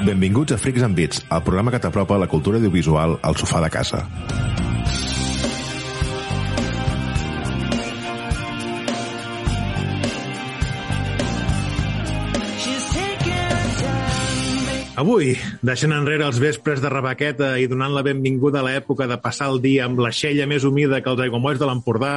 Benvinguts 0.00 0.52
a 0.52 0.56
Freaks 0.56 0.82
and 0.82 0.96
Beats, 0.96 1.20
el 1.28 1.42
programa 1.44 1.70
que 1.74 1.78
t'apropa 1.82 2.16
la 2.18 2.26
cultura 2.26 2.56
audiovisual 2.56 3.18
al 3.20 3.36
sofà 3.36 3.60
de 3.60 3.68
casa. 3.70 4.00
Avui, 15.00 15.34
deixant 15.64 15.92
enrere 15.96 16.26
els 16.28 16.40
vespres 16.40 16.80
de 16.80 16.88
rebaqueta 16.92 17.54
i 17.60 17.68
donant 17.68 17.92
la 17.92 18.04
benvinguda 18.04 18.60
a 18.60 18.66
l'època 18.66 19.06
de 19.08 19.20
passar 19.20 19.48
el 19.52 19.60
dia 19.64 19.84
amb 19.88 20.00
la 20.00 20.12
xella 20.12 20.48
més 20.48 20.64
humida 20.64 21.00
que 21.04 21.12
els 21.12 21.20
aiguamolls 21.24 21.60
de 21.60 21.68
l'Empordà, 21.68 22.14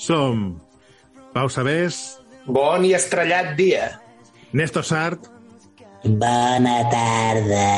som 0.00 0.54
Pau 1.36 1.52
Sabés, 1.52 2.18
Bon 2.48 2.84
i 2.88 2.94
estrellat 2.96 3.52
dia. 3.58 3.98
Néstor 4.56 4.84
Sart, 4.88 5.26
Bona 6.08 6.88
tarda. 6.90 7.68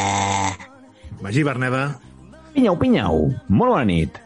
Magí 1.21 1.43
Berneda, 1.45 1.99
Pinyau, 2.55 2.77
pinyau. 2.79 3.31
Molt 3.49 3.71
bona 3.73 3.85
nit. 3.85 4.19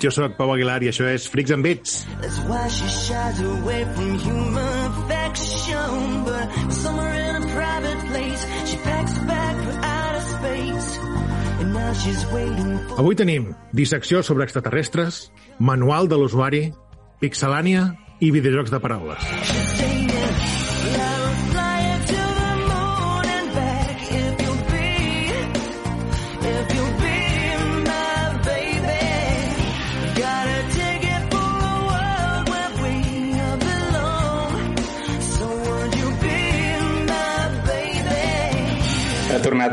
jo 0.00 0.10
sóc 0.10 0.36
Pau 0.38 0.52
Aguilar 0.52 0.82
i 0.84 0.88
això 0.90 1.06
és 1.10 1.24
Freaks 1.28 1.50
and 1.50 1.64
Beats. 1.66 2.04
That's 2.20 2.38
why 2.46 2.68
she 2.68 2.86
shies 2.88 3.40
away 3.42 3.84
from 3.94 4.18
human 4.18 4.92
affection. 4.92 6.24
But 6.24 6.72
somewhere 6.72 7.14
in 7.30 7.42
a 7.42 7.46
private 7.54 8.00
place, 8.12 8.46
she 8.66 8.76
packs 8.84 9.16
a 9.18 9.24
bag 9.26 9.56
for 9.64 9.74
outer 9.82 10.22
space. 10.22 10.88
And 11.60 11.72
now 11.74 11.92
she's 11.94 12.24
waiting 12.32 12.78
for 12.88 13.00
Avui 13.02 13.16
tenim 13.16 13.54
dissecció 13.72 14.22
sobre 14.22 14.44
extraterrestres, 14.44 15.32
manual 15.58 16.08
de 16.08 16.16
l'usuari, 16.20 16.72
pixelània 17.20 17.90
i 18.20 18.30
videojocs 18.30 18.70
de 18.70 18.80
paraules. 18.80 19.18
saying, 19.20 19.89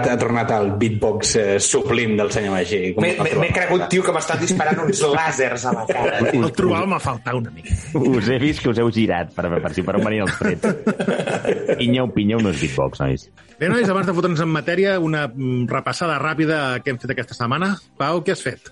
tornat, 0.07 0.13
ha 0.13 0.17
tornat 0.21 0.53
el 0.55 0.71
beatbox 0.79 1.33
eh, 1.35 1.59
sublim 1.59 2.15
del 2.17 2.31
senyor 2.31 2.55
Magí. 2.55 2.93
M'he 2.97 3.49
cregut, 3.53 3.87
tio, 3.91 4.03
que 4.05 4.13
m'estan 4.15 4.39
disparant 4.41 4.79
uns 4.85 5.01
làsers 5.11 5.67
a 5.67 5.73
la 5.75 5.83
cara. 5.89 6.21
El 6.31 6.47
trobal 6.55 6.87
m'ha 6.89 6.99
faltat 7.03 7.35
una 7.37 7.51
mica. 7.53 7.75
Us 7.97 8.29
he 8.31 8.39
vist 8.41 8.63
que 8.63 8.71
us 8.71 8.79
heu 8.81 8.91
girat 8.93 9.33
per, 9.35 9.49
per 9.63 9.73
si 9.75 9.83
per 9.85 9.97
on 9.99 10.07
venien 10.07 10.27
els 10.27 10.39
trets. 10.39 11.75
Pinyeu, 11.77 12.09
pinyeu 12.15 12.41
no 12.43 12.53
és 12.53 12.63
beatbox, 12.63 13.03
nois. 13.03 13.27
Bé, 13.57 13.69
nois, 13.71 13.87
abans 13.89 14.07
de 14.07 14.15
fotre'ns 14.15 14.41
en 14.43 14.51
matèria, 14.53 14.97
una 15.03 15.27
mm, 15.27 15.67
repassada 15.71 16.19
ràpida 16.21 16.59
a 16.63 16.81
què 16.81 16.93
hem 16.93 16.99
fet 17.01 17.15
aquesta 17.15 17.37
setmana. 17.37 17.73
Pau, 17.99 18.21
què 18.25 18.35
has 18.35 18.43
fet? 18.45 18.71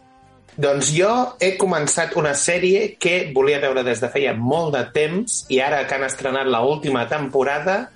Doncs 0.56 0.94
jo 0.96 1.10
he 1.44 1.56
començat 1.60 2.14
una 2.16 2.32
sèrie 2.40 2.94
que 3.02 3.32
volia 3.36 3.60
veure 3.60 3.84
des 3.84 4.00
de 4.00 4.08
feia 4.14 4.32
molt 4.38 4.72
de 4.78 4.86
temps 4.96 5.42
i 5.52 5.60
ara 5.60 5.82
que 5.84 5.98
han 5.98 6.06
estrenat 6.08 6.48
l 6.48 6.62
última 6.64 7.04
temporada 7.12 7.90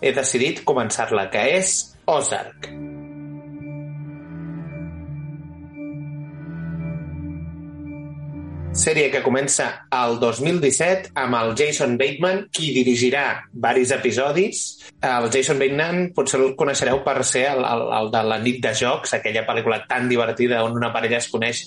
he 0.00 0.12
decidit 0.16 0.62
començar-la, 0.64 1.28
que 1.32 1.42
és 1.58 1.95
Ozark. 2.06 2.68
Sèrie 8.76 9.08
que 9.10 9.22
comença 9.24 9.66
al 9.90 10.18
2017 10.20 11.14
amb 11.18 11.38
el 11.38 11.54
Jason 11.58 11.96
Bateman, 11.98 12.44
qui 12.52 12.70
dirigirà 12.76 13.24
varis 13.66 13.90
episodis. 13.96 14.60
El 15.00 15.30
Jason 15.32 15.58
Bateman 15.58 16.12
potser 16.14 16.42
el 16.44 16.54
coneixereu 16.60 17.00
per 17.02 17.24
ser 17.24 17.46
el, 17.54 17.64
el, 17.64 17.86
el 17.98 18.12
de 18.12 18.22
la 18.30 18.38
nit 18.44 18.60
de 18.62 18.74
jocs, 18.76 19.16
aquella 19.16 19.46
pel·lícula 19.48 19.80
tan 19.88 20.10
divertida 20.12 20.62
on 20.62 20.76
una 20.78 20.92
parella 20.94 21.18
es 21.18 21.30
coneix 21.32 21.64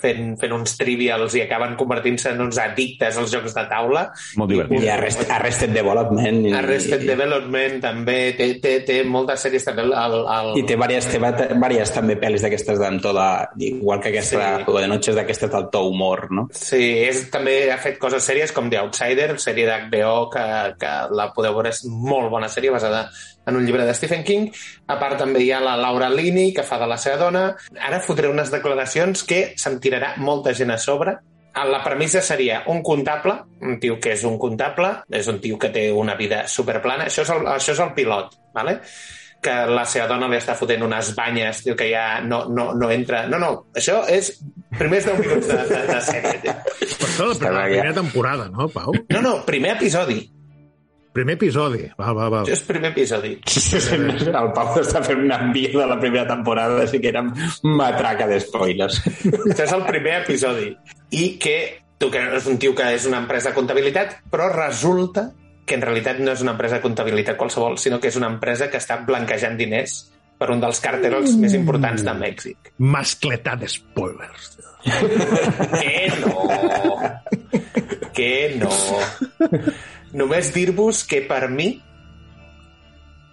fent, 0.00 0.34
fent 0.40 0.52
uns 0.56 0.76
trivials 0.78 1.34
i 1.38 1.42
acaben 1.44 1.76
convertint-se 1.78 2.32
en 2.34 2.42
uns 2.44 2.58
addictes 2.62 3.16
als 3.20 3.32
jocs 3.32 3.54
de 3.56 3.64
taula. 3.70 4.06
Molt 4.36 4.52
divertit. 4.52 4.82
I 4.84 4.90
Arrest, 4.92 5.24
Arrested 5.32 5.72
Development. 5.76 6.42
I, 6.46 6.52
Arrested 6.58 7.06
Development 7.08 7.80
també 7.84 8.18
té, 8.38 8.50
té, 8.62 8.74
té 8.86 8.98
moltes 9.04 9.46
sèries 9.46 9.64
també. 9.66 9.86
El, 9.88 10.18
el... 10.20 10.50
I 10.60 10.64
té 10.66 10.76
diverses, 10.76 11.10
té 11.12 11.20
diverses 11.54 11.94
també 11.96 12.18
pel·lis 12.20 12.44
d'aquestes 12.44 12.80
d'en 12.82 13.00
to 13.04 13.14
de... 13.16 13.28
Igual 13.70 14.02
que 14.04 14.12
aquesta, 14.14 14.34
Sí. 14.36 14.64
sí. 14.66 14.72
de 14.76 14.88
noches 14.90 15.16
d'aquestes 15.16 15.50
del 15.52 15.68
to 15.72 15.80
humor, 15.88 16.26
no? 16.30 16.48
Sí, 16.52 16.82
és, 17.06 17.24
també 17.32 17.70
ha 17.72 17.78
fet 17.82 17.96
coses 18.02 18.24
sèries 18.26 18.52
com 18.54 18.68
The 18.70 18.82
Outsider, 18.84 19.30
sèrie 19.40 19.66
d'HBO, 19.68 20.28
que, 20.32 20.44
que 20.80 20.92
la 21.16 21.30
podeu 21.34 21.56
veure, 21.56 21.72
és 21.72 21.84
molt 21.88 22.30
bona 22.32 22.50
sèrie 22.52 22.70
basada 22.74 23.06
en 23.46 23.56
un 23.56 23.64
llibre 23.66 23.86
de 23.86 23.94
Stephen 23.94 24.24
King. 24.24 24.50
A 24.90 24.98
part 25.00 25.18
també 25.22 25.44
hi 25.44 25.52
ha 25.54 25.62
la 25.62 25.76
Laura 25.78 26.10
Linney, 26.10 26.52
que 26.54 26.66
fa 26.66 26.80
de 26.82 26.90
la 26.90 26.98
seva 26.98 27.20
dona. 27.26 27.46
Ara 27.88 28.02
fotré 28.04 28.28
unes 28.28 28.52
declaracions 28.52 29.24
que 29.24 29.40
se'n 29.56 29.80
tirarà 29.80 30.14
molta 30.18 30.54
gent 30.54 30.74
a 30.74 30.78
sobre. 30.82 31.16
La 31.56 31.80
premissa 31.80 32.20
seria 32.20 32.60
un 32.68 32.82
comptable, 32.84 33.38
un 33.64 33.78
tio 33.80 33.96
que 34.02 34.12
és 34.12 34.24
un 34.28 34.36
comptable, 34.38 34.90
és 35.08 35.28
un 35.32 35.38
tio 35.40 35.56
que 35.58 35.70
té 35.72 35.86
una 35.92 36.14
vida 36.18 36.42
superplana. 36.52 37.06
Això 37.08 37.24
és 37.24 37.30
el, 37.32 37.46
això 37.54 37.72
és 37.72 37.80
el 37.80 37.94
pilot, 37.96 38.36
¿vale? 38.54 38.82
que 39.46 39.54
la 39.70 39.84
seva 39.86 40.08
dona 40.10 40.26
li 40.30 40.38
està 40.40 40.56
fotent 40.58 40.82
unes 40.82 41.12
banyes, 41.14 41.60
diu 41.62 41.76
que 41.78 41.86
ja 41.90 42.20
no, 42.24 42.46
no, 42.50 42.70
no 42.74 42.88
entra... 42.90 43.26
No, 43.30 43.38
no, 43.38 43.50
això 43.76 44.00
és 44.10 44.32
primers 44.78 45.06
10 45.06 45.20
minuts 45.22 45.50
de, 45.50 45.58
de, 45.70 45.82
de 45.86 45.98
sèrie. 46.02 46.32
tio. 46.42 46.54
Per 46.80 47.10
això 47.10 47.28
la, 47.28 47.36
la 47.36 47.52
bé, 47.52 47.76
ja. 47.76 47.82
primera 47.84 47.94
temporada, 48.00 48.48
no, 48.50 48.66
Pau? 48.72 48.96
No, 49.12 49.22
no, 49.22 49.36
primer 49.46 49.76
episodi. 49.76 50.18
Primer 51.16 51.38
episodi. 51.38 51.86
Val, 51.96 52.12
val, 52.12 52.28
val. 52.34 52.44
Això 52.44 52.52
és 52.58 52.62
primer 52.66 52.90
episodi. 52.92 53.32
El 54.42 54.50
Pau 54.52 54.74
està 54.82 55.00
fent 55.06 55.22
un 55.24 55.32
envio 55.32 55.80
de 55.80 55.88
la 55.88 55.96
primera 56.02 56.26
temporada, 56.28 56.82
així 56.84 57.00
que 57.00 57.08
era 57.08 57.22
matraca 57.64 58.28
de 58.28 58.36
spoilers. 58.44 59.00
Això 59.32 59.64
és 59.64 59.72
el 59.72 59.86
primer 59.88 60.18
episodi. 60.20 60.68
I 61.16 61.24
que 61.40 61.56
tu 61.96 62.10
que 62.12 62.20
és 62.36 62.48
un 62.50 62.60
tio 62.60 62.74
que 62.76 62.90
és 62.92 63.06
una 63.08 63.22
empresa 63.24 63.48
de 63.50 63.56
comptabilitat, 63.56 64.18
però 64.28 64.50
resulta 64.52 65.30
que 65.66 65.78
en 65.78 65.86
realitat 65.86 66.20
no 66.20 66.34
és 66.36 66.44
una 66.44 66.52
empresa 66.52 66.78
de 66.78 66.84
comptabilitat 66.84 67.40
qualsevol, 67.40 67.78
sinó 67.80 67.98
que 67.98 68.12
és 68.12 68.20
una 68.20 68.28
empresa 68.30 68.68
que 68.70 68.78
està 68.82 69.00
blanquejant 69.08 69.56
diners 69.56 69.96
per 70.36 70.50
un 70.52 70.60
dels 70.60 70.82
càrtels 70.84 71.32
més 71.40 71.56
importants 71.56 72.04
de 72.04 72.12
Mèxic. 72.20 72.74
Mascletà 72.92 73.56
de 73.56 73.72
spoilers. 73.72 74.52
Que 74.86 76.12
no! 76.20 77.95
Que 78.16 78.56
no! 78.56 78.70
Només 80.16 80.48
dir-vos 80.54 81.02
que 81.08 81.20
per 81.28 81.46
mi 81.52 81.74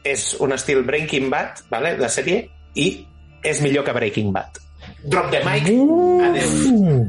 és 0.03 0.33
un 0.43 0.51
estil 0.51 0.81
Breaking 0.83 1.29
Bad, 1.31 1.61
vale, 1.71 1.93
de 1.99 2.09
sèrie, 2.11 2.41
i 2.75 2.87
és 3.47 3.61
millor 3.63 3.85
que 3.87 3.93
Breaking 3.95 4.33
Bad. 4.35 4.59
Drop 5.07 5.29
the 5.31 5.39
mic, 5.47 5.69
adeu. 6.27 7.05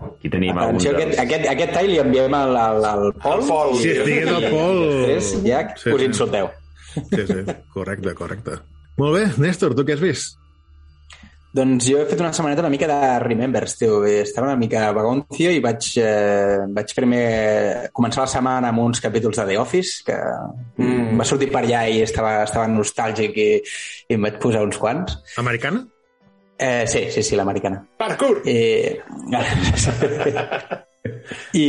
Aquí 0.00 0.30
tenim 0.32 0.56
alguns 0.56 0.84
Atenció, 0.84 0.92
aquest, 0.96 1.10
dels... 1.12 1.20
aquest, 1.24 1.46
aquest 1.52 1.72
tall 1.76 1.88
li 1.90 1.98
enviem 2.00 2.36
al, 2.36 2.54
al, 2.56 2.84
al 2.88 3.06
Pol. 3.20 3.40
Al 3.42 3.48
Pol. 3.48 3.74
Si 3.80 3.90
estigués 3.92 4.30
el 4.32 4.46
Pol... 4.52 4.80
Després 5.04 5.30
ja 5.44 5.62
Sí, 5.76 5.92
us 5.92 6.00
sí. 6.00 6.06
insulteu. 6.08 6.48
Sí, 6.90 7.24
sí, 7.28 7.40
correcte, 7.76 8.14
correcte. 8.18 8.56
Molt 9.00 9.16
bé, 9.16 9.26
Néstor, 9.44 9.76
tu 9.76 9.84
què 9.88 9.96
has 9.96 10.04
vist? 10.04 10.39
Doncs 11.50 11.88
jo 11.90 11.98
he 11.98 12.06
fet 12.06 12.20
una 12.22 12.30
setmaneta 12.30 12.62
una 12.62 12.70
mica 12.70 12.86
de 12.86 13.18
Remembers, 13.24 13.74
tio. 13.80 14.04
Estava 14.06 14.52
una 14.52 14.58
mica 14.60 14.92
vagoncio 14.94 15.50
i 15.50 15.58
vaig, 15.64 15.88
eh, 15.98 16.66
vaig 16.70 16.94
primer 16.94 17.90
començar 17.96 18.22
la 18.22 18.30
setmana 18.30 18.70
amb 18.70 18.84
uns 18.84 19.02
capítols 19.02 19.40
de 19.40 19.46
The 19.48 19.56
Office, 19.58 20.04
que 20.06 20.14
mm. 20.14 21.18
va 21.18 21.26
sortir 21.26 21.50
per 21.50 21.64
allà 21.64 21.82
i 21.90 22.04
estava, 22.06 22.44
estava 22.46 22.70
nostàlgic 22.70 23.34
i, 23.34 23.48
i 24.06 24.14
em 24.14 24.28
vaig 24.28 24.38
posar 24.42 24.62
uns 24.66 24.78
quants. 24.78 25.18
Americana? 25.42 25.82
Eh, 26.60 26.86
sí, 26.86 27.06
sí, 27.10 27.24
sí, 27.24 27.34
l'americana. 27.34 27.82
Parkour! 27.98 28.42
Eh, 28.46 29.00
I, 31.56 31.66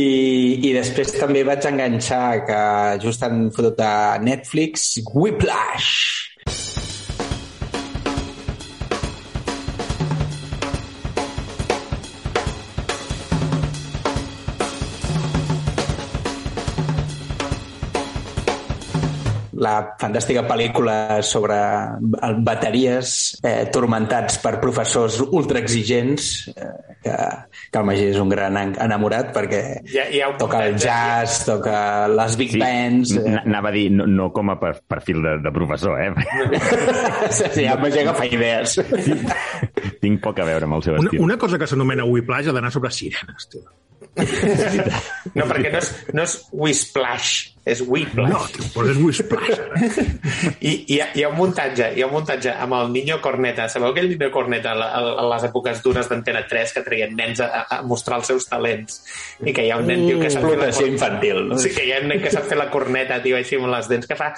I 0.68 0.72
després 0.76 1.14
també 1.16 1.42
vaig 1.48 1.64
enganxar 1.66 2.44
que 2.46 2.60
just 3.02 3.24
han 3.26 3.48
fotut 3.56 3.80
a 3.82 4.18
Netflix 4.22 5.00
Whiplash. 5.10 6.31
La 19.72 19.80
fantàstica 19.98 20.42
pel·lícula 20.46 21.22
sobre 21.24 21.56
bateries 22.44 23.38
eh, 23.42 23.66
tormentats 23.72 24.36
per 24.42 24.58
professors 24.60 25.18
ultra 25.32 25.58
exigents 25.62 26.48
eh, 26.52 26.68
que, 27.02 27.16
que 27.72 27.80
el 27.80 27.86
Magí 27.88 28.04
és 28.12 28.18
un 28.22 28.28
gran 28.30 28.56
en- 28.60 28.74
enamorat 28.84 29.32
perquè 29.34 29.62
Ja, 29.90 30.04
ja 30.12 30.28
toca 30.38 30.60
el 30.68 30.76
jazz, 30.78 31.42
toca 31.48 32.06
les 32.12 32.36
big 32.38 32.52
Sí, 32.54 32.60
bands... 32.60 33.14
Eh. 33.16 33.36
anava 33.46 33.70
a 33.72 33.74
dir, 33.74 33.88
no, 33.90 34.06
no 34.06 34.28
com 34.32 34.52
a 34.52 34.58
per- 34.60 34.82
perfil 34.86 35.22
de, 35.24 35.36
de 35.42 35.52
professor, 35.54 35.96
eh? 36.00 36.12
sí, 37.30 37.44
sí, 37.56 37.64
el 37.64 37.80
Magí 37.80 38.02
agafa 38.04 38.26
idees. 38.28 38.76
Tinc 40.02 40.20
poc 40.22 40.38
a 40.42 40.46
veure 40.48 40.66
amb 40.68 40.76
el 40.78 40.82
seu 40.84 40.94
Una, 40.98 41.08
estil. 41.08 41.22
una 41.24 41.38
cosa 41.38 41.58
que 41.58 41.66
s'anomena 41.70 42.04
Whiplash 42.04 42.50
ha 42.50 42.54
d'anar 42.56 42.70
sobre 42.74 42.90
sirenes, 42.94 43.48
tio. 43.50 43.64
No, 45.38 45.46
perquè 45.48 45.70
no 45.72 45.78
és, 45.80 45.90
no 46.12 46.24
és 46.26 46.32
Whisplash. 46.52 47.51
És 47.64 47.80
Whiplash. 47.86 48.30
No, 48.32 48.40
tio, 48.50 48.64
però 48.74 48.88
és 48.90 48.96
Whisplash. 48.98 49.60
I, 50.60 50.70
i 50.72 50.72
hi, 50.94 51.00
ha, 51.00 51.06
hi 51.14 51.22
ha 51.22 51.28
un 51.30 51.36
muntatge, 51.38 51.92
hi 51.96 52.02
ha 52.02 52.08
un 52.08 52.14
muntatge 52.16 52.50
amb 52.50 52.74
el 52.74 52.90
Niño 52.94 53.20
Corneta. 53.22 53.68
Sabeu 53.70 53.92
aquell 53.92 54.08
Niño 54.10 54.30
Corneta 54.34 54.72
a, 54.74 54.88
a, 54.88 55.02
a 55.22 55.26
les 55.34 55.46
èpoques 55.46 55.82
dures 55.84 56.08
d'Antena 56.10 56.42
3 56.50 56.72
que 56.74 56.82
traien 56.86 57.14
nens 57.18 57.40
a, 57.44 57.62
a 57.70 57.78
mostrar 57.86 58.18
els 58.18 58.26
seus 58.32 58.48
talents 58.50 58.98
i 59.46 59.54
que 59.54 59.62
hi 59.66 59.70
ha 59.70 59.78
un 59.78 59.86
nen 59.86 60.02
tio, 60.08 60.18
que 60.20 60.30
sap 60.30 60.42
fer 60.42 60.56
la 60.58 60.66
Explotació 60.72 60.86
cor- 60.86 60.92
infantil, 60.94 61.40
no? 61.52 61.58
Sí, 61.62 61.70
que 61.76 61.86
hi 61.86 61.92
ha 61.94 62.00
un 62.02 62.08
nen 62.10 62.22
que 62.24 62.32
sap 62.34 62.48
fer 62.50 62.58
la 62.58 62.66
corneta, 62.74 63.20
tio, 63.22 63.36
així 63.38 63.58
amb 63.60 63.70
les 63.72 63.88
dents, 63.90 64.10
que 64.10 64.18
fa... 64.18 64.32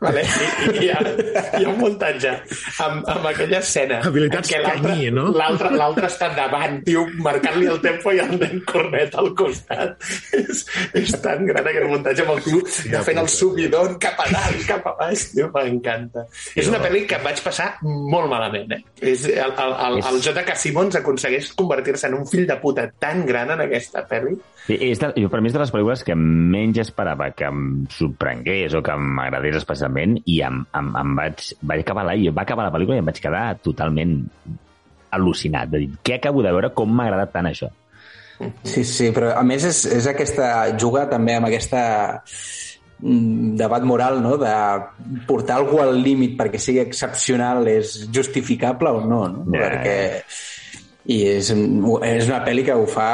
Vale? 0.00 0.22
I, 0.22 0.70
i 0.70 0.84
hi, 0.84 0.90
ha, 0.92 1.00
hi 1.58 1.64
ha 1.66 1.70
un 1.72 1.78
muntatge 1.80 2.32
amb, 2.84 3.02
amb 3.16 3.28
aquella 3.32 3.60
escena. 3.64 4.00
Habilitats 4.06 4.52
l'altre- 4.54 4.92
Cañí, 4.94 5.10
no? 5.14 5.28
L'altre 5.34 6.06
està 6.10 6.30
davant, 6.36 6.78
tio, 6.86 7.06
marcant-li 7.24 7.66
el 7.70 7.80
tempo 7.84 8.12
i 8.14 8.20
el 8.22 8.34
nen 8.40 8.62
cornet 8.68 9.14
al 9.18 9.32
costat. 9.38 9.96
és, 10.36 10.64
és 11.02 11.14
tan 11.24 11.46
gran 11.48 11.66
aquest 11.66 11.88
muntatge 11.96 12.24
amb 12.24 12.34
el 12.36 12.42
tio 12.44 12.62
ja, 12.92 13.02
fent 13.06 13.20
el 13.22 13.30
subidon 13.32 13.96
cap 14.02 14.20
a 14.24 14.28
dalt, 14.32 14.64
cap 14.68 14.86
a 14.90 14.94
baix, 15.00 15.26
tio, 15.34 15.48
m'encanta. 15.54 16.26
És 16.56 16.70
una 16.70 16.80
pel·li 16.82 17.04
que 17.08 17.20
vaig 17.24 17.40
passar 17.44 17.70
molt 17.84 18.30
malament, 18.32 18.76
eh? 18.76 18.82
És, 19.12 19.26
el, 19.30 19.52
el, 19.52 19.76
el, 19.88 20.02
el 20.12 20.20
J.K. 20.24 20.58
Simmons 20.60 21.00
aconsegueix 21.00 21.52
convertir-se 21.58 22.10
en 22.10 22.18
un 22.20 22.28
fill 22.28 22.46
de 22.48 22.58
puta 22.62 22.86
tan 23.02 23.24
gran 23.28 23.54
en 23.54 23.64
aquesta 23.66 24.04
pel·li. 24.08 24.36
Sí, 24.66 24.78
és 24.82 24.98
de, 24.98 25.12
jo, 25.22 25.30
per 25.30 25.40
mi 25.42 25.50
és 25.50 25.54
de 25.54 25.62
les 25.62 25.72
pel·lícules 25.74 26.02
que 26.06 26.16
menys 26.18 26.80
esperava 26.82 27.30
que 27.36 27.46
em 27.46 27.64
sorprengués 27.94 28.74
o 28.74 28.82
que 28.84 28.96
m'agradés 28.98 29.60
especialment 29.60 30.16
i 30.24 30.40
em, 30.46 30.62
em, 30.74 30.92
em 31.02 31.16
vaig, 31.18 31.50
vaig 31.62 31.84
acabar 31.84 32.06
la, 32.08 32.16
va 32.34 32.46
acabar 32.46 32.66
la 32.66 32.74
pel·lícula 32.74 32.98
i 32.98 33.04
em 33.04 33.10
vaig 33.10 33.20
quedar 33.22 33.44
totalment 33.62 34.18
al·lucinat 35.16 35.70
de 35.70 35.84
dir, 35.84 35.90
què 36.04 36.18
acabo 36.18 36.42
de 36.44 36.52
veure, 36.52 36.72
com 36.76 36.90
m'ha 36.92 37.06
agradat 37.08 37.32
tant 37.36 37.48
això? 37.50 37.70
Sí, 38.66 38.84
sí, 38.84 39.10
però 39.16 39.32
a 39.36 39.44
més 39.46 39.64
és, 39.64 39.84
és 39.98 40.08
aquesta... 40.10 40.50
juga 40.80 41.06
també 41.10 41.36
amb 41.38 41.48
aquesta 41.48 41.82
mm, 43.00 43.54
debat 43.60 43.86
moral, 43.88 44.20
no?, 44.24 44.36
de 44.40 44.52
portar 45.28 45.60
algú 45.60 45.80
al 45.84 45.96
límit 46.02 46.36
perquè 46.38 46.60
sigui 46.60 46.82
excepcional 46.84 47.66
és 47.72 47.96
justificable 48.12 48.92
o 48.98 49.02
no, 49.06 49.24
no? 49.32 49.48
Ja. 49.54 49.66
Perquè... 49.66 49.98
I 51.06 51.16
és, 51.36 51.52
és 51.52 52.26
una 52.26 52.40
pel·li 52.42 52.64
que 52.66 52.74
ho 52.74 52.86
fa, 52.90 53.08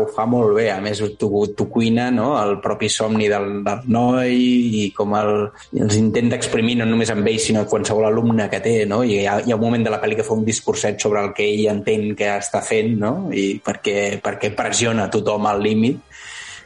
ho 0.00 0.06
fa 0.14 0.24
molt 0.28 0.54
bé. 0.56 0.70
A 0.72 0.78
més, 0.84 1.02
t'ho 1.20 1.66
cuina 1.72 2.08
no? 2.14 2.30
el 2.40 2.56
propi 2.64 2.88
somni 2.88 3.28
del, 3.28 3.60
del 3.66 3.84
noi 3.92 4.32
i 4.80 4.84
com 4.96 5.12
el, 5.18 5.32
els 5.76 5.98
intenta 6.00 6.38
exprimir 6.40 6.78
no 6.80 6.88
només 6.88 7.12
amb 7.12 7.28
ell, 7.28 7.40
sinó 7.42 7.66
qualsevol 7.68 8.08
alumne 8.08 8.48
que 8.52 8.62
té. 8.64 8.74
No? 8.88 9.02
I 9.04 9.20
hi 9.20 9.26
ha, 9.28 9.38
hi 9.44 9.52
ha 9.52 9.60
un 9.60 9.64
moment 9.66 9.84
de 9.84 9.92
la 9.92 10.00
pel·li 10.02 10.16
que 10.18 10.26
fa 10.26 10.36
un 10.38 10.46
discurset 10.46 11.00
sobre 11.04 11.20
el 11.24 11.34
que 11.36 11.46
ell 11.50 11.68
entén 11.74 12.12
que 12.16 12.32
està 12.38 12.64
fent 12.64 12.96
no? 13.00 13.14
i 13.34 13.58
perquè, 13.64 14.22
perquè 14.24 14.54
pressiona 14.56 15.10
tothom 15.12 15.50
al 15.50 15.62
límit 15.64 16.13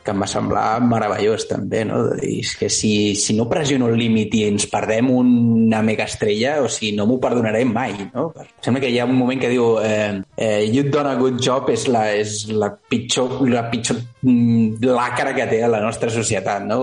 que 0.09 0.15
em 0.17 0.23
va 0.25 0.29
semblar 0.31 0.79
meravellós 0.89 1.45
també, 1.51 1.83
no? 1.85 1.99
De 2.09 2.17
dir, 2.23 2.39
és 2.41 2.55
que 2.57 2.71
si, 2.73 3.13
si 3.21 3.35
no 3.37 3.45
pressiono 3.51 3.91
el 3.93 3.99
límit 4.01 4.33
i 4.39 4.47
ens 4.49 4.65
perdem 4.73 5.11
una 5.13 5.83
megaestrella, 5.85 6.55
o 6.65 6.71
sigui, 6.73 6.95
no 6.97 7.05
m'ho 7.11 7.19
perdonaré 7.21 7.61
mai, 7.69 7.93
no? 8.15 8.31
Em 8.41 8.49
sembla 8.65 8.81
que 8.81 8.89
hi 8.95 8.97
ha 9.03 9.05
un 9.05 9.13
moment 9.19 9.43
que 9.45 9.53
diu 9.53 9.75
eh, 9.85 10.17
eh, 10.41 10.65
you've 10.65 10.89
done 10.95 11.13
a 11.13 11.19
good 11.21 11.37
job 11.45 11.69
és 11.75 11.85
la, 11.93 12.07
és 12.17 12.47
la 12.57 12.73
pitjor, 12.73 13.43
la 13.53 13.67
pitjor 13.69 14.01
mm, 14.25 14.81
lacra 14.89 15.35
que 15.37 15.47
té 15.53 15.61
a 15.67 15.69
la 15.69 15.83
nostra 15.85 16.09
societat, 16.11 16.65
no? 16.65 16.81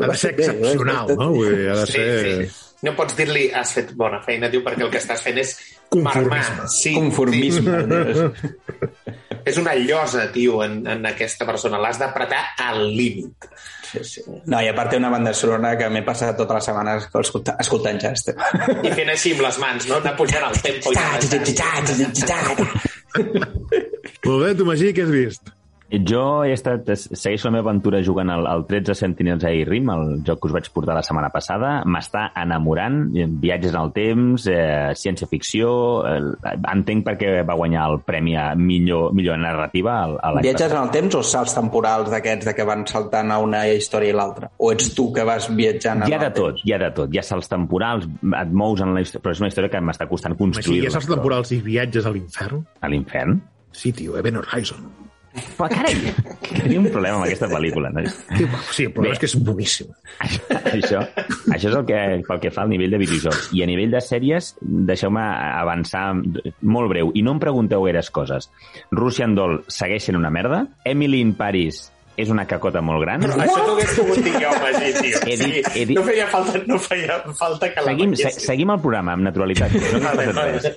Ha 0.00 0.06
de 0.08 0.16
ser 0.16 0.32
excepcional, 0.38 1.12
no? 1.20 1.30
Vull 1.36 1.52
dir, 1.52 1.68
ha 1.74 1.80
de 1.84 1.86
Sí, 1.92 1.98
ser... 2.00 2.36
sí. 2.48 2.60
No 2.84 2.92
pots 2.92 3.14
dir-li 3.16 3.46
has 3.56 3.70
fet 3.72 3.94
bona 3.96 4.18
feina, 4.20 4.50
diu, 4.52 4.60
perquè 4.64 4.82
el 4.84 4.90
que 4.92 4.98
estàs 5.00 5.22
fent 5.24 5.38
és 5.40 5.54
Conformisme. 5.88 6.56
marmar. 6.58 6.68
Sí, 6.68 6.92
Conformisme. 6.96 7.78
Sí. 9.04 9.12
És 9.44 9.58
una 9.60 9.74
llosa, 9.76 10.26
tio, 10.32 10.62
en, 10.64 10.80
en 10.88 11.06
aquesta 11.08 11.46
persona. 11.48 11.80
L'has 11.82 11.98
d'apretar 12.00 12.42
al 12.64 12.86
límit. 12.96 13.48
Sí, 13.90 14.02
sí. 14.08 14.22
No, 14.50 14.60
i 14.64 14.68
a 14.70 14.74
part 14.76 14.90
té 14.94 14.98
una 14.98 15.10
banda 15.12 15.34
sonora 15.36 15.74
que 15.78 15.88
m'he 15.92 16.02
passat 16.06 16.38
tota 16.40 16.56
la 16.58 16.62
setmana 16.64 16.96
escoltant, 16.98 17.60
escoltant 17.62 18.00
jazz. 18.02 18.32
I 18.82 18.94
fent 18.96 19.12
així 19.12 19.34
amb 19.36 19.44
les 19.46 19.60
mans, 19.62 19.88
no? 19.90 20.00
Anar 20.00 20.14
pujant 20.18 20.48
el 20.48 20.56
tempo. 20.64 20.94
I 20.94 20.98
Molt 24.24 24.40
bé, 24.40 24.54
tu, 24.58 24.66
Magí, 24.66 24.90
què 24.96 25.04
has 25.04 25.12
vist? 25.14 25.54
Jo 26.02 26.42
he 26.42 26.52
estat, 26.54 26.88
segueixo 26.96 27.46
la 27.48 27.52
meva 27.58 27.68
aventura 27.70 28.00
jugant 28.02 28.30
al, 28.32 28.46
al 28.50 28.64
13 28.66 28.94
Sentinels 28.98 29.44
Rim, 29.68 29.90
el 29.92 30.22
joc 30.26 30.40
que 30.40 30.48
us 30.48 30.54
vaig 30.56 30.68
portar 30.74 30.96
la 30.96 31.02
setmana 31.06 31.28
passada. 31.30 31.74
M'està 31.86 32.30
enamorant, 32.40 33.12
viatges 33.42 33.74
en 33.74 33.80
el 33.82 33.92
temps, 33.96 34.46
eh, 34.50 34.94
ciència-ficció... 34.98 35.68
Eh, 36.08 36.56
entenc 36.72 37.04
per 37.06 37.14
què 37.20 37.34
va 37.46 37.56
guanyar 37.58 37.84
el 37.92 38.00
premi 38.06 38.34
a 38.40 38.46
millor, 38.58 39.12
millor 39.14 39.38
narrativa 39.38 39.94
a, 40.00 40.08
a 40.18 40.32
Viatges 40.40 40.66
passat. 40.66 40.76
en 40.78 40.88
el 40.88 40.92
temps 40.96 41.18
o 41.20 41.22
salts 41.26 41.54
temporals 41.56 42.10
d'aquests 42.12 42.48
de 42.48 42.56
que 42.56 42.66
van 42.68 42.86
saltant 42.90 43.30
a 43.30 43.38
una 43.44 43.64
història 43.68 44.14
i 44.14 44.16
l'altra? 44.16 44.50
O 44.58 44.72
ets 44.74 44.90
tu 44.96 45.10
que 45.14 45.24
vas 45.28 45.50
viatjant 45.52 46.02
en 46.02 46.10
Hi 46.10 46.16
ha 46.16 46.22
de 46.24 46.32
tot, 46.34 46.56
temps? 46.56 46.64
hi 46.66 46.74
ha 46.74 46.80
de 46.86 46.90
tot. 46.96 47.12
Hi 47.14 47.20
ha 47.20 47.26
salts 47.26 47.50
temporals, 47.52 48.08
et 48.08 48.52
mous 48.56 48.80
en 48.82 48.96
la 48.96 49.04
història, 49.04 49.22
però 49.28 49.36
és 49.36 49.44
una 49.44 49.52
història 49.52 49.70
que 49.76 49.84
m'està 49.84 50.08
costant 50.10 50.34
construir. 50.38 50.82
ja 50.88 50.96
saps 50.96 51.10
temporals 51.12 51.52
i 51.54 51.60
viatges 51.64 52.06
a 52.08 52.14
l'infern? 52.14 52.64
A 52.80 52.90
l'infern? 52.90 53.38
Sí, 53.74 53.92
tio, 53.92 54.16
Event 54.18 54.38
Horizon. 54.42 55.03
Però 55.34 55.66
carai, 55.70 55.96
tenim 56.62 56.84
un 56.84 56.92
problema 56.92 57.18
amb 57.18 57.26
aquesta 57.26 57.48
pel·lícula, 57.50 57.90
no? 57.94 58.04
Sí, 58.70 58.86
el 58.86 58.92
problema 58.94 59.12
Bé. 59.12 59.16
és 59.16 59.22
que 59.22 59.30
és 59.30 59.36
boníssim. 59.46 59.90
això, 60.22 61.00
això 61.54 61.70
és 61.72 61.74
el 61.74 61.86
que, 61.88 62.00
pel 62.28 62.42
que 62.42 62.52
fa 62.54 62.62
al 62.64 62.70
nivell 62.70 62.94
de 62.94 63.00
videojocs. 63.02 63.50
I 63.56 63.64
a 63.64 63.68
nivell 63.70 63.94
de 63.94 64.02
sèries, 64.04 64.52
deixeu-me 64.62 65.24
avançar 65.24 66.06
molt 66.14 66.92
breu. 66.92 67.10
I 67.18 67.24
no 67.26 67.34
em 67.34 67.42
pregunteu 67.42 67.86
gaires 67.88 68.12
coses. 68.14 68.50
Russian 68.94 69.34
Doll 69.34 69.62
segueix 69.66 70.06
sent 70.06 70.20
una 70.20 70.30
merda. 70.34 70.64
Emily 70.86 71.22
in 71.24 71.34
Paris 71.38 71.88
és 72.16 72.30
una 72.30 72.46
cacota 72.46 72.80
molt 72.80 73.02
gran. 73.02 73.20
Però 73.22 73.34
això 73.42 73.64
t'ho 73.64 73.72
hagués 73.76 73.94
pogut 73.98 74.18
dir 74.24 74.32
jo, 74.34 74.50
Magí, 74.62 74.92
tio. 75.00 75.18
He 75.26 75.36
dit- 75.36 75.68
he 75.74 75.84
dit- 75.86 75.96
No 75.98 76.04
feia 76.04 76.26
falta, 76.26 76.60
no 76.66 76.78
feia 76.78 77.18
falta 77.34 77.68
que 77.72 77.80
la 77.80 77.86
Seguim, 77.92 78.14
se, 78.14 78.24
veiessis. 78.24 78.46
seguim 78.46 78.70
el 78.70 78.80
programa 78.80 79.12
amb 79.12 79.22
naturalitat. 79.24 79.72
No 79.72 80.00
Vale, 80.04 80.32
vale. 80.32 80.52
res. 80.58 80.72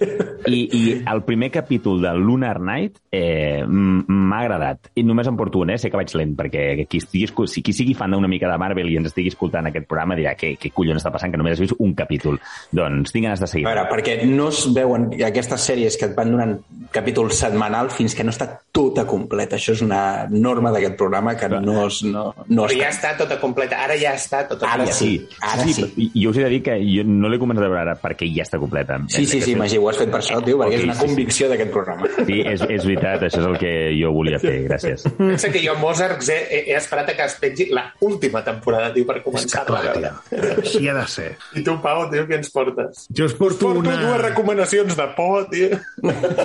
I, 0.47 0.59
I 0.71 1.03
el 1.11 1.23
primer 1.23 1.51
capítol 1.51 2.01
de 2.01 2.13
Lunar 2.15 2.59
Night 2.61 2.97
eh, 3.11 3.63
m'ha 3.67 4.39
agradat. 4.39 4.89
I 4.95 5.03
només 5.03 5.27
en 5.27 5.35
porto 5.37 5.59
un, 5.59 5.69
eh? 5.71 5.77
sé 5.77 5.89
que 5.91 5.97
vaig 5.97 6.13
lent, 6.15 6.35
perquè 6.37 6.85
qui, 6.87 6.97
estigui, 7.01 7.27
si 7.47 7.61
qui 7.61 7.73
sigui 7.73 7.93
fan 7.97 8.11
d'una 8.11 8.27
mica 8.27 8.49
de 8.49 8.57
Marvel 8.57 8.89
i 8.89 8.97
ens 8.97 9.07
estigui 9.11 9.29
escoltant 9.33 9.67
aquest 9.67 9.87
programa 9.87 10.15
dirà 10.15 10.35
què, 10.37 10.55
què 10.57 10.71
collons 10.73 11.01
està 11.03 11.11
passant, 11.11 11.31
que 11.31 11.37
només 11.37 11.53
has 11.57 11.59
vist 11.65 11.75
un 11.79 11.93
capítol. 11.97 12.39
Doncs 12.71 13.11
tinc 13.11 13.25
ganes 13.25 13.39
de 13.43 13.47
seguir. 13.47 13.67
A 13.67 13.73
veure, 13.73 13.87
perquè 13.91 14.17
no 14.29 14.49
es 14.49 14.63
veuen 14.73 15.09
aquestes 15.25 15.61
sèries 15.69 15.97
que 15.97 16.05
et 16.09 16.15
van 16.15 16.31
donant 16.31 16.57
capítol 16.91 17.31
setmanal 17.31 17.89
fins 17.91 18.15
que 18.15 18.23
no 18.23 18.31
està 18.31 18.47
tota 18.71 19.05
completa. 19.05 19.57
Això 19.57 19.73
és 19.73 19.81
una 19.81 20.27
norma 20.29 20.71
d'aquest 20.71 20.95
programa 20.97 21.26
que 21.35 21.49
no, 21.49 21.87
es, 21.87 22.03
no, 22.03 22.33
no 22.47 22.67
Però 22.67 22.77
ja 22.77 22.87
està. 22.91 23.11
està 23.11 23.25
tota 23.25 23.39
completa. 23.41 23.81
Ara 23.83 23.97
ja 23.99 24.13
està 24.15 24.45
tota 24.47 24.65
Ara 24.69 24.85
completa. 24.85 24.97
sí. 24.97 25.27
Ara 25.41 25.65
sí. 25.67 25.83
I, 25.97 26.07
i 26.13 26.23
jo 26.23 26.31
us 26.31 26.37
he 26.39 26.43
de 26.45 26.49
dir 26.53 26.61
que 26.63 26.77
jo 26.79 27.03
no 27.07 27.27
l'he 27.31 27.39
començat 27.41 27.65
a 27.65 27.67
veure 27.67 27.81
ara 27.81 27.95
perquè 27.99 28.29
ja 28.33 28.45
està 28.45 28.59
completa. 28.61 28.99
Sí, 29.09 29.25
sí, 29.25 29.41
sí, 29.41 29.55
Magí, 29.59 29.77
ho 29.81 29.89
has 29.89 29.97
fet 29.99 30.11
per 30.13 30.21
això, 30.21 30.39
tio, 30.45 30.57
perquè 30.61 30.77
Ok, 30.77 30.79
és 30.79 30.87
una 30.87 30.93
sí, 30.95 30.99
sí. 31.01 31.07
convicció 31.07 31.49
d'aquest 31.51 31.71
programa. 31.73 32.07
Sí, 32.27 32.39
és, 32.41 32.61
és 32.69 32.85
veritat, 32.87 33.23
això 33.27 33.41
és 33.41 33.47
el 33.51 33.57
que 33.59 33.73
jo 33.97 34.11
volia 34.15 34.39
fer, 34.39 34.55
gràcies. 34.69 35.03
Pensa 35.17 35.51
que 35.51 35.63
jo 35.65 35.75
Mozart 35.81 36.21
he, 36.29 36.37
he, 36.61 36.75
esperat 36.77 37.09
a 37.11 37.17
que 37.17 37.25
es 37.27 37.35
pengi 37.41 37.69
la 37.73 37.87
última 38.05 38.43
temporada, 38.45 38.93
tio, 38.93 39.05
per 39.09 39.19
començar-la 39.25 39.79
a 39.79 39.85
veure. 39.89 40.13
Així 40.61 40.87
ha 40.87 40.95
de 40.97 41.05
ser. 41.11 41.29
I 41.57 41.63
tu, 41.65 41.77
Pau, 41.81 42.05
tio, 42.11 42.25
què 42.29 42.37
ens 42.39 42.51
portes? 42.53 43.07
Jo 43.15 43.25
us 43.27 43.35
porto, 43.37 43.73
Porto 43.73 43.79
una... 43.83 43.97
dues 44.01 44.21
recomanacions 44.21 44.95
de 44.97 45.07
por, 45.17 45.47
tio. 45.51 45.79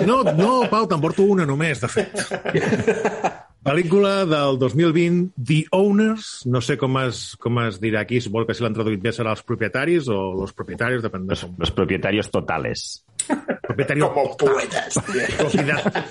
No, 0.07 0.23
no, 0.33 0.51
Pau, 0.71 0.87
te'n 0.89 1.01
porto 1.03 1.23
una 1.29 1.45
només, 1.49 1.79
de 1.83 1.89
fet. 1.91 2.11
Pel·lícula 3.63 4.25
del 4.27 4.57
2020, 4.59 5.29
The 5.39 5.61
Owners, 5.71 6.41
no 6.51 6.59
sé 6.59 6.75
com 6.77 6.97
es, 6.99 7.35
com 7.39 7.61
es 7.63 7.77
dirà 7.79 8.01
aquí, 8.03 8.19
suposo 8.19 8.45
que 8.49 8.55
si 8.57 8.63
l'han 8.65 8.73
traduït 8.75 8.99
bé 8.99 9.13
serà 9.15 9.31
els 9.31 9.43
propietaris 9.47 10.09
o 10.11 10.17
los 10.41 10.51
propietarios, 10.51 11.03
depèn 11.05 11.23
de 11.29 11.37
com. 11.39 11.53
los 11.63 11.71
propietarios 11.71 12.27
totales. 12.33 13.05
Propietario 13.63 14.09
Com 14.17 14.33
poetes. 14.41 14.99
Propiedad. 15.37 16.03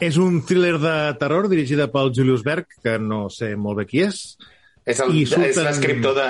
és 0.00 0.16
un 0.16 0.40
thriller 0.48 0.78
de 0.80 0.94
terror 1.20 1.50
dirigida 1.52 1.90
pel 1.92 2.08
Julius 2.16 2.40
Berg, 2.48 2.64
que 2.82 2.96
no 2.98 3.26
sé 3.28 3.52
molt 3.60 3.82
bé 3.82 3.86
qui 3.90 4.00
és. 4.06 4.22
És 4.88 4.98
el- 5.04 5.12
I 5.20 5.26
surten- 5.28 5.50
és 5.50 5.56
l'escriptor 5.60 6.14
de 6.16 6.24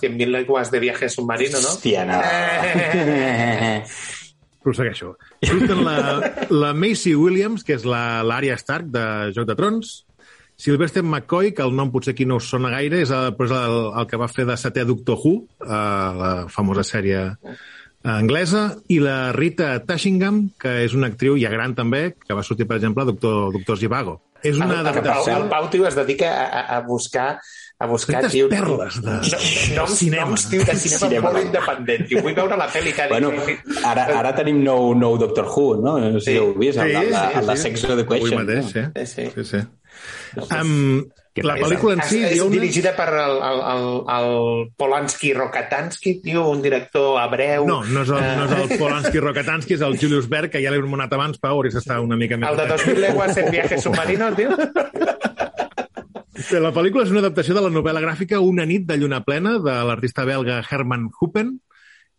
100.000 0.00 0.32
leguas 0.32 0.70
de 0.72 0.80
viaje 0.80 1.10
submarino, 1.12 1.60
no? 1.60 1.68
Hòstia, 1.76 2.06
no. 2.08 2.16
Prossegueixo. 4.62 5.16
Surten 5.42 5.82
la, 5.84 5.98
la 6.50 6.72
Macy 6.74 7.14
Williams, 7.18 7.64
que 7.66 7.74
és 7.78 7.84
la- 7.88 8.22
l'Ària 8.22 8.54
Stark 8.60 8.86
de 8.94 9.04
Joc 9.36 9.46
de 9.48 9.56
Trons, 9.58 9.92
Sylvester 10.62 11.02
McCoy, 11.02 11.50
que 11.56 11.64
el 11.64 11.72
nom 11.74 11.90
potser 11.90 12.12
aquí 12.14 12.24
no 12.28 12.36
us 12.38 12.46
sona 12.52 12.70
gaire, 12.70 13.00
és 13.02 13.10
el, 13.10 13.32
però 13.34 13.48
és 13.48 13.54
el, 13.58 13.78
el 13.98 14.06
que 14.06 14.20
va 14.20 14.28
fer 14.30 14.44
de 14.46 14.54
setè 14.60 14.84
Doctor 14.86 15.18
Who, 15.18 15.32
eh, 15.64 15.68
la 16.22 16.32
famosa 16.52 16.84
sèrie 16.86 17.24
anglesa, 18.04 18.76
i 18.90 18.98
la 19.02 19.32
Rita 19.34 19.72
Tashingham, 19.86 20.44
que 20.60 20.82
és 20.84 20.94
una 20.98 21.08
actriu 21.12 21.36
ja 21.38 21.50
gran 21.52 21.74
també, 21.78 22.12
que 22.18 22.34
va 22.34 22.42
sortir, 22.46 22.66
per 22.66 22.78
exemple, 22.80 23.02
a 23.04 23.10
Doctor, 23.12 23.50
Doctor 23.54 23.78
Zivago. 23.78 24.20
És 24.42 24.56
El, 24.56 24.62
una 24.64 24.80
el, 24.80 24.86
Pau, 24.86 24.90
adaptació... 24.92 25.36
el 25.36 25.48
Pau, 25.52 25.68
tio, 25.70 25.86
es 25.86 25.94
dedica 25.98 26.30
a, 26.34 26.46
a, 26.46 26.62
a 26.76 26.80
buscar 26.86 27.28
a 27.82 27.86
buscar, 27.90 28.20
Tantes 28.20 28.32
tio, 28.36 28.48
perles 28.48 29.00
de- 29.02 29.10
no, 29.10 29.82
noms, 29.82 29.98
cinema. 29.98 30.24
noms, 30.30 30.48
tio, 30.48 30.64
de 30.64 30.76
cinema, 30.76 30.98
Cinema. 31.08 31.30
molt 31.32 31.44
independent, 31.44 32.06
tio. 32.08 32.22
Vull 32.22 32.34
veure 32.38 32.56
la 32.56 32.68
pel·li 32.70 32.92
que 32.94 33.02
ha 33.02 33.08
Bueno, 33.10 33.32
ara, 33.84 34.04
ara 34.20 34.34
tenim 34.38 34.62
nou, 34.62 34.92
nou 34.94 35.18
Doctor 35.18 35.46
Who, 35.50 35.76
no? 35.82 35.98
No 35.98 36.20
sé 36.20 36.24
si 36.26 36.30
Sí. 36.32 36.36
heu 36.38 36.54
vist, 36.54 36.78
Sí, 36.78 36.86
el, 36.90 37.10
sí, 37.14 37.38
el, 37.40 37.46
de 37.46 37.56
sí. 37.56 37.62
Sex 37.62 37.84
Education. 37.84 38.32
Avui 38.32 38.46
mateix, 38.46 38.64
no? 38.64 38.70
sí. 38.70 39.06
Sí, 39.06 39.06
sí. 39.06 39.32
sí, 39.34 39.44
sí. 39.56 39.66
Um, 40.62 41.02
La 41.34 41.54
pel·lícula 41.56 41.94
en 41.96 42.02
si 42.04 42.18
és, 42.20 42.32
és 42.36 42.40
una... 42.44 42.52
dirigida 42.52 42.90
per 42.92 43.06
el, 43.08 43.38
el, 43.40 43.60
el, 43.72 43.84
el 44.16 44.66
Polanski 44.76 45.30
Rokatansky, 45.32 46.18
tio, 46.20 46.42
un 46.50 46.60
director 46.60 47.16
hebreu. 47.22 47.64
No, 47.66 47.78
no 47.88 48.02
és 48.02 48.10
el, 48.12 48.20
no 48.36 48.44
és 48.44 48.52
Eh, 48.52 48.66
el 48.66 48.78
Polanski 48.78 49.18
Rokatansky, 49.24 49.74
és 49.78 49.80
el 49.86 49.96
Julius 49.98 50.28
Berg, 50.28 50.50
que 50.52 50.60
ja 50.60 50.70
l'he 50.70 50.76
anomenat 50.82 51.12
abans, 51.16 51.38
Pau, 51.40 51.56
hauries 51.56 51.72
d'estar 51.78 52.00
una 52.04 52.18
mica 52.20 52.36
més... 52.36 52.50
El 52.52 52.60
de 52.60 52.66
2000 52.74 53.00
leguas 53.00 53.36
en 53.40 53.50
viaje 53.50 53.78
submarino, 53.80 54.28
tio. 54.36 54.50
La 56.50 56.72
pel·lícula 56.74 57.04
és 57.04 57.12
una 57.12 57.20
adaptació 57.22 57.54
de 57.54 57.60
la 57.62 57.70
novel·la 57.70 58.00
gràfica 58.02 58.40
Una 58.42 58.64
nit 58.66 58.86
de 58.88 58.96
lluna 58.98 59.20
plena, 59.22 59.58
de 59.62 59.74
l'artista 59.86 60.24
belga 60.26 60.62
Herman 60.62 61.10
Huppen, 61.12 61.52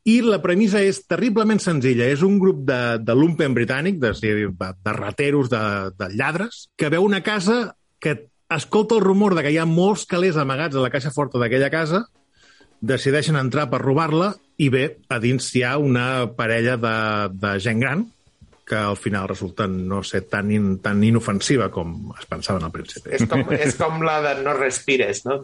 i 0.05 0.19
la 0.23 0.39
premissa 0.43 0.81
és 0.83 1.01
terriblement 1.07 1.59
senzilla. 1.63 2.07
És 2.11 2.23
un 2.23 2.37
grup 2.39 2.61
de, 2.67 2.79
de 3.03 3.15
lumpen 3.15 3.55
britànic, 3.55 3.99
de, 3.99 4.13
de, 4.21 4.47
de 4.51 4.93
rateros, 4.95 5.49
de, 5.51 5.63
de 5.99 6.09
lladres, 6.15 6.67
que 6.77 6.91
veu 6.93 7.03
una 7.03 7.23
casa 7.23 7.75
que 7.99 8.29
escolta 8.53 8.95
el 8.95 9.03
rumor 9.03 9.35
de 9.35 9.43
que 9.43 9.51
hi 9.51 9.59
ha 9.59 9.67
molts 9.67 10.05
calés 10.07 10.39
amagats 10.39 10.75
a 10.75 10.83
la 10.83 10.91
caixa 10.93 11.13
forta 11.15 11.41
d'aquella 11.41 11.71
casa, 11.73 12.05
decideixen 12.83 13.39
entrar 13.39 13.69
per 13.71 13.81
robar-la 13.81 14.33
i 14.59 14.67
bé, 14.69 14.99
a 15.09 15.19
dins 15.23 15.47
hi 15.55 15.63
ha 15.63 15.77
una 15.79 16.27
parella 16.37 16.75
de, 16.77 16.97
de 17.39 17.55
gent 17.63 17.79
gran 17.81 18.03
que 18.65 18.75
al 18.75 18.95
final 18.95 19.27
resulta 19.27 19.67
no 19.67 20.01
ser 20.03 20.21
tan, 20.31 20.51
in, 20.51 20.77
tan 20.79 21.03
inofensiva 21.03 21.69
com 21.71 22.13
es 22.17 22.27
pensaven 22.29 22.63
al 22.63 22.71
principi. 22.71 23.11
És 23.17 23.25
com, 23.29 23.43
és 23.51 23.75
com 23.79 23.99
la 24.07 24.21
de 24.23 24.37
No 24.43 24.53
respires, 24.55 25.25
no? 25.27 25.41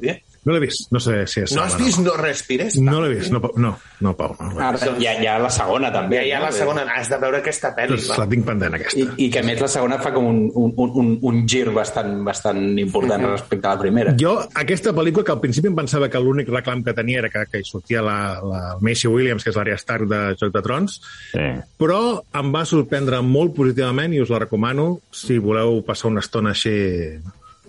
No 0.47 0.53
l'he 0.55 0.61
vist, 0.63 0.87
no 0.95 0.99
sé 1.03 1.25
si 1.27 1.41
és... 1.43 1.51
No 1.55 1.65
has 1.65 1.73
vist 1.77 1.99
No 1.99 2.13
respires? 2.15 2.77
No 2.79 3.01
l'he 3.03 3.09
vist, 3.17 3.31
no, 3.35 3.41
no, 3.59 3.73
no, 3.99 4.13
Pau. 4.15 4.35
No. 4.39 4.53
Ara, 4.63 4.79
hi, 4.95 5.07
ha, 5.09 5.15
hi 5.19 5.27
ha 5.27 5.35
la 5.41 5.49
segona, 5.51 5.89
també. 5.91 6.21
Ja 6.21 6.23
hi 6.25 6.31
ha 6.37 6.39
la 6.45 6.51
segona. 6.55 6.85
Has 6.95 7.09
de 7.11 7.17
veure 7.21 7.41
aquesta 7.41 7.73
pel·li. 7.75 7.97
Doncs 7.97 8.07
la 8.17 8.27
tinc 8.31 8.45
pendent, 8.47 8.75
I, 8.75 8.79
aquesta. 8.79 9.07
I 9.19 9.27
que 9.33 9.41
a 9.41 9.45
més 9.45 9.59
la 9.65 9.69
segona 9.71 9.97
fa 9.99 10.13
com 10.15 10.29
un, 10.29 10.39
un, 10.55 10.71
un, 10.79 10.93
un, 11.03 11.09
un 11.31 11.41
gir 11.49 11.65
bastant, 11.75 12.13
bastant 12.25 12.61
important 12.79 13.27
respecte 13.27 13.67
a 13.67 13.75
la 13.75 13.81
primera. 13.83 14.13
Jo, 14.19 14.37
aquesta 14.63 14.93
pel·lícula, 14.95 15.27
que 15.27 15.35
al 15.35 15.41
principi 15.43 15.67
em 15.71 15.75
pensava 15.81 16.07
que 16.09 16.21
l'únic 16.23 16.49
reclam 16.55 16.85
que 16.87 16.95
tenia 16.97 17.19
era 17.25 17.31
que, 17.33 17.43
que 17.51 17.61
hi 17.63 17.67
sortia 17.67 18.01
la, 18.05 18.17
la 18.39 18.61
Macy 18.79 19.11
Williams, 19.11 19.43
que 19.43 19.51
és 19.51 19.59
l'Arya 19.59 19.77
Stark 19.81 20.07
de 20.09 20.21
Joc 20.39 20.55
de 20.55 20.63
Trons, 20.65 20.99
Sí. 21.33 21.45
però 21.77 21.99
em 22.39 22.53
va 22.55 22.63
sorprendre 22.65 23.19
molt 23.25 23.53
positivament 23.57 24.15
i 24.15 24.21
us 24.23 24.31
la 24.31 24.39
recomano 24.45 24.99
si 25.11 25.37
voleu 25.37 25.81
passar 25.85 26.09
una 26.13 26.23
estona 26.25 26.55
així... 26.55 26.73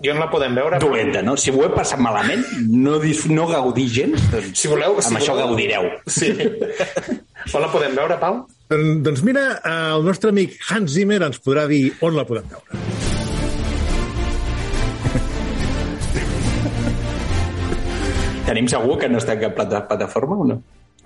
Jo 0.01 0.15
no 0.15 0.23
la 0.23 0.29
podem 0.31 0.55
veure. 0.57 0.79
Dolenta, 0.81 1.21
no? 1.21 1.35
Si 1.37 1.51
ho 1.53 1.61
he 1.61 1.69
passat 1.75 1.99
malament, 2.01 2.41
no, 2.73 2.97
no 3.29 3.45
gaudir 3.49 3.85
gens, 3.93 4.23
doncs 4.33 4.63
Si 4.63 4.71
voleu... 4.71 4.97
Si 4.97 5.11
amb 5.11 5.19
això 5.19 5.35
voleu... 5.35 5.51
gaudireu. 5.51 5.89
Sí. 6.09 6.31
On 7.55 7.61
la 7.61 7.69
podem 7.73 7.93
veure, 7.97 8.17
Pau? 8.21 8.41
Doncs, 8.71 9.03
doncs 9.05 9.21
mira, 9.27 9.45
eh, 9.59 9.77
el 9.97 10.05
nostre 10.07 10.31
amic 10.33 10.57
Hans 10.69 10.95
Zimmer 10.95 11.21
ens 11.25 11.41
podrà 11.43 11.67
dir 11.69 11.83
on 12.05 12.15
la 12.15 12.25
podem 12.29 12.45
veure. 12.49 12.81
Tenim 18.47 18.69
segur 18.71 18.97
que 19.01 19.09
no 19.09 19.19
està 19.21 19.35
en 19.37 19.43
cap 19.45 19.57
plata, 19.57 19.83
plataforma 19.89 20.37
o 20.43 20.47
no? 20.47 20.61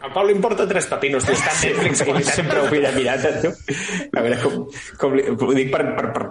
Al 0.05 0.11
Pau 0.13 0.25
li 0.27 0.35
importa 0.35 0.67
tres 0.69 0.85
papinos. 0.91 1.25
Tu 1.25 1.33
està 1.33 1.51
en 1.65 1.77
Netflix. 1.79 2.01
Ell 2.05 2.27
sempre 2.29 2.59
ho 2.61 2.67
mira 2.71 2.91
mirat, 2.93 3.23
tu. 3.41 3.49
A 4.13 4.21
veure, 4.21 4.37
com, 4.43 4.59
com 5.01 5.15
li, 5.17 5.23
ho 5.33 5.49
dic 5.57 5.71
per, 5.73 5.81
per, 5.97 6.11
per, 6.13 6.27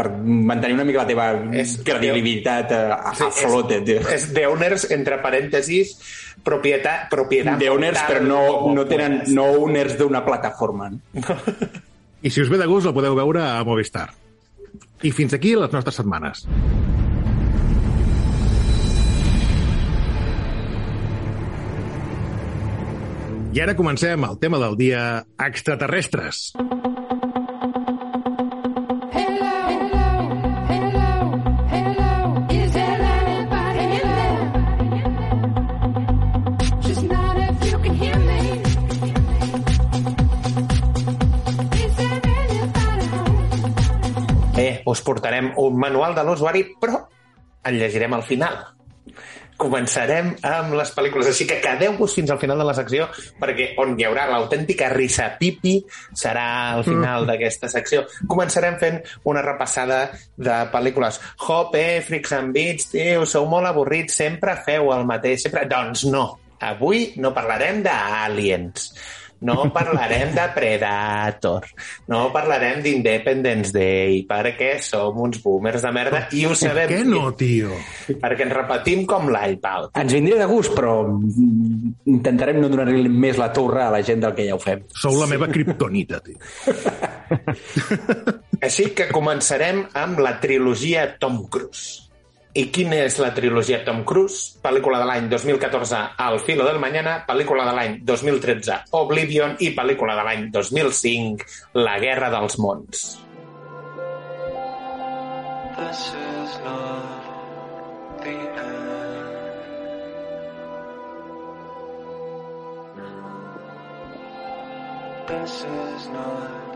per 0.00 0.08
mantenir 0.22 0.74
una 0.78 0.86
mica 0.88 1.04
la 1.04 1.08
teva 1.12 1.28
És- 1.62 1.76
credibilitat 1.86 2.74
a, 2.74 2.82
a, 3.12 3.14
Sí, 3.14 3.28
a 3.28 3.30
flote, 3.30 3.78
és, 3.78 3.84
tio. 3.86 4.02
és 4.16 4.26
The 4.34 4.46
Owners, 4.50 4.88
entre 4.96 5.20
parèntesis, 5.22 5.94
propietat, 6.42 7.06
propietat 7.12 7.60
De 7.62 7.68
owners, 7.70 8.00
però 8.08 8.24
no, 8.26 8.40
no 8.74 8.84
tenen 8.90 9.20
no 9.30 9.46
owners 9.62 9.94
d'una 10.00 10.24
plataforma. 10.26 10.90
No? 10.90 11.38
I 12.22 12.30
si 12.30 12.42
us 12.42 12.50
ve 12.50 12.58
de 12.58 12.66
gust, 12.70 12.86
la 12.90 12.94
podeu 12.96 13.14
veure 13.18 13.44
a 13.46 13.62
Movistar. 13.66 14.08
I 15.02 15.10
fins 15.14 15.34
aquí 15.34 15.54
les 15.58 15.70
nostres 15.74 15.96
setmanes. 15.98 16.44
I 23.52 23.60
ara 23.60 23.74
comencem 23.76 24.22
el 24.24 24.38
tema 24.40 24.56
del 24.56 24.78
dia 24.80 25.26
extraterrestres. 25.36 26.54
Hello, 29.12 29.50
hello, 29.68 30.06
hello, 30.70 31.10
hello. 31.68 32.46
Is 32.48 32.72
there 32.72 33.02
anybody 33.18 33.84
in 33.98 34.08
there? 34.16 34.40
Just 36.80 37.04
not 37.04 37.36
if 37.36 37.60
you 37.68 37.78
can 37.84 37.94
hear 37.94 38.16
me. 38.24 38.40
Is 41.76 41.92
there 42.00 42.20
anybody 42.24 43.06
home? 43.12 43.36
Eh, 44.56 44.80
us 44.86 45.02
portarem 45.02 45.52
un 45.58 45.76
manual 45.76 46.14
de 46.16 46.24
l'usuari, 46.24 46.64
però 46.80 47.04
el 47.68 47.76
llegirem 47.84 48.16
al 48.16 48.22
final. 48.22 48.62
Començarem 49.62 50.32
amb 50.48 50.74
les 50.74 50.90
pel·lícules, 50.90 51.28
així 51.30 51.46
que 51.46 51.60
quedeu-vos 51.62 52.16
fins 52.18 52.32
al 52.34 52.40
final 52.42 52.58
de 52.58 52.66
la 52.66 52.74
secció, 52.74 53.06
perquè 53.38 53.68
on 53.78 53.94
hi 53.94 54.06
haurà 54.08 54.24
l'autèntica 54.30 54.88
risa 54.90 55.28
pipi 55.38 55.76
serà 56.18 56.46
al 56.72 56.82
final 56.86 57.28
d'aquesta 57.28 57.70
secció. 57.70 58.02
Començarem 58.26 58.80
fent 58.80 58.98
una 59.30 59.44
repassada 59.46 60.02
de 60.34 60.58
pel·lícules. 60.72 61.20
Jope, 61.46 61.84
Freaks 62.08 62.34
and 62.40 62.56
Beats, 62.56 62.90
tio, 62.90 63.22
sou 63.28 63.46
molt 63.50 63.70
avorrits, 63.70 64.18
sempre 64.24 64.58
feu 64.66 64.90
el 64.96 65.06
mateix. 65.06 65.46
Sempre... 65.46 65.68
Doncs 65.70 66.08
no, 66.10 66.26
avui 66.62 67.12
no 67.22 67.30
parlarem 67.36 67.84
d'aliens. 67.86 68.90
No 69.42 69.66
parlarem 69.74 70.30
de 70.36 70.44
Predator. 70.54 71.66
No 72.10 72.24
parlarem 72.34 72.82
d'Independence 72.84 73.72
Day, 73.74 74.22
perquè 74.28 74.76
som 74.82 75.18
uns 75.24 75.40
boomers 75.42 75.82
de 75.82 75.92
merda 75.94 76.20
i 76.38 76.44
ho 76.46 76.54
sabem. 76.58 76.90
Què 76.90 77.02
no, 77.08 77.24
tio? 77.38 77.74
Perquè 78.08 78.46
ens 78.46 78.54
repetim 78.54 79.04
com 79.10 79.26
l'iPad. 79.32 79.90
Ens 79.98 80.14
vindria 80.14 80.38
de 80.44 80.48
gust, 80.50 80.74
però 80.76 80.94
intentarem 82.06 82.60
no 82.62 82.70
donar-li 82.72 83.10
més 83.10 83.40
la 83.40 83.50
torre 83.54 83.82
a 83.86 83.90
la 83.94 84.02
gent 84.06 84.22
del 84.22 84.36
que 84.38 84.46
ja 84.46 84.56
ho 84.58 84.62
fem. 84.62 84.86
Sou 84.94 85.18
la 85.18 85.28
meva 85.30 85.50
kriptonita, 85.50 86.22
tio. 86.22 86.38
Així 88.62 88.92
que 88.94 89.10
començarem 89.10 89.84
amb 89.98 90.22
la 90.22 90.36
trilogia 90.42 91.08
Tom 91.18 91.42
Cruise. 91.50 92.01
I 92.52 92.66
quina 92.68 92.98
és 93.06 93.14
la 93.16 93.30
trilogia 93.32 93.78
Tom 93.80 94.02
Cruise? 94.04 94.58
Pel·lícula 94.60 94.98
de 95.00 95.06
l'any 95.08 95.28
2014, 95.30 96.00
Al 96.20 96.34
filo 96.44 96.66
del 96.68 96.78
mañana, 96.82 97.14
pel·lícula 97.24 97.64
de 97.64 97.72
l'any 97.78 97.94
2013, 98.04 98.76
Oblivion, 98.98 99.54
i 99.64 99.70
pel·lícula 99.72 100.18
de 100.18 100.26
l'any 100.26 100.42
2005, 100.52 101.46
La 101.80 101.96
guerra 102.02 102.28
dels 102.34 102.58
mons. 102.60 103.06
This 105.78 106.02
is 106.12 106.58
not 106.66 108.20
the 108.20 108.36
end. 108.36 109.32
This 115.32 115.64
is 115.64 116.08
not. 116.12 116.71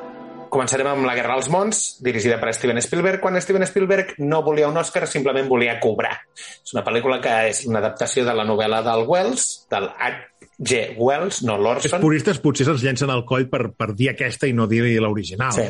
Començarem 0.53 0.87
amb 0.91 1.07
La 1.09 1.15
guerra 1.19 1.35
dels 1.37 1.49
mons, 1.53 1.81
dirigida 2.05 2.39
per 2.41 2.53
Steven 2.55 2.81
Spielberg, 2.85 3.21
quan 3.21 3.39
Steven 3.43 3.67
Spielberg 3.67 4.15
no 4.23 4.43
volia 4.47 4.69
un 4.71 4.77
Oscar, 4.81 5.07
simplement 5.11 5.49
volia 5.51 5.79
cobrar. 5.83 6.15
És 6.37 6.73
una 6.75 6.85
pel·lícula 6.87 7.21
que 7.25 7.35
és 7.51 7.65
una 7.67 7.81
adaptació 7.83 8.25
de 8.25 8.35
la 8.37 8.45
novel·la 8.49 8.83
del 8.87 9.05
Wells, 9.09 9.67
del 9.73 9.89
H.G. 9.91 10.95
Wells, 10.99 11.43
no 11.45 11.57
Els 11.59 11.65
l'Orson. 11.67 12.01
puristes 12.01 12.41
potser 12.41 12.67
se'ls 12.69 12.85
llencen 12.87 13.11
al 13.13 13.25
coll 13.29 13.49
per, 13.53 13.71
per 13.77 13.93
dir 13.95 14.11
aquesta 14.15 14.47
i 14.49 14.55
no 14.57 14.67
dir 14.71 14.83
l'original. 15.03 15.53
Sí. 15.53 15.67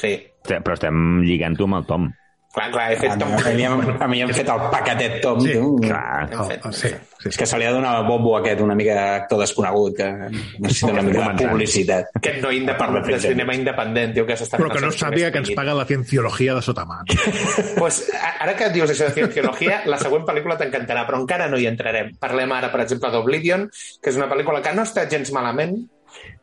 Sí, 0.00 0.14
Però 0.48 0.72
estem 0.72 1.20
lligant-ho 1.26 1.66
amb 1.68 1.76
el 1.76 1.84
Tom. 1.84 2.06
Clar, 2.54 2.70
clar, 2.72 2.86
he 2.92 2.96
fet 2.98 3.12
A 3.12 3.18
Tom 3.18 3.34
mi, 3.34 3.64
a 3.64 3.76
mi, 3.76 3.86
a 4.00 4.08
mi 4.10 4.22
em 4.24 4.32
fet 4.34 4.48
el 4.50 4.66
paquetet 4.72 5.20
Tom, 5.22 5.40
Sí, 5.44 5.54
tu. 5.54 5.76
Clar. 5.84 6.28
El, 6.30 6.52
el, 6.56 6.74
sí, 6.74 6.88
sí, 6.88 7.28
És 7.30 7.36
que 7.38 7.46
se 7.46 7.58
li 7.60 7.66
ha 7.68 7.72
donat 7.74 8.06
bombo 8.06 8.32
a 8.36 8.40
aquest 8.40 8.62
una 8.64 8.74
mica 8.78 8.96
actor 9.20 9.42
desconegut 9.42 9.96
que 9.98 10.08
necessita 10.32 10.92
una 10.94 11.04
mica 11.06 11.28
de 11.28 11.48
publicitat. 11.50 12.10
Aquest 12.20 12.40
no 12.42 12.52
independent, 12.54 12.80
Parla 12.80 13.02
de 13.04 13.12
fent 13.12 13.24
cinema 13.34 13.56
independent, 13.58 14.14
diu 14.16 14.26
que 14.28 14.38
s'està 14.40 14.60
Però 14.60 14.72
que 14.72 14.80
el 14.80 14.88
no 14.88 14.92
sàpiga 14.96 15.30
que 15.34 15.42
ens 15.44 15.52
paga 15.58 15.76
la 15.76 15.86
cienciologia 15.88 16.56
de 16.56 16.64
sota 16.64 16.86
mà. 16.88 17.02
pues, 17.80 18.02
ara 18.30 18.56
que 18.58 18.70
dius 18.74 18.94
això 18.94 19.10
de 19.10 19.16
cienciologia, 19.20 19.82
la 19.90 20.00
següent 20.00 20.26
pel·lícula 20.28 20.58
t'encantarà, 20.60 21.04
però 21.08 21.20
encara 21.22 21.48
no 21.52 21.60
hi 21.60 21.68
entrarem. 21.70 22.14
Parlem 22.20 22.56
ara, 22.56 22.72
per 22.72 22.84
exemple, 22.86 23.12
d'Oblivion, 23.12 23.68
que 24.00 24.12
és 24.12 24.20
una 24.20 24.30
pel·lícula 24.32 24.64
que 24.64 24.74
no 24.76 24.88
està 24.88 25.06
gens 25.10 25.32
malament, 25.36 25.76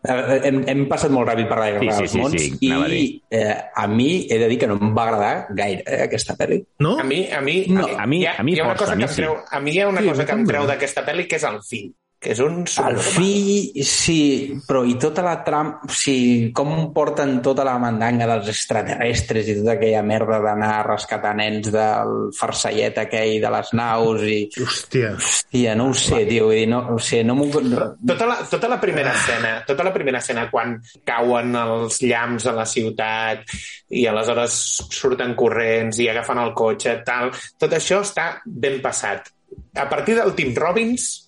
Hem, 0.08 0.60
hem 0.70 0.84
passat 0.88 1.12
molt 1.12 1.27
ràpid 1.27 1.48
per 1.50 1.58
la 1.58 1.70
Guerra 1.74 1.82
Sí, 1.82 1.89
sí, 1.92 2.01
dels 2.04 2.12
sí, 2.12 2.20
Mons 2.22 2.42
sí, 2.44 2.70
anava 2.72 2.86
a 2.86 2.88
i 2.88 2.92
dir. 2.94 3.22
eh, 3.32 3.56
a 3.75 3.88
mi 3.88 4.10
he 4.30 4.38
de 4.39 4.48
dir 4.48 4.58
que 4.62 4.68
no 4.70 4.77
em 4.77 4.94
va 4.96 5.04
agradar 5.08 5.48
gaire 5.58 5.84
eh, 5.86 6.04
aquesta 6.06 6.36
pel·li. 6.38 6.62
No? 6.86 6.98
A 7.00 7.04
mi, 7.04 7.24
a 7.32 7.42
mi, 7.42 7.66
No, 7.68 7.88
a 7.98 8.06
mi- 8.08 8.22
hi 8.22 8.25
ha, 8.30 8.36
a 8.39 8.44
mi 8.44 8.54
hi 8.54 8.60
ha 8.60 8.63
una 8.63 8.75
força, 8.75 8.86
cosa 8.86 8.94
a 8.94 8.96
mi 8.96 9.04
que 9.04 9.10
em 9.10 9.16
sí. 9.16 9.22
treu, 9.24 9.36
a 9.51 9.60
mi 9.60 9.72
hi 9.74 9.80
ha 9.82 9.88
una 9.89 10.01
Sí, 10.01 10.08
cosa 10.08 10.22
a 10.22 10.24
mi 10.24 10.27
que 10.30 10.36
em 10.39 10.46
treu 10.48 10.68
d'aquesta 10.68 11.06
pel·li, 11.06 11.27
que 11.27 11.36
és 11.42 11.44
el 11.50 11.60
fill. 11.63 11.89
Que 12.18 12.32
és 12.34 12.40
un 12.42 12.64
El 12.64 12.68
subnormal. 12.68 13.04
fill, 13.14 13.84
sí, 13.86 14.22
però 14.66 14.80
i 14.90 14.96
tota 14.98 15.22
la 15.22 15.36
tram... 15.46 15.68
O 15.86 15.92
sigui, 15.94 16.48
com 16.58 16.72
porten 16.96 17.36
tota 17.46 17.62
la 17.68 17.76
mandanga 17.78 18.26
dels 18.32 18.48
extraterrestres 18.50 19.52
i 19.52 19.56
tota 19.60 19.76
aquella 19.76 20.02
merda 20.02 20.40
d'anar 20.42 20.72
a 20.80 20.86
rescatar 20.88 21.36
nens 21.38 21.70
del 21.74 22.16
farcellet 22.38 22.98
aquell 23.04 23.36
de 23.44 23.52
les 23.54 23.70
naus 23.78 24.24
i... 24.26 24.40
Hòstia. 24.64 25.12
Hòstia, 25.20 25.76
no 25.78 25.92
ho 25.92 25.94
sé, 25.94 26.24
tio, 26.26 26.48
vull 26.50 26.58
dir, 26.58 26.66
no, 26.72 26.82
o 26.96 26.98
sigui, 26.98 27.22
no 27.30 27.38
m'ho... 27.38 27.52
No, 27.68 27.86
Tota 28.08 28.26
la, 28.32 28.40
tota 28.50 28.72
la 28.72 28.80
primera 28.82 29.14
escena, 29.14 29.54
tota 29.68 29.86
la 29.86 29.94
primera 29.94 30.18
escena 30.24 30.48
quan 30.50 30.78
cauen 31.06 31.54
els 31.60 32.02
llamps 32.02 32.48
a 32.50 32.56
la 32.58 32.66
ciutat 32.66 33.46
i 33.94 34.08
aleshores 34.10 34.58
surten 34.90 35.36
corrents 35.38 36.02
i 36.02 36.10
agafen 36.10 36.42
el 36.42 36.54
cotxe, 36.58 36.98
tal, 37.06 37.30
tot 37.62 37.78
això 37.78 38.02
està 38.02 38.32
ben 38.46 38.82
passat. 38.82 39.30
A 39.78 39.86
partir 39.88 40.18
del 40.18 40.34
Tim 40.36 40.56
Robbins, 40.58 41.26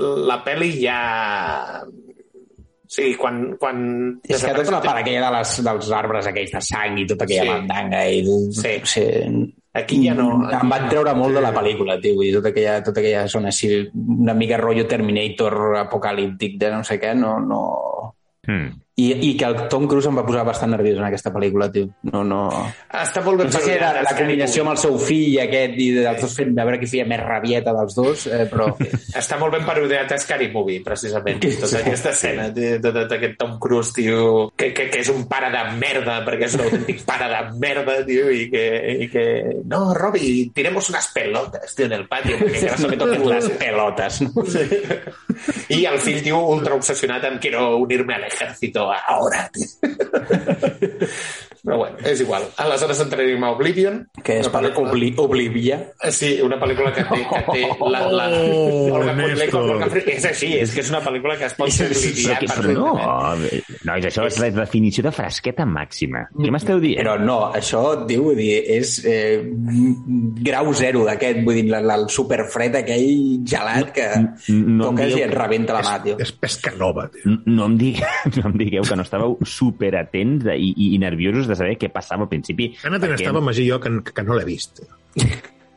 la 0.00 0.40
pel·li 0.46 0.72
ja... 0.80 1.00
Sí, 2.90 3.12
quan... 3.14 3.54
quan 3.54 3.82
és 4.26 4.42
que 4.42 4.50
tota 4.56 4.74
la 4.74 4.82
part 4.82 5.04
aquella 5.04 5.28
de 5.28 5.34
les, 5.36 5.54
dels 5.62 5.90
arbres 5.94 6.26
aquells 6.26 6.56
de 6.56 6.62
sang 6.66 6.98
i 6.98 7.06
tota 7.06 7.26
aquella 7.28 7.46
Sí. 7.46 7.50
mandanga 7.54 8.04
i... 8.10 8.22
Sí. 8.56 8.76
Sigui, 8.90 9.48
Aquí 9.72 10.00
ja 10.02 10.16
no... 10.18 10.32
Em 10.50 10.72
van 10.72 10.88
treure 10.90 11.12
molt 11.14 11.36
de 11.36 11.42
la 11.44 11.52
pel·lícula, 11.54 11.94
tio, 12.02 12.16
vull 12.18 12.26
dir, 12.26 12.34
tota 12.40 12.50
aquella, 12.50 12.80
tota 12.82 12.98
aquella 12.98 13.26
zona 13.30 13.52
així, 13.52 13.68
una 13.94 14.34
mica 14.34 14.58
rotllo 14.58 14.88
Terminator 14.90 15.76
apocalíptic 15.84 16.56
de 16.58 16.72
no 16.74 16.82
sé 16.86 16.98
què, 17.02 17.14
no... 17.14 17.36
no... 17.44 17.60
Hmm. 18.48 18.72
I, 19.00 19.30
I 19.30 19.36
que 19.36 19.44
el 19.44 19.68
Tom 19.72 19.86
Cruise 19.88 20.08
em 20.10 20.18
va 20.18 20.24
posar 20.26 20.42
bastant 20.44 20.74
nerviós 20.74 20.98
en 20.98 21.06
aquesta 21.06 21.32
pel·lícula, 21.32 21.70
tio. 21.72 21.88
No, 22.10 22.20
no... 22.26 22.40
Està 23.00 23.22
molt 23.24 23.40
ben 23.40 23.48
No 23.48 23.54
sé 23.54 23.62
si 23.64 23.72
era 23.72 23.92
la 24.04 24.12
combinació 24.16 24.64
amb 24.64 24.74
el 24.74 24.80
seu 24.82 24.98
fill 25.00 25.38
aquest 25.40 25.78
i 25.80 25.86
dels 25.96 26.20
dos 26.24 26.34
fent 26.36 26.52
a 26.58 26.66
veure 26.68 26.80
qui 26.82 26.88
feia 26.90 27.06
més 27.08 27.22
rabieta 27.22 27.72
dels 27.76 27.96
dos, 27.96 28.26
eh, 28.28 28.44
però... 28.50 28.68
Està 29.20 29.38
molt 29.40 29.54
ben 29.56 29.64
parodiat 29.66 30.12
a 30.12 30.18
Scary 30.20 30.50
Movie, 30.52 30.82
precisament. 30.84 31.40
Tota 31.62 31.80
aquesta 31.80 32.12
escena, 32.12 32.48
de, 32.54 32.74
de, 32.82 32.92
de, 32.96 33.06
d'aquest 33.10 33.38
Tom 33.40 33.56
Cruise, 33.62 33.94
tio, 33.96 34.50
que, 34.58 34.72
que, 34.76 34.88
que 34.92 35.00
és 35.04 35.12
un 35.12 35.24
pare 35.30 35.48
de 35.54 35.64
merda, 35.80 36.20
perquè 36.26 36.48
és 36.50 36.58
un 36.58 36.66
autèntic 36.66 37.04
pare 37.10 37.30
de 37.32 37.40
merda, 37.62 37.96
tio, 38.08 38.28
i 38.34 38.46
que, 38.52 38.66
i 39.06 39.08
que... 39.12 39.24
No, 39.70 39.82
Robbie, 39.96 40.50
tiremos 40.54 40.90
unas 40.92 41.08
pelotas, 41.14 41.74
tio, 41.74 41.88
en 41.88 41.96
el 42.00 42.06
patio, 42.10 42.36
perquè 42.42 42.66
encara 42.66 42.84
no 42.84 42.92
me 42.92 43.00
toquen 43.00 43.26
les 43.30 43.50
pelotes, 43.64 44.20
no? 44.26 44.46
I 45.70 45.82
el 45.88 45.98
fill, 46.02 46.20
tio, 46.26 46.44
ultra 46.52 46.76
obsessionat 46.76 47.24
amb 47.28 47.40
quiero 47.40 47.76
unirme 47.80 48.18
al 48.18 48.28
ejército 48.28 48.89
ahora, 48.92 49.50
tio. 49.52 49.66
Però 51.64 51.76
bueno, 51.76 51.98
és 52.08 52.20
igual. 52.24 52.46
Aleshores 52.62 53.00
entrarem 53.04 53.42
a 53.44 53.50
Oblivion. 53.52 53.98
Que 54.24 54.38
és 54.40 54.48
per 54.52 54.62
obli 54.80 55.10
Oblivia. 55.20 55.80
Sí, 56.14 56.38
una 56.44 56.56
pel·lícula 56.60 56.92
que 56.96 57.04
té, 57.04 57.20
que 57.28 57.40
té 57.50 57.64
la, 57.90 58.04
la, 58.08 58.28
Oh, 58.30 59.00
Freeman. 59.90 60.16
És 60.16 60.24
així, 60.30 60.50
és 60.60 60.72
que 60.74 60.80
és 60.84 60.90
una 60.92 61.00
pel·lícula 61.04 61.36
que 61.38 61.46
es 61.50 61.54
pot 61.58 61.68
obliviar 61.68 62.38
que, 62.40 62.48
però 62.50 62.72
no, 62.76 62.94
nois, 63.88 64.06
això 64.08 64.24
és 64.28 64.38
la 64.40 64.50
definició 64.54 65.04
de 65.06 65.12
fresqueta 65.14 65.66
màxima. 65.68 66.24
Què 66.36 66.52
m'esteu 66.54 66.80
dient? 66.82 67.00
Però 67.02 67.16
no, 67.20 67.38
això, 67.56 67.82
diu, 68.08 68.30
vull 68.30 68.38
dir, 68.40 68.52
és 68.78 68.94
eh, 69.08 69.40
grau 70.44 70.72
zero 70.76 71.04
d'aquest, 71.08 71.42
vull 71.46 71.58
dir, 71.60 71.66
la, 71.70 71.80
la, 71.84 71.96
el 72.00 72.08
superfred 72.12 72.78
aquell 72.80 73.44
gelat 73.48 73.92
que 73.96 74.08
no 74.54 74.90
toques 74.90 75.16
i 75.18 75.24
et 75.26 75.34
rebenta 75.34 75.76
la 75.76 75.84
mà, 75.86 75.96
tio. 76.04 76.16
És 76.22 76.32
pesca 76.32 76.72
nova, 76.78 77.08
tio. 77.12 77.26
N- 77.28 77.42
no 77.50 77.68
em, 77.70 77.76
digui, 77.80 78.04
no 78.40 78.46
em 78.52 78.58
digueu 78.60 78.86
que 78.88 78.98
no 78.98 79.06
estàveu 79.06 79.36
i, 80.56 80.72
i, 80.76 80.90
i 80.96 81.00
nerviosos 81.02 81.49
de 81.50 81.58
saber 81.58 81.76
què 81.80 81.90
passava 81.92 82.26
al 82.26 82.30
principi. 82.32 82.70
Anna 82.86 82.98
perquè- 83.02 83.20
estava 83.20 83.42
Magí 83.44 83.66
jo 83.68 83.80
que, 83.82 83.92
que 84.14 84.24
no 84.26 84.38
l'he 84.38 84.46
vist. 84.48 84.80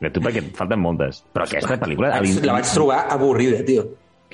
De 0.00 0.10
tu 0.12 0.20
perquè 0.22 0.42
et 0.42 0.54
falten 0.56 0.80
moltes. 0.82 1.22
Però 1.34 1.46
aquesta 1.46 1.76
pel·lícula... 1.80 2.14
la 2.44 2.56
vaig 2.58 2.70
trobar 2.72 3.04
avorrida, 3.14 3.60
tio. 3.66 3.84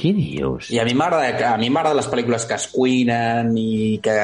Què 0.01 0.15
dius? 0.17 0.71
I 0.73 0.79
a 0.81 0.85
mi 0.89 0.95
m'agrada 0.97 1.51
a 1.53 1.57
mi 1.61 1.69
m'agraden 1.73 1.99
les 2.01 2.09
pel·lícules 2.09 2.47
que 2.49 2.57
es 2.57 2.69
cuinen 2.73 3.51
i 3.61 3.99
que 4.03 4.15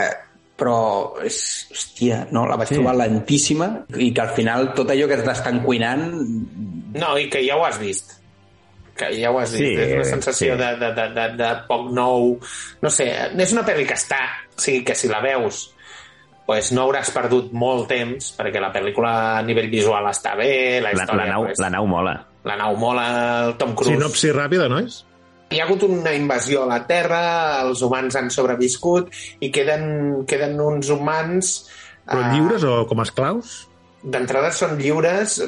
però 0.56 0.76
és, 1.20 1.36
hòstia, 1.68 2.22
no, 2.32 2.46
la 2.48 2.56
vaig 2.56 2.70
Sí. 2.70 2.78
trobar 2.78 2.94
lentíssima 2.96 3.66
i 4.00 4.06
que 4.16 4.22
al 4.22 4.30
final 4.32 4.70
tot 4.72 4.88
allò 4.94 5.04
que 5.10 5.18
t'estan 5.20 5.60
cuinant 5.66 6.06
No, 6.96 7.10
i 7.20 7.26
que 7.28 7.42
ja 7.44 7.58
ho 7.58 7.64
has 7.66 7.76
vist. 7.78 8.14
Que 8.96 9.10
ja 9.20 9.28
ho 9.30 9.36
has 9.38 9.52
vist. 9.52 9.66
Sí, 9.66 9.74
és 9.84 9.92
una 9.98 10.04
sensació 10.08 10.54
sí. 10.56 10.62
de, 10.62 10.70
de, 10.80 10.88
de, 10.96 11.06
de, 11.12 11.26
de 11.36 11.50
poc 11.68 11.90
nou. 11.92 12.38
No 12.80 12.88
sé, 12.94 13.10
és 13.36 13.52
una 13.52 13.66
pel·li 13.68 13.84
que 13.84 13.98
està... 14.00 14.22
O 14.56 14.62
sigui, 14.64 14.80
que 14.88 14.94
si 14.96 15.10
la 15.12 15.20
veus 15.20 15.66
pues 16.46 16.70
no 16.72 16.84
hauràs 16.86 17.10
perdut 17.10 17.50
molt 17.52 17.88
temps 17.90 18.30
perquè 18.38 18.60
la 18.62 18.70
pel·lícula 18.74 19.12
a 19.38 19.42
nivell 19.42 19.68
visual 19.72 20.06
està 20.12 20.36
bé, 20.38 20.78
la 20.80 20.92
La, 20.94 21.02
història... 21.02 21.24
la, 21.24 21.32
nau, 21.34 21.44
pues, 21.48 21.58
la 21.60 21.70
nau 21.74 21.86
mola. 21.90 22.14
la 22.46 22.56
nau 22.56 22.76
mola, 22.78 23.06
el 23.48 23.56
Tom 23.58 23.74
Cruise... 23.74 23.96
Sinopsi 23.98 24.30
ràpida, 24.32 24.68
nois? 24.70 25.02
hi 25.50 25.60
ha 25.60 25.64
hagut 25.66 25.84
una 25.86 26.10
invasió 26.14 26.64
a 26.64 26.66
la 26.66 26.80
Terra, 26.88 27.62
els 27.62 27.82
humans 27.86 28.16
han 28.18 28.30
sobreviscut 28.34 29.12
i 29.40 29.50
queden, 29.54 30.24
queden 30.26 30.58
uns 30.60 30.90
humans... 30.90 31.56
Però 32.06 32.22
eh, 32.22 32.32
lliures 32.34 32.62
o 32.66 32.84
com 32.90 33.02
a 33.02 33.06
esclaus? 33.06 33.65
D'entrada 34.06 34.52
són 34.54 34.76
lliures, 34.78 35.40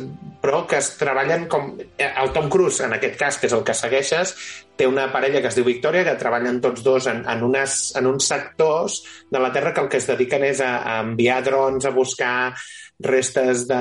però 0.42 0.64
que 0.66 0.80
es 0.80 0.88
treballen 0.98 1.44
com... 1.50 1.76
eh, 1.78 2.08
El 2.08 2.32
Tom 2.34 2.48
Cruise, 2.50 2.82
en 2.82 2.96
aquest 2.96 3.14
cas, 3.20 3.36
que 3.38 3.46
és 3.46 3.54
el 3.54 3.62
que 3.66 3.76
segueixes, 3.76 4.32
té 4.78 4.86
una 4.90 5.08
parella 5.12 5.42
que 5.42 5.50
es 5.50 5.58
diu 5.58 5.66
Victoria, 5.66 6.02
que 6.06 6.16
treballen 6.18 6.58
tots 6.64 6.82
dos 6.86 7.06
en, 7.10 7.22
en, 7.30 7.44
unes, 7.46 7.78
en 7.98 8.08
uns 8.10 8.26
sectors 8.30 8.98
de 9.30 9.42
la 9.42 9.52
Terra 9.54 9.72
que 9.74 9.84
el 9.84 9.90
que 9.92 10.00
es 10.02 10.08
dediquen 10.10 10.46
és 10.48 10.62
a, 10.64 10.72
a 10.82 10.98
enviar 11.04 11.38
drons 11.46 11.86
a 11.86 11.94
buscar 11.94 12.34
restes 13.06 13.66
de 13.70 13.78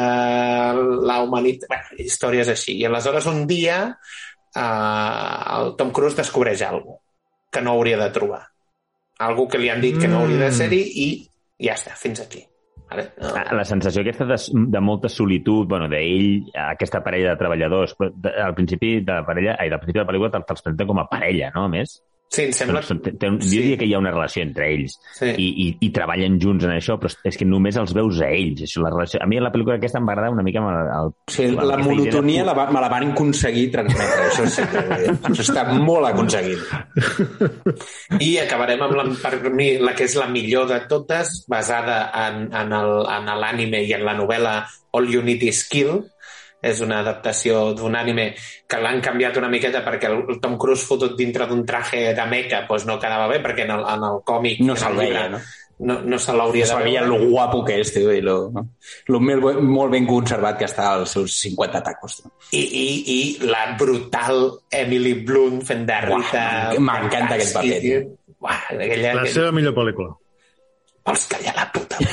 la 1.10 1.22
humanitat... 1.26 1.70
Bé, 1.74 2.04
històries 2.06 2.54
així. 2.54 2.78
I 2.78 2.86
aleshores 2.90 3.30
un 3.30 3.46
dia 3.50 3.80
eh, 3.88 4.62
el 4.62 5.74
Tom 5.80 5.94
Cruise 5.94 6.18
descobreix 6.18 6.62
alguna 6.68 7.02
que 7.50 7.64
no 7.66 7.74
hauria 7.74 7.98
de 7.98 8.12
trobar. 8.14 8.44
Algo 9.26 9.48
que 9.50 9.58
li 9.58 9.70
han 9.74 9.82
dit 9.82 9.98
que 9.98 10.10
no 10.12 10.22
hauria 10.22 10.44
de 10.46 10.52
ser-hi 10.54 10.84
i 11.02 11.10
ja 11.66 11.74
està, 11.74 11.96
fins 11.98 12.22
aquí. 12.22 12.44
No. 12.88 13.04
Ah, 13.36 13.44
La 13.56 13.66
sensació 13.68 14.02
aquesta 14.02 14.26
de, 14.30 14.38
de 14.72 14.82
molta 14.82 15.10
solitud, 15.12 15.68
bueno, 15.68 15.90
d'ell, 15.92 16.48
aquesta 16.70 17.02
parella 17.04 17.34
de 17.34 17.42
treballadors, 17.42 17.96
però 18.00 18.12
de, 18.16 18.32
al 18.46 18.56
principi 18.56 18.94
de 19.02 19.12
la 19.12 19.26
parella, 19.28 19.58
ai, 19.60 19.72
del 19.74 19.82
principi 19.82 20.00
de 20.00 20.06
la 20.06 20.10
pel·lícula 20.12 20.32
te'ls 20.32 20.64
presenten 20.64 20.88
com 20.88 21.02
a 21.04 21.08
parella, 21.12 21.52
no? 21.56 21.66
A 21.68 21.74
més, 21.74 21.98
Sí, 22.30 22.42
em 22.44 22.52
sembla... 22.52 22.82
Són- 22.84 23.00
té, 23.00 23.14
té 23.16 23.30
un, 23.32 23.38
sí. 23.40 23.54
jo 23.56 23.62
diria 23.64 23.78
que 23.80 23.86
hi 23.88 23.94
ha 23.96 24.00
una 24.02 24.12
relació 24.12 24.42
entre 24.44 24.66
ells 24.74 24.98
Sí. 25.16 25.30
i, 25.40 25.46
i, 25.64 25.68
i 25.88 25.90
treballen 25.96 26.36
junts 26.44 26.66
en 26.68 26.74
això, 26.76 26.98
però 27.00 27.08
és 27.26 27.38
que 27.40 27.46
només 27.48 27.78
els 27.80 27.94
veus 27.96 28.20
a 28.22 28.28
ells. 28.36 28.66
Això, 28.68 28.82
la 28.84 28.92
relació... 28.92 29.22
A 29.24 29.28
mi 29.32 29.40
la 29.40 29.52
pel·lícula 29.54 29.78
aquesta 29.80 30.02
em 30.02 30.10
va 30.10 30.12
agradar 30.18 30.34
una 30.36 30.44
mica 30.44 30.60
amb 30.60 30.74
el, 30.74 30.92
el, 30.92 31.14
amb 31.56 31.64
la 31.72 31.78
de- 31.80 31.86
monotonia 31.88 32.44
la, 32.50 32.54
va- 32.58 32.68
me 32.76 32.84
la 32.84 32.90
van 32.92 33.12
aconseguir 33.14 33.70
transmetre 33.72 34.28
això, 34.28 34.48
sí, 34.52 34.68
això 35.32 35.46
està 35.48 35.64
molt 35.80 36.10
aconseguit 36.12 36.60
I 38.28 38.30
acabarem 38.44 38.82
amb 38.86 38.96
la, 38.98 39.06
per 39.22 39.40
mi, 39.54 39.70
la 39.84 39.94
que 39.98 40.06
és 40.08 40.16
la 40.20 40.28
millor 40.32 40.68
de 40.70 40.80
totes, 40.92 41.46
basada 41.50 42.00
en, 42.28 42.48
en 42.52 42.74
el- 42.76 43.06
en 43.18 43.32
l'ànime 43.40 43.82
i 43.88 43.94
en 43.96 44.04
la 44.08 44.16
novel·la 44.18 44.58
All 44.98 45.10
You 45.12 45.22
Need 45.24 45.44
Is 45.48 45.64
Kill. 45.70 46.00
És 46.66 46.80
una 46.82 47.04
adaptació 47.04 47.60
d'un 47.78 47.94
ànime 47.96 48.32
que 48.66 48.80
l'han 48.82 48.98
canviat 49.06 49.36
una 49.38 49.50
miqueta 49.52 49.84
perquè 49.86 50.10
el, 50.10 50.40
Tom 50.42 50.56
Cruise 50.58 50.88
fotut 50.90 51.14
dintre 51.20 51.46
d'un 51.46 51.62
traje 51.70 52.16
de 52.18 52.26
meca 52.26 52.64
pues 52.68 52.88
no 52.90 52.96
quedava 52.98 53.28
bé 53.30 53.38
perquè 53.44 53.68
en 53.68 53.76
el, 53.76 53.84
en 53.86 54.06
el 54.08 54.18
còmic 54.26 54.64
no 54.66 54.76
se'l 54.76 54.96
el 54.96 55.04
veia, 55.04 55.28
llibre, 55.28 55.36
no? 55.36 55.42
no, 55.80 56.02
no 56.02 56.20
se 56.20 56.34
l'hauria 56.34 56.66
se 56.66 56.76
de 56.76 56.84
veure. 56.84 57.08
lo 57.08 57.30
guapo 57.30 57.64
que 57.66 57.80
és, 57.82 57.92
tio, 57.94 58.12
i 58.12 58.22
lo, 58.26 58.50
lo 59.08 59.20
molt, 59.22 59.60
molt 59.62 59.94
ben 59.94 60.08
conservat 60.10 60.58
que 60.58 60.66
està 60.66 60.90
als 60.96 61.14
seus 61.14 61.36
50 61.44 61.82
tacos. 61.86 62.16
Tio. 62.22 62.32
I, 62.58 62.64
i, 62.64 62.88
i 63.14 63.50
la 63.52 63.76
brutal 63.78 64.50
Emily 64.72 65.14
Blunt 65.28 65.62
fent 65.68 65.86
de 65.86 66.00
Rita. 66.08 66.48
M'encanta 66.80 67.38
aquest 67.38 67.54
paper, 67.60 67.80
tio. 67.86 68.02
Uah, 68.42 68.58
aquella, 68.74 69.14
La 69.22 69.28
seva 69.30 69.54
millor 69.54 69.78
pel·lícula. 69.78 70.18
Vols 71.08 71.30
callar 71.32 71.54
la 71.56 71.70
puta 71.72 72.02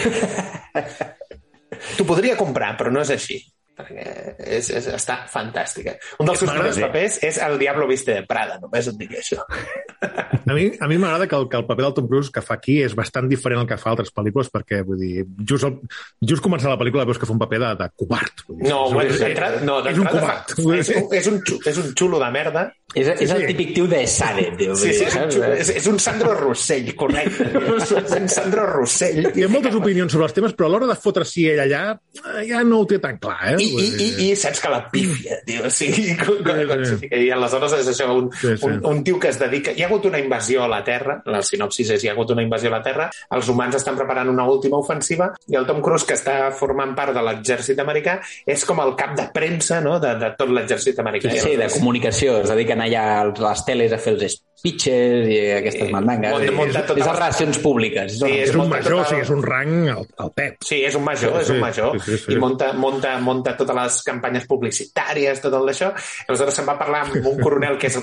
T'ho 1.96 2.04
podria 2.06 2.36
comprar, 2.38 2.76
però 2.78 2.92
no 2.94 3.00
és 3.02 3.10
així 3.10 3.40
perquè 3.74 4.04
és, 4.46 4.70
és, 4.70 4.88
està 4.94 5.20
fantàstica. 5.30 5.96
Un 6.22 6.28
dels 6.28 6.42
seus 6.42 6.52
primers 6.52 6.80
papers 6.86 7.18
és 7.26 7.40
El 7.44 7.58
Diablo 7.60 7.88
Viste 7.90 8.14
de 8.20 8.26
Prada, 8.28 8.60
només 8.62 8.88
et 8.90 9.00
dic 9.00 9.18
això. 9.20 9.44
A 10.46 10.54
mi, 10.56 10.66
a 10.80 10.88
mi 10.90 10.98
m'agrada 10.98 11.26
que, 11.30 11.36
el, 11.36 11.48
que 11.48 11.56
el 11.60 11.66
paper 11.66 11.84
del 11.86 11.94
Tom 11.94 12.08
Cruise 12.10 12.30
que 12.34 12.42
fa 12.44 12.56
aquí 12.58 12.78
és 12.84 12.94
bastant 12.98 13.28
diferent 13.30 13.60
al 13.62 13.68
que 13.70 13.78
fa 13.80 13.90
a 13.90 13.94
altres 13.94 14.12
pel·lícules 14.14 14.50
perquè, 14.54 14.82
vull 14.86 14.98
dir, 15.00 15.24
just, 15.48 15.64
el, 15.68 15.78
just 16.26 16.42
començant 16.44 16.72
la 16.72 16.78
pel·lícula 16.80 17.06
veus 17.08 17.18
que 17.20 17.28
fa 17.28 17.34
un 17.36 17.42
paper 17.42 17.60
de, 17.64 17.72
de 17.82 17.88
covard. 18.02 18.44
Vull 18.48 18.60
dir, 18.62 18.70
No, 18.70 18.80
és, 18.86 18.94
bueno, 18.98 19.10
és, 19.14 19.20
d'entrada 19.24 19.60
no, 19.66 19.80
és 19.88 19.98
un 20.02 20.08
covard. 20.10 20.54
fa- 20.54 20.78
És, 20.78 20.90
un- 20.94 21.14
és, 21.20 21.26
un, 21.30 21.40
és 21.72 21.78
un 21.84 21.92
xulo 21.98 22.18
de 22.22 22.30
merda. 22.34 22.66
És, 22.94 23.08
és 23.24 23.30
el 23.34 23.40
sí. 23.42 23.46
típic 23.48 23.72
tio 23.74 23.86
de 23.90 24.04
Sade, 24.06 24.44
tio. 24.58 24.74
Sí, 24.78 24.92
sí, 24.94 25.02
és, 25.08 25.14
un, 25.18 25.30
xulo, 25.32 25.48
és, 25.58 25.70
és 25.80 25.86
un 25.90 25.96
Sandro 25.98 26.34
Rossell, 26.38 26.92
correcte. 26.94 27.48
és 27.82 28.12
un 28.20 28.28
Sandro 28.30 28.66
Rossell. 28.70 29.32
Hi 29.34 29.42
ha 29.46 29.48
moltes 29.50 29.74
opinions 29.74 30.12
sobre 30.14 30.28
els 30.28 30.36
temes, 30.36 30.54
però 30.54 30.68
a 30.68 30.72
l'hora 30.74 30.86
de 30.90 30.94
fotre 31.02 31.24
si 31.26 31.48
ell 31.50 31.58
allà 31.64 31.80
eh, 31.96 32.44
ja 32.46 32.60
no 32.62 32.82
ho 32.84 32.86
té 32.86 33.00
tan 33.02 33.18
clar, 33.18 33.54
eh? 33.54 33.56
I, 33.58 33.66
i, 33.66 33.88
i, 34.04 34.08
i 34.28 34.36
saps 34.38 34.62
que 34.62 34.70
la 34.70 34.82
pífia, 34.92 35.40
tio, 35.48 35.64
o 35.66 35.72
sigui, 35.74 36.14
com, 36.20 36.38
com, 36.46 36.60
com, 36.70 36.84
sí. 36.92 37.10
i 37.10 37.32
aleshores 37.34 37.74
és 37.80 37.90
això, 37.96 38.06
un, 38.14 38.30
Sí, 38.38 38.54
sí. 38.60 38.68
un, 38.68 38.78
un 38.92 39.02
tio 39.06 39.18
que 39.18 39.32
es 39.32 39.40
dedica... 39.42 39.74
Hi 39.74 39.82
ha 39.82 39.88
hagut 39.90 40.06
una 40.12 40.20
invasió 40.24 40.64
a 40.64 40.68
la 40.72 40.82
Terra, 40.84 41.20
la 41.30 41.42
sinopsis 41.44 41.90
és 41.94 42.04
hi 42.04 42.08
ha 42.10 42.14
hagut 42.16 42.32
una 42.34 42.42
invasió 42.42 42.68
a 42.72 42.78
la 42.78 42.82
Terra, 42.82 43.10
els 43.36 43.48
humans 43.52 43.76
estan 43.78 43.96
preparant 44.00 44.28
una 44.32 44.46
última 44.50 44.78
ofensiva 44.80 45.30
i 45.48 45.56
el 45.60 45.66
Tom 45.68 45.82
Cruise, 45.84 46.06
que 46.08 46.16
està 46.18 46.50
formant 46.56 46.94
part 46.96 47.14
de 47.14 47.22
l'exèrcit 47.22 47.78
americà, 47.84 48.18
és 48.46 48.64
com 48.64 48.80
el 48.84 48.94
cap 48.96 49.14
de 49.18 49.28
premsa 49.34 49.80
no? 49.84 49.98
de, 50.02 50.14
de 50.20 50.32
tot 50.38 50.50
l'exèrcit 50.50 50.98
americà. 51.04 51.30
Sí, 51.38 51.54
de 51.60 51.68
comunicació. 51.76 52.40
Es 52.42 52.50
dediquen 52.50 52.80
allà 52.84 53.04
a 53.20 53.24
les 53.30 53.64
teles 53.68 53.92
a 53.92 53.98
fer 54.00 54.14
els 54.16 54.40
speeches 54.64 55.26
i 55.28 55.38
aquestes 55.58 55.90
mandangues. 55.92 56.30
munta- 56.32 56.46
I 56.48 56.54
munta 56.56 56.80
és, 56.80 56.90
és 56.90 56.96
les 56.96 57.06
relacions 57.18 57.58
públiques. 57.60 58.14
Sí, 58.18 58.30
És 58.38 58.50
un 58.54 58.62
munta 58.62 58.76
major, 58.78 58.92
tota- 58.94 59.02
o 59.02 59.08
sigui, 59.10 59.20
és 59.26 59.30
un 59.34 59.42
rang 59.44 59.88
al, 59.92 60.06
al 60.24 60.30
pep. 60.32 60.56
Sí, 60.64 60.78
és 60.84 60.94
un 60.96 61.04
major, 61.04 61.34
Sí, 61.34 61.40
és 61.42 61.50
un 61.50 61.56
sí, 61.56 61.60
major. 61.60 61.98
sí, 62.00 62.10
sí, 62.10 62.18
sí. 62.24 62.32
I 62.32 62.38
monta, 62.40 62.72
monta, 62.72 63.18
monta 63.18 63.56
totes 63.58 63.76
les 63.76 63.98
campanyes 64.06 64.46
publicitàries, 64.48 65.42
tot 65.44 65.52
el 65.58 65.66
d'això. 65.68 65.92
Aleshores 66.28 66.54
se'n 66.56 66.66
va 66.70 66.78
parlar 66.78 67.02
amb 67.10 67.26
un 67.26 67.40
coronel 67.42 67.76
que 67.76 67.88
és, 67.92 67.98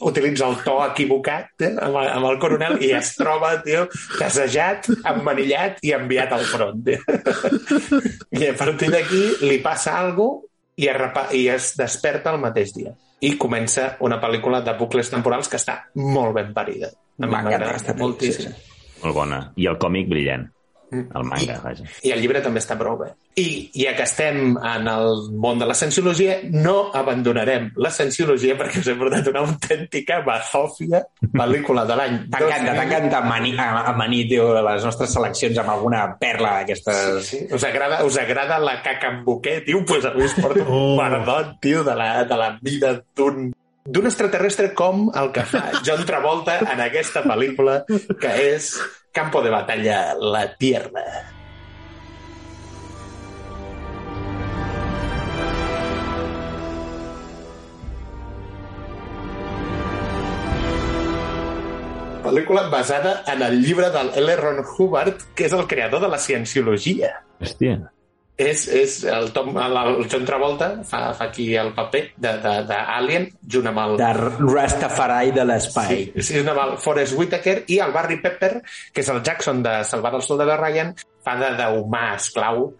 utilitza 0.00 0.46
el 0.48 0.56
to 0.62 0.78
equivocat 0.86 1.31
eh, 1.40 1.72
amb, 1.80 1.96
el- 2.02 2.10
amb 2.18 2.28
el 2.30 2.38
coronel 2.42 2.78
i 2.84 2.90
es 2.96 3.14
troba, 3.16 3.54
tio, 3.64 3.86
desejat, 4.18 4.88
emmanillat 5.12 5.78
i 5.82 5.92
enviat 5.96 6.32
al 6.36 6.44
front. 6.48 6.82
Tio. 6.84 6.98
I 8.42 8.46
a 8.50 8.56
partir 8.58 8.90
d'aquí 8.92 9.22
li 9.46 9.58
passa 9.64 9.98
alguna 10.00 10.40
cosa 10.40 10.48
i 10.82 10.86
es, 10.88 11.34
i 11.36 11.42
es 11.52 11.66
desperta 11.76 12.32
el 12.32 12.40
mateix 12.40 12.72
dia. 12.74 12.94
I 13.22 13.34
comença 13.38 13.96
una 14.02 14.16
pel·lícula 14.22 14.62
de 14.64 14.72
bucles 14.78 15.10
temporals 15.12 15.48
que 15.52 15.58
està 15.60 15.76
molt 16.00 16.32
ben 16.34 16.52
parida. 16.56 16.88
A 17.20 17.26
mi 17.26 17.28
M'encanta 17.28 17.58
m'agrada 17.68 17.94
moltíssim. 18.00 18.50
sí, 18.50 18.98
Molt 19.02 19.14
bona. 19.14 19.38
I 19.56 19.66
el 19.68 19.76
còmic 19.78 20.08
brillant. 20.08 20.48
El 20.92 21.24
manga, 21.24 21.54
vaja. 21.64 21.86
I 22.04 22.10
el 22.12 22.20
llibre 22.20 22.42
també 22.44 22.60
està 22.60 22.76
prou 22.76 22.98
bé. 23.00 23.06
I 23.40 23.70
ja 23.72 23.94
que 23.96 24.04
estem 24.04 24.58
en 24.58 24.88
el 24.92 25.30
món 25.40 25.58
de 25.62 25.64
la 25.66 25.72
cienciologia, 25.74 26.34
no 26.52 26.90
abandonarem 26.92 27.70
la 27.80 27.88
cienciologia 27.90 28.58
perquè 28.60 28.82
us 28.82 28.90
he 28.92 28.96
portat 29.00 29.30
una 29.32 29.40
autèntica 29.46 30.18
bazòfia 30.26 31.00
pel·lícula 31.32 31.86
de 31.88 31.96
l'any 31.96 32.18
T'encanta, 32.26 32.74
2000. 32.74 32.76
t'encanta 32.82 33.22
amanir, 33.22 33.54
amanir, 33.62 34.26
tio, 34.28 34.50
les 34.68 34.84
nostres 34.84 35.14
seleccions 35.16 35.58
amb 35.64 35.72
alguna 35.78 36.04
perla 36.20 36.58
d'aquestes... 36.60 37.24
Sí, 37.30 37.40
us 37.56 37.64
agrada, 37.64 38.02
us 38.04 38.18
agrada 38.20 38.60
la 38.60 38.76
caca 38.84 39.08
amb 39.14 39.24
buquet, 39.24 39.64
tio? 39.64 39.80
Pues 39.88 40.04
avui 40.04 40.28
us 40.28 40.36
porto 40.36 40.60
un 40.68 40.92
Oh. 40.92 40.96
perdot, 41.00 41.56
tio, 41.64 41.82
de 41.84 41.94
la, 41.96 42.24
de 42.28 42.36
la 42.36 42.52
vida 42.60 42.98
d'un 43.16 43.50
d'un 43.84 44.04
extraterrestre 44.06 44.68
com 44.78 45.08
el 45.18 45.32
que 45.34 45.42
fa 45.42 45.72
John 45.82 46.04
Travolta 46.06 46.60
en 46.70 46.78
aquesta 46.84 47.24
pel·lícula 47.24 47.80
que 48.20 48.30
és 48.52 48.76
Campo 49.12 49.42
de 49.42 49.50
Batalla, 49.50 50.14
la 50.18 50.56
Tierra. 50.56 51.04
Pel·lícula 62.22 62.70
basada 62.70 63.22
en 63.26 63.42
el 63.42 63.60
llibre 63.62 63.90
del 63.90 64.14
L. 64.16 64.36
Ron 64.36 64.64
Hubbard, 64.64 65.20
que 65.36 65.44
és 65.44 65.52
el 65.52 65.66
creador 65.68 66.00
de 66.00 66.08
la 66.08 66.18
cienciologia 66.18 67.18
Hòstia. 67.42 67.92
És, 68.36 68.64
és 68.68 68.96
el, 69.04 69.30
Tom, 69.34 69.52
el, 69.60 69.76
el 69.76 70.08
John 70.10 70.24
Travolta 70.28 70.68
fa, 70.88 71.02
fa 71.16 71.28
aquí 71.28 71.50
el 71.58 71.72
paper 71.76 72.02
d'Alien 72.22 73.28
junt 73.54 73.68
amb 73.70 73.82
el, 73.84 73.96
De 74.00 74.10
Rastafari 74.16 75.34
de 75.36 75.44
l'espai. 75.48 76.04
sí, 76.16 76.24
sí, 76.24 76.38
junt 76.40 76.52
amb 76.54 76.62
el 76.64 76.74
Forrest 76.82 77.16
Whitaker 77.18 77.58
i 77.72 77.78
el 77.84 77.92
Barry 77.94 78.18
Pepper, 78.22 78.54
que 78.92 79.04
és 79.04 79.12
el 79.12 79.22
Jackson 79.22 79.62
de 79.64 79.80
Salvar 79.88 80.14
el 80.16 80.24
soldado 80.24 80.56
Ryan, 80.60 80.94
fa 81.22 81.36
de 81.40 81.52
d'humà 81.58 82.06
esclau, 82.16 82.72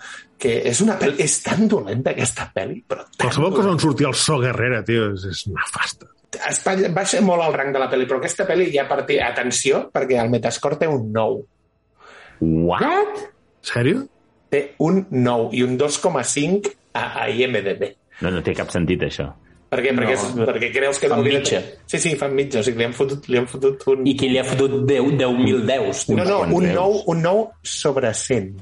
que 0.43 0.57
és 0.73 0.81
una 0.83 0.97
pel·li... 0.99 1.21
És 1.23 1.39
tan 1.45 1.69
dolenta 1.71 2.11
aquesta 2.17 2.49
pel·li, 2.55 2.81
però 2.89 3.07
Qualsevol 3.21 3.55
cosa 3.55 3.77
on 3.77 3.83
surti 3.83 4.09
el 4.09 4.17
so 4.19 4.41
Guerrera, 4.43 4.83
tio, 4.87 5.13
és, 5.15 5.29
és 5.31 5.45
nefasta. 5.53 6.09
Espanya 6.49 6.89
baixa 6.97 7.21
molt 7.23 7.45
el 7.45 7.55
rang 7.55 7.71
de 7.75 7.83
la 7.83 7.91
pel·li, 7.93 8.09
però 8.09 8.19
aquesta 8.23 8.49
pel·li 8.49 8.71
ja 8.75 8.89
partia... 8.91 9.29
Atenció, 9.33 9.87
perquè 9.93 10.19
el 10.21 10.33
Metascore 10.33 10.81
té 10.81 10.89
un 10.91 11.13
9. 11.15 11.45
What? 12.43 13.23
Sèrio? 13.63 14.03
Té 14.53 14.61
un 14.85 15.07
9 15.11 15.55
i 15.57 15.63
un 15.65 15.79
2,5 15.81 16.73
a, 16.93 17.07
a 17.25 17.29
IMDB. 17.33 17.87
No, 18.23 18.31
no 18.35 18.43
té 18.45 18.53
cap 18.55 18.69
sentit, 18.75 19.01
això. 19.09 19.31
Per 19.73 19.79
què? 19.81 19.95
Perquè, 19.97 20.13
No. 20.13 20.19
és, 20.19 20.25
perquè 20.51 20.69
creus 20.75 20.99
que... 21.01 21.09
Fan 21.09 21.23
de- 21.25 21.31
mitja. 21.33 21.61
Sí, 21.89 21.97
sí, 22.03 22.11
fan 22.21 22.35
mitja. 22.37 22.61
O 22.61 22.67
sigui, 22.67 22.83
li 22.83 22.85
han 22.85 22.93
fotut, 22.93 23.25
li 23.33 23.39
han 23.41 23.47
fotut 23.49 23.87
un... 23.89 24.03
I 24.07 24.13
qui 24.21 24.29
li 24.29 24.37
ha 24.37 24.45
fotut 24.45 24.75
10 24.85 25.15
10.000 25.17 25.63
deus? 25.71 26.03
No, 26.13 26.27
no, 26.29 26.43
un 26.45 26.67
deus? 26.69 26.77
9, 26.77 27.01
un 27.15 27.23
9 27.25 27.49
sobre 27.65 28.13
100. 28.13 28.53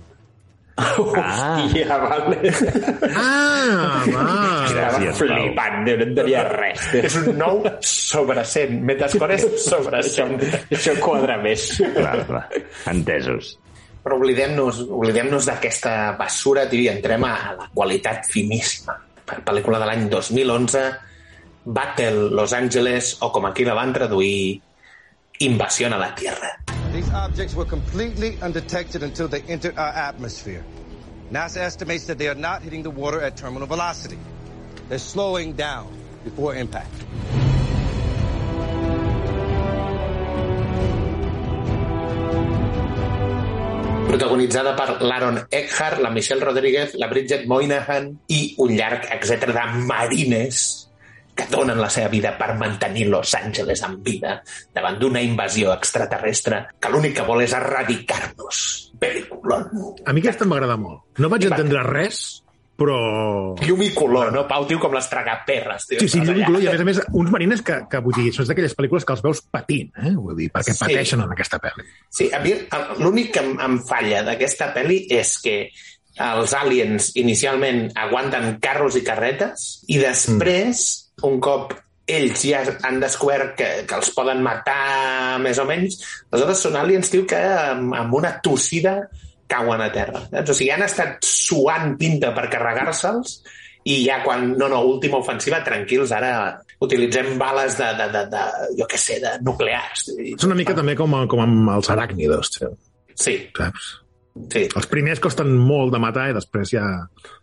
Hòstia, 0.81 1.97
vale. 2.01 2.37
Ah, 3.19 4.05
va. 4.07 4.23
Estava 4.65 5.01
Gràcies, 5.01 5.19
flipant, 5.19 5.81
no 5.85 5.97
entenia 6.07 6.45
res. 6.47 6.87
És 7.03 7.17
un 7.21 7.35
9 7.37 7.73
sobre 7.85 8.45
100. 8.47 8.79
Metascore 8.89 9.37
és 9.37 9.49
sobre 9.67 9.99
Això, 10.01 10.29
100. 10.31 10.71
això 10.79 10.95
quadra 11.03 11.37
més. 11.43 11.67
Clar, 11.99 12.15
clar. 12.31 12.45
Entesos. 12.95 13.57
Però 14.01 14.17
oblidem-nos 14.17 14.81
oblidem 14.89 15.29
d'aquesta 15.31 16.17
tio, 16.71 16.81
i 16.81 16.89
entrem 16.89 17.25
a 17.25 17.35
la 17.59 17.69
qualitat 17.75 18.27
finíssima. 18.27 18.97
Pel·lícula 19.31 19.79
de 19.79 19.87
l'any 19.87 20.09
2011, 20.11 20.85
Battle 21.65 22.31
Los 22.35 22.53
Angeles, 22.53 23.17
o 23.21 23.31
com 23.31 23.47
aquí 23.47 23.65
la 23.65 23.75
van 23.75 23.93
traduir, 23.93 24.61
Invasión 25.41 25.93
a 25.93 25.99
la 25.99 26.15
Tierra. 26.15 26.51
These 26.93 27.11
objects 27.15 27.55
were 27.55 27.65
completely 27.65 28.37
undetected 28.43 29.03
until 29.03 29.29
they 29.29 29.43
entered 29.49 29.79
our 29.79 29.93
atmosphere. 29.93 30.65
NASA 31.31 31.59
estimates 31.59 32.07
that 32.07 32.19
they 32.19 32.29
are 32.29 32.35
not 32.35 32.63
hitting 32.63 32.83
the 32.83 32.91
water 32.91 33.21
at 33.21 33.37
terminal 33.37 33.67
velocity. 33.67 34.19
They're 34.89 34.99
slowing 34.99 35.53
down 35.53 35.87
before 36.25 36.57
impact. 36.57 36.93
Protagonitzada 44.09 44.75
per 44.77 45.01
l'Aaron 45.03 45.39
Eckhart, 45.51 46.01
la 46.01 46.11
Michelle 46.11 46.45
Rodríguez, 46.45 46.95
la 47.01 47.09
Bridget 47.11 47.47
Moynihan 47.51 48.11
i 48.29 48.41
un 48.63 48.75
llarg 48.77 49.09
etcètera 49.13 49.55
de 49.57 49.83
marines 49.89 50.61
que 51.35 51.47
donen 51.51 51.81
la 51.81 51.89
seva 51.93 52.11
vida 52.13 52.35
per 52.39 52.55
mantenir 52.59 53.07
Los 53.09 53.35
Angeles 53.39 53.83
en 53.87 53.97
vida 54.05 54.41
davant 54.75 54.99
d'una 55.01 55.23
invasió 55.25 55.73
extraterrestre 55.73 56.67
que 56.81 56.93
l'únic 56.93 57.17
que 57.21 57.27
vol 57.27 57.45
és 57.47 57.55
erradicar-nos. 57.57 58.63
Pel·lículon. 59.01 59.69
A 60.05 60.13
mi 60.13 60.21
aquesta 60.21 60.49
m'agrada 60.49 60.77
molt. 60.77 61.07
No 61.23 61.31
vaig 61.33 61.47
entendre 61.49 61.85
res, 61.87 62.43
però... 62.81 62.97
Llum 63.61 63.83
i 63.85 63.91
color, 63.93 64.33
no, 64.33 64.47
Pau, 64.49 64.65
tio, 64.69 64.81
com 64.81 64.95
les 64.97 65.09
tragaperres, 65.11 65.87
tio. 65.91 66.01
Sí, 66.01 66.09
sí, 66.09 66.23
llum 66.25 66.41
i 66.41 66.47
color, 66.47 66.65
i 66.65 66.71
a 66.71 66.75
més 66.75 66.85
a 66.85 66.89
més, 66.89 67.03
uns 67.21 67.33
marines 67.35 67.61
que, 67.67 67.77
que 67.93 68.01
vull 68.05 68.17
dir, 68.17 68.31
són 68.33 68.49
d'aquelles 68.49 68.77
pel·lícules 68.79 69.05
que 69.05 69.17
els 69.17 69.25
veus 69.27 69.43
patint, 69.53 69.93
eh? 70.01 70.15
Vull 70.17 70.39
dir, 70.39 70.49
perquè 70.55 70.73
Sí. 70.73 70.81
pateixen 70.87 71.25
en 71.27 71.37
aquesta 71.37 71.61
pel·li. 71.61 71.85
Sí, 72.09 72.31
a 72.33 72.41
mi 72.41 72.55
l'únic 73.03 73.35
que 73.37 73.45
em, 73.45 73.53
em 73.61 73.79
falla 73.85 74.25
d'aquesta 74.27 74.73
pel·li 74.77 75.03
és 75.13 75.37
que 75.45 75.57
els 76.21 76.55
aliens 76.57 77.13
inicialment 77.21 77.87
aguanten 77.97 78.57
carros 78.61 78.97
i 78.99 79.05
carretes 79.07 79.69
i 79.89 80.01
després, 80.03 80.83
un 81.29 81.39
cop 81.41 81.77
ells 82.11 82.43
ja 82.43 82.65
han 82.89 82.99
descobert 83.01 83.55
que, 83.59 83.69
que 83.87 83.99
els 84.01 84.11
poden 84.17 84.41
matar 84.43 85.39
més 85.45 85.61
o 85.63 85.67
menys, 85.69 86.01
aleshores 86.33 86.65
són 86.67 86.79
aliens, 86.81 87.13
tio, 87.13 87.27
que 87.29 87.39
amb, 87.39 87.95
amb 87.95 88.17
una 88.19 88.35
tossida 88.43 88.97
cauen 89.51 89.83
a 89.83 89.91
terra. 89.93 90.23
Saps? 90.31 90.53
O 90.53 90.57
sigui, 90.57 90.71
han 90.75 90.85
estat 90.87 91.19
suant 91.27 91.97
tinta 92.01 92.31
per 92.37 92.47
carregar-se'ls 92.53 93.41
i 93.91 94.03
ja 94.05 94.19
quan, 94.25 94.51
no, 94.61 94.69
no, 94.69 94.83
última 94.87 95.19
ofensiva, 95.23 95.63
tranquils, 95.65 96.13
ara 96.13 96.33
utilitzem 96.85 97.35
bales 97.41 97.79
de, 97.81 97.89
de, 97.97 98.07
de, 98.13 98.23
de 98.33 98.43
jo 98.79 98.87
què 98.89 98.99
sé, 99.01 99.19
de 99.23 99.35
nuclears. 99.45 100.07
És 100.21 100.45
una 100.49 100.57
mica 100.59 100.77
també 100.77 100.95
com, 100.99 101.17
com 101.29 101.43
amb 101.45 101.75
els 101.77 101.91
aràcnidos, 101.93 102.53
tio, 102.57 102.75
Sí, 103.21 103.35
saps? 103.57 103.89
sí. 104.53 104.63
Els 104.69 104.87
primers 104.89 105.21
costen 105.21 105.51
molt 105.59 105.93
de 105.93 106.01
matar 106.01 106.31
i 106.31 106.37
després 106.37 106.71
ja... 106.73 106.85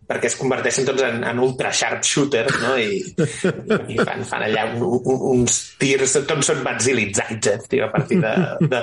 perquè 0.07 0.29
es 0.29 0.37
converteixen 0.39 0.87
tots 0.87 1.03
en, 1.03 1.19
en 1.27 1.39
ultra 1.43 1.71
sharp 1.75 2.05
shooters, 2.07 2.59
no? 2.63 2.75
I, 2.79 3.01
i 3.91 3.97
fan, 3.99 4.23
fan 4.27 4.45
allà 4.45 4.63
un, 4.71 4.85
un, 4.87 5.23
uns 5.33 5.57
tirs, 5.79 6.15
tots 6.29 6.47
són 6.47 6.61
maxilitzats, 6.65 7.51
eh, 7.51 7.57
tio, 7.67 7.87
a 7.87 7.91
partir 7.91 8.21
de, 8.23 8.33
de... 8.71 8.81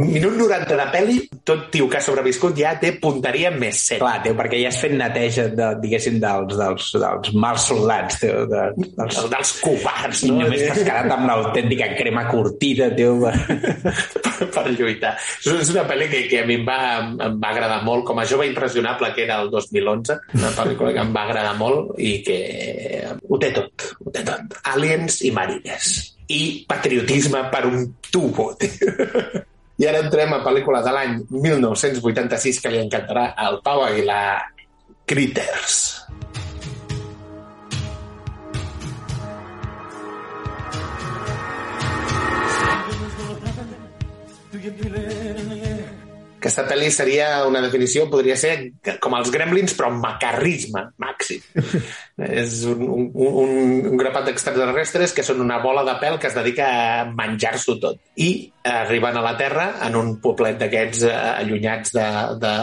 Minut 0.00 0.38
90 0.40 0.78
de 0.80 0.86
pel·li, 0.94 1.18
tot 1.48 1.68
tio 1.74 1.88
que 1.92 2.00
ha 2.00 2.04
sobreviscut 2.04 2.56
ja 2.58 2.74
té 2.80 2.94
punteria 3.02 3.52
més 3.54 3.82
7. 3.92 4.00
Clar, 4.02 4.14
tio, 4.24 4.36
perquè 4.38 4.62
ja 4.62 4.72
has 4.72 4.80
fet 4.80 4.96
neteja, 4.96 5.46
de, 5.52 5.68
diguéssim, 5.82 6.16
dels, 6.22 6.56
dels, 6.58 6.88
dels 7.04 7.34
mals 7.36 7.68
soldats, 7.72 8.20
tio, 8.24 8.46
de, 8.50 8.64
dels, 8.80 9.20
El 9.22 9.30
dels 9.36 9.54
covards, 9.60 10.24
I 10.24 10.32
no? 10.32 10.40
només 10.46 10.64
t'has 10.64 10.82
quedat 10.82 11.12
amb 11.18 11.28
l'autèntica 11.28 11.90
crema 11.98 12.24
curtida, 12.30 12.88
tio. 12.96 13.18
per, 13.22 14.48
per 14.54 14.64
lluitar. 14.72 15.14
És 15.42 15.70
una 15.74 15.84
pel·li 15.88 16.08
que, 16.12 16.24
que 16.30 16.42
a 16.42 16.48
mi 16.48 16.56
em 16.60 16.66
va, 16.66 16.80
em 17.28 17.38
va 17.42 17.52
agradar 17.52 17.82
molt, 17.86 18.06
com 18.08 18.20
a 18.22 18.26
jove 18.28 18.48
impressionable 18.48 19.12
que 19.12 19.26
era 19.26 19.40
el 19.42 19.50
2011, 19.52 20.18
una 20.38 20.52
pel·lícula 20.62 20.92
que 20.94 21.04
em 21.04 21.12
va 21.14 21.26
agradar 21.26 21.54
molt 21.58 21.98
i 22.00 22.12
que 22.26 22.38
ho 23.28 23.38
té 23.42 23.52
tot, 23.54 23.86
ho 24.00 24.14
té 24.14 24.24
tot. 24.26 24.58
Aliens 24.72 25.20
i 25.26 25.32
marines. 25.34 25.94
I 26.32 26.42
patriotisme 26.68 27.44
per 27.52 27.64
un 27.68 27.88
tubo. 28.10 28.52
I 29.82 29.88
ara 29.88 30.02
entrem 30.04 30.34
a 30.36 30.42
pel·lícula 30.44 30.82
de 30.84 30.92
l'any 30.94 31.16
1986 31.32 32.62
que 32.62 32.72
li 32.72 32.82
encantarà 32.84 33.32
al 33.34 33.60
Pau 33.64 33.82
Aguilar, 33.86 34.38
Critters. 35.08 35.80
Do? 44.62 45.61
Aquesta 46.42 46.64
pel·li 46.66 46.88
seria 46.90 47.26
una 47.46 47.60
definició, 47.62 48.08
podria 48.10 48.34
ser 48.34 48.72
que- 48.82 48.96
com 48.98 49.14
els 49.14 49.30
gremlins, 49.30 49.76
però 49.78 49.92
amb 49.92 50.02
macarrisme 50.02 50.88
màxim. 50.98 51.38
és 52.42 52.64
un, 52.66 52.82
un, 52.82 53.06
un, 53.14 53.52
un 53.92 53.96
grapat 54.00 54.26
d'extraterrestres 54.26 55.14
que 55.14 55.22
són 55.22 55.40
una 55.44 55.60
bola 55.62 55.86
de 55.86 55.94
pèl 56.02 56.18
que 56.18 56.26
es 56.26 56.34
dedica 56.34 56.66
a 56.66 57.06
menjar-s'ho 57.14 57.78
tot. 57.78 58.02
I 58.18 58.50
arriben 58.66 59.16
a 59.16 59.22
la 59.22 59.36
Terra 59.38 59.68
en 59.86 59.94
un 60.02 60.16
poblet 60.24 60.58
d'aquests 60.58 61.06
eh, 61.06 61.14
allunyats 61.14 61.94
de, 61.94 62.06
de 62.42 62.54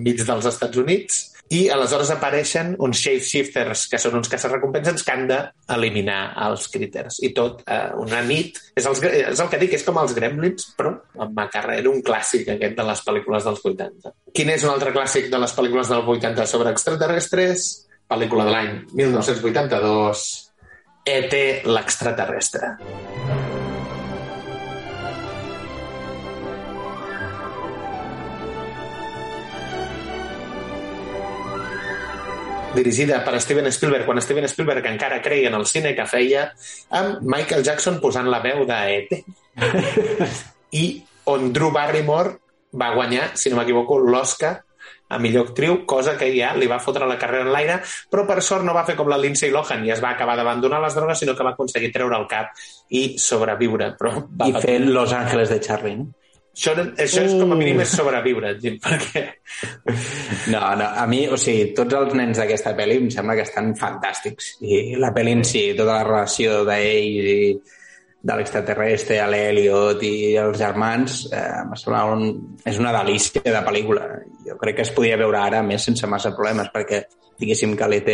mig 0.00 0.24
dels 0.24 0.48
Estats 0.54 0.80
Units 0.80 1.24
i 1.54 1.66
aleshores 1.70 2.10
apareixen 2.10 2.72
uns 2.82 2.98
shapeshifters, 2.98 3.84
que 3.90 4.00
són 4.02 4.16
uns 4.18 4.30
caçarrecompenses 4.32 5.04
que 5.06 5.14
han 5.14 5.26
d'eliminar 5.30 6.20
els 6.48 6.66
critters. 6.72 7.20
I 7.22 7.30
tot 7.36 7.62
eh, 7.62 7.92
una 8.02 8.22
nit... 8.26 8.58
És, 8.74 8.88
els, 8.90 9.02
és 9.06 9.42
el 9.42 9.50
que 9.52 9.60
dic, 9.62 9.76
és 9.78 9.86
com 9.86 10.00
els 10.02 10.14
gremlins, 10.16 10.72
però 10.78 10.96
amb 11.22 11.38
macarra. 11.38 11.78
Era 11.78 11.92
un 11.92 12.02
clàssic, 12.06 12.50
aquest, 12.56 12.74
de 12.78 12.88
les 12.90 13.04
pel·lícules 13.06 13.46
dels 13.46 13.62
80. 13.62 14.14
Quin 14.34 14.54
és 14.56 14.66
un 14.66 14.74
altre 14.74 14.94
clàssic 14.96 15.30
de 15.30 15.42
les 15.42 15.54
pel·lícules 15.54 15.92
dels 15.94 16.14
80 16.16 16.50
sobre 16.50 16.74
extraterrestres? 16.74 17.68
Pel·lícula 18.10 18.46
de 18.46 18.54
l'any 18.54 18.72
1982, 18.94 20.26
E.T. 21.06 21.44
l'extraterrestre. 21.70 22.74
Dirigida 32.76 33.22
per 33.24 33.40
Steven 33.40 33.70
Spielberg, 33.72 34.06
quan 34.06 34.20
Steven 34.22 34.48
Spielberg 34.50 34.86
encara 34.92 35.22
creia 35.24 35.50
en 35.50 35.56
el 35.58 35.66
cine 35.66 35.94
que 35.96 36.06
feia, 36.10 36.50
amb 37.00 37.24
Michael 37.24 37.64
Jackson 37.66 37.98
posant 38.02 38.28
la 38.30 38.42
veu 38.44 38.64
de 38.68 38.80
E.T. 38.98 39.22
I 40.82 40.86
on 41.32 41.50
Drew 41.56 41.72
Barrymore 41.74 42.36
va 42.76 42.92
guanyar, 42.94 43.32
si 43.40 43.50
no 43.50 43.58
m'equivoco, 43.58 43.98
l'Oscar 43.98 44.54
a 45.08 45.18
millor 45.22 45.48
actriu, 45.48 45.84
cosa 45.86 46.16
que 46.18 46.28
ja 46.34 46.50
li 46.58 46.66
va 46.66 46.80
fotre 46.82 47.06
la 47.06 47.18
carrera 47.18 47.46
en 47.46 47.52
l'aire, 47.54 47.76
però 48.10 48.24
per 48.26 48.40
sort 48.42 48.66
no 48.66 48.74
va 48.74 48.84
fer 48.88 48.96
com 48.98 49.08
la 49.10 49.18
Lindsay 49.20 49.52
Lohan 49.54 49.84
i 49.86 49.92
es 49.94 50.02
va 50.02 50.10
acabar 50.16 50.34
d'abandonar 50.38 50.80
les 50.82 50.96
drogues, 50.98 51.20
sinó 51.22 51.36
que 51.36 51.46
va 51.46 51.54
aconseguir 51.54 51.92
treure 51.94 52.18
el 52.18 52.26
cap 52.30 52.50
i 52.90 53.08
sobreviure. 53.22 53.92
Però 54.00 54.16
va 54.26 54.50
I 54.50 54.56
fer 54.58 54.80
Los 54.82 55.14
Ángeles 55.14 55.52
de 55.54 55.60
Charlie, 55.62 55.98
no? 56.00 56.10
Això, 56.56 56.72
això 56.72 57.22
és 57.26 57.34
com 57.36 57.50
a 57.52 57.56
mínim 57.58 57.82
és 57.84 57.90
sobreviure, 57.92 58.54
Gil, 58.62 58.78
perquè 58.80 59.26
No, 60.52 60.60
no, 60.80 60.86
a 60.88 61.04
mi, 61.10 61.26
o 61.28 61.36
sigui, 61.36 61.74
tots 61.76 61.98
els 61.98 62.14
nens 62.16 62.38
d'aquesta 62.40 62.72
pel·li 62.78 62.96
em 63.02 63.10
sembla 63.12 63.34
que 63.36 63.44
estan 63.44 63.74
fantàstics. 63.76 64.54
I 64.64 64.96
la 65.00 65.10
pel·li 65.12 65.34
en 65.36 65.44
si, 65.44 65.66
tota 65.76 65.98
la 65.98 66.06
relació 66.06 66.62
d'ells 66.64 67.28
i 67.28 67.36
de 68.26 68.36
l'extraterrestre, 68.38 69.18
a 69.20 69.26
l'Eliot 69.30 70.00
i 70.02 70.14
els 70.40 70.56
germans, 70.58 71.18
eh, 71.28 71.42
em 71.60 71.74
sembla 71.78 72.00
un, 72.14 72.24
és 72.64 72.80
una 72.80 72.94
delícia 72.96 73.44
de 73.44 73.60
pel·lícula. 73.66 74.06
Jo 74.46 74.56
crec 74.62 74.80
que 74.80 74.86
es 74.88 74.94
podia 74.96 75.18
veure 75.20 75.38
ara 75.38 75.60
més 75.62 75.84
sense 75.86 76.08
massa 76.10 76.32
problemes, 76.34 76.72
perquè 76.74 77.04
diguéssim 77.38 77.76
que 77.76 77.90
l'ET 77.92 78.08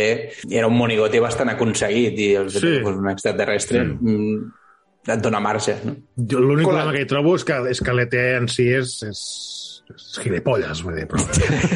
era 0.51 0.67
un 0.67 0.75
monigoti 0.77 1.23
bastant 1.23 1.53
aconseguit 1.53 2.19
i 2.19 2.29
els 2.43 2.59
Sí. 2.59 2.59
sí. 2.59 2.83
un 2.91 3.07
extraterrestre 3.09 3.85
mm. 3.85 4.51
Et 5.07 5.23
dona 5.23 5.41
marge, 5.43 5.75
no? 5.83 5.95
Jo 6.29 6.39
l'únic 6.43 6.67
problema 6.67 6.93
que 6.95 7.01
hi 7.03 7.09
trobo 7.09 7.35
és 7.35 7.43
que, 7.47 7.57
és 7.73 7.81
que 7.83 7.95
l'ET 7.95 8.15
en 8.19 8.47
si 8.51 8.69
és, 8.71 8.93
és, 9.09 9.23
és 9.91 10.05
gilipolles, 10.23 10.83
vull 10.85 10.95
dir, 11.01 11.05
però... 11.11 11.25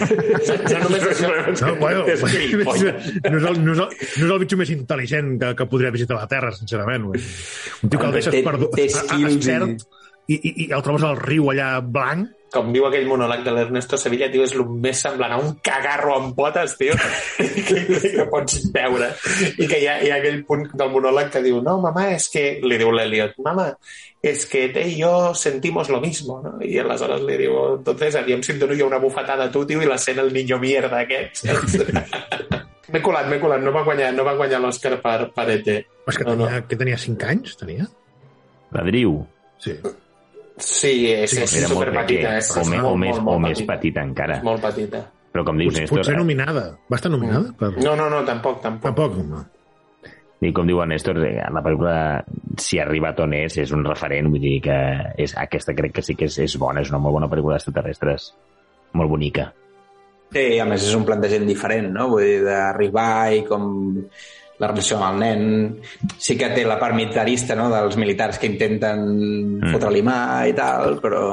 no 0.71 0.79
només 0.85 1.07
això, 1.11 1.33
No, 1.65 1.73
bueno, 1.81 2.05
És 2.13 2.23
no, 2.23 2.31
és 2.31 3.49
el, 3.51 3.59
no, 3.65 3.75
és 3.75 3.83
el, 3.83 3.91
no 3.91 3.91
és 3.91 4.31
el 4.31 4.41
bitxo 4.45 4.61
més 4.61 4.71
intel·ligent 4.71 5.35
que, 5.41 5.53
que 5.59 5.69
podria 5.73 5.91
visitar 5.95 6.19
la 6.19 6.29
Terra, 6.31 6.53
sincerament. 6.55 7.09
Vull. 7.09 7.19
dir. 7.19 7.35
Un 7.83 7.91
tio 7.91 7.99
que 7.99 8.09
el 8.09 8.17
deixes 8.19 8.39
perdut, 8.47 8.79
expert, 8.85 9.87
i, 10.27 10.35
i, 10.39 10.55
i 10.67 10.71
el 10.75 10.83
trobes 10.85 11.05
al 11.07 11.19
riu 11.19 11.51
allà 11.51 11.77
blanc, 11.83 12.31
com 12.53 12.71
diu 12.73 12.85
aquell 12.87 13.07
monòleg 13.09 13.43
de 13.45 13.53
l'Ernesto 13.53 13.97
Sevilla, 13.99 14.29
tio, 14.31 14.45
és 14.47 14.53
el 14.55 14.63
més 14.67 15.01
semblant 15.03 15.35
a 15.35 15.39
un 15.41 15.55
cagarro 15.63 16.15
amb 16.17 16.35
potes, 16.37 16.77
tio, 16.79 16.95
que, 17.67 17.83
que 18.01 18.27
pots 18.31 18.59
veure. 18.73 19.11
I 19.57 19.67
que 19.67 19.81
hi 19.81 19.87
ha, 19.87 19.97
hi 20.03 20.11
ha 20.11 20.19
aquell 20.21 20.43
punt 20.47 20.67
del 20.73 20.93
monòleg 20.93 21.31
que 21.33 21.43
diu, 21.45 21.61
no, 21.65 21.77
mamá, 21.83 22.09
és 22.15 22.29
que... 22.33 22.45
Li 22.63 22.79
diu 22.79 22.91
l'Eliot, 22.95 23.35
mamá, 23.45 23.69
es 24.21 24.45
que 24.49 24.67
te 24.69 24.87
y 24.87 24.97
yo 24.97 25.33
sentimos 25.35 25.89
lo 25.89 26.01
mismo, 26.01 26.41
no? 26.43 26.55
I 26.63 26.79
aleshores 26.81 27.21
li 27.27 27.37
diu, 27.43 27.57
entonces, 27.77 28.15
aviam 28.19 28.41
si 28.43 28.55
em 28.55 28.59
dono 28.63 28.75
jo 28.79 28.87
una 28.87 28.99
bufetada 29.03 29.47
a 29.47 29.51
tu, 29.53 29.65
tio, 29.67 29.83
i 29.83 29.89
la 29.89 29.99
sent 30.01 30.19
el 30.23 30.33
niño 30.33 30.59
mierda 30.59 31.03
aquest. 31.03 31.45
m'he 32.91 33.01
colat, 33.03 33.27
m'he 33.27 33.39
colat, 33.43 33.61
no 33.63 33.73
va 33.75 33.83
guanyar, 33.83 34.13
no 34.15 34.23
va 34.27 34.35
guanyar 34.39 34.61
l'Òscar 34.63 34.97
per, 35.03 35.29
per 35.35 35.47
ET. 35.57 35.67
és 35.67 36.17
que 36.17 36.23
No, 36.23 36.35
no. 36.35 36.45
tenia, 36.47 36.63
que 36.67 36.79
tenia 36.79 36.97
5 36.97 37.31
anys, 37.35 37.57
tenia? 37.59 37.87
La 38.71 38.83
Driu. 38.87 39.19
Sí. 39.63 39.75
Sí, 40.57 41.11
és, 41.11 41.29
Sí, 41.31 41.43
és 41.43 41.67
superpetita. 41.67 42.01
pequeña, 42.07 42.37
És, 42.37 42.49
o, 42.57 42.61
és 42.61 42.69
me, 42.69 42.77
molt, 42.81 42.93
o, 42.93 42.97
més, 42.97 43.15
molt, 43.15 43.19
o 43.19 43.23
molt 43.31 43.41
més 43.47 43.59
petita. 43.59 43.73
petita 43.75 44.01
encara. 44.01 44.37
És 44.39 44.43
molt 44.43 44.61
petita. 44.61 45.03
Però 45.33 45.43
com 45.45 45.57
dius, 45.59 45.75
Néstor, 45.77 45.99
potser 45.99 46.15
nominada. 46.17 46.63
Va 46.89 46.95
estar 46.97 47.11
nominada? 47.11 47.51
Per... 47.59 47.69
No, 47.83 47.95
no, 47.95 48.09
no, 48.09 48.23
tampoc, 48.25 48.61
tampoc. 48.63 48.89
Tampoc, 48.95 49.17
no. 49.27 49.43
i 50.41 50.51
com 50.53 50.67
diu 50.69 50.81
el 50.81 50.89
Néstor, 50.89 51.17
eh, 51.25 51.43
la 51.53 51.61
pel·lícula, 51.65 52.23
si 52.61 52.77
arriba 52.79 53.13
on 53.23 53.33
és, 53.33 53.55
és 53.57 53.71
un 53.73 53.83
referent, 53.85 54.27
vull 54.29 54.41
dir 54.41 54.59
que 54.61 54.75
és, 55.17 55.33
aquesta 55.37 55.73
crec 55.73 55.93
que 55.97 56.01
sí 56.05 56.15
que 56.15 56.25
és, 56.25 56.37
és 56.39 56.57
bona, 56.57 56.81
és 56.81 56.89
una 56.89 56.99
molt 57.01 57.13
bona 57.17 57.29
pel·lícula 57.29 57.55
d'extraterrestres, 57.57 58.33
molt 58.93 59.09
bonica. 59.09 59.51
Sí, 60.33 60.59
a 60.59 60.65
més 60.65 60.83
és 60.83 60.93
un 60.97 61.05
plantejament 61.07 61.47
diferent, 61.47 61.91
no? 61.93 62.09
Vull 62.09 62.21
dir, 62.25 62.43
d'arribar 62.45 63.33
i 63.33 63.43
com 63.47 63.69
la 64.59 64.71
relació 64.71 64.97
amb 64.97 65.09
el 65.11 65.21
nen... 65.21 65.81
Sí 66.17 66.37
que 66.37 66.49
té 66.53 66.65
la 66.65 66.79
part 66.81 66.95
militarista, 66.97 67.55
no?, 67.55 67.69
dels 67.73 67.97
militars 67.99 68.39
que 68.41 68.49
intenten 68.49 69.03
mm. 69.07 69.73
fotre-li 69.73 70.03
mà 70.05 70.19
i 70.49 70.55
tal, 70.57 70.97
però 71.03 71.23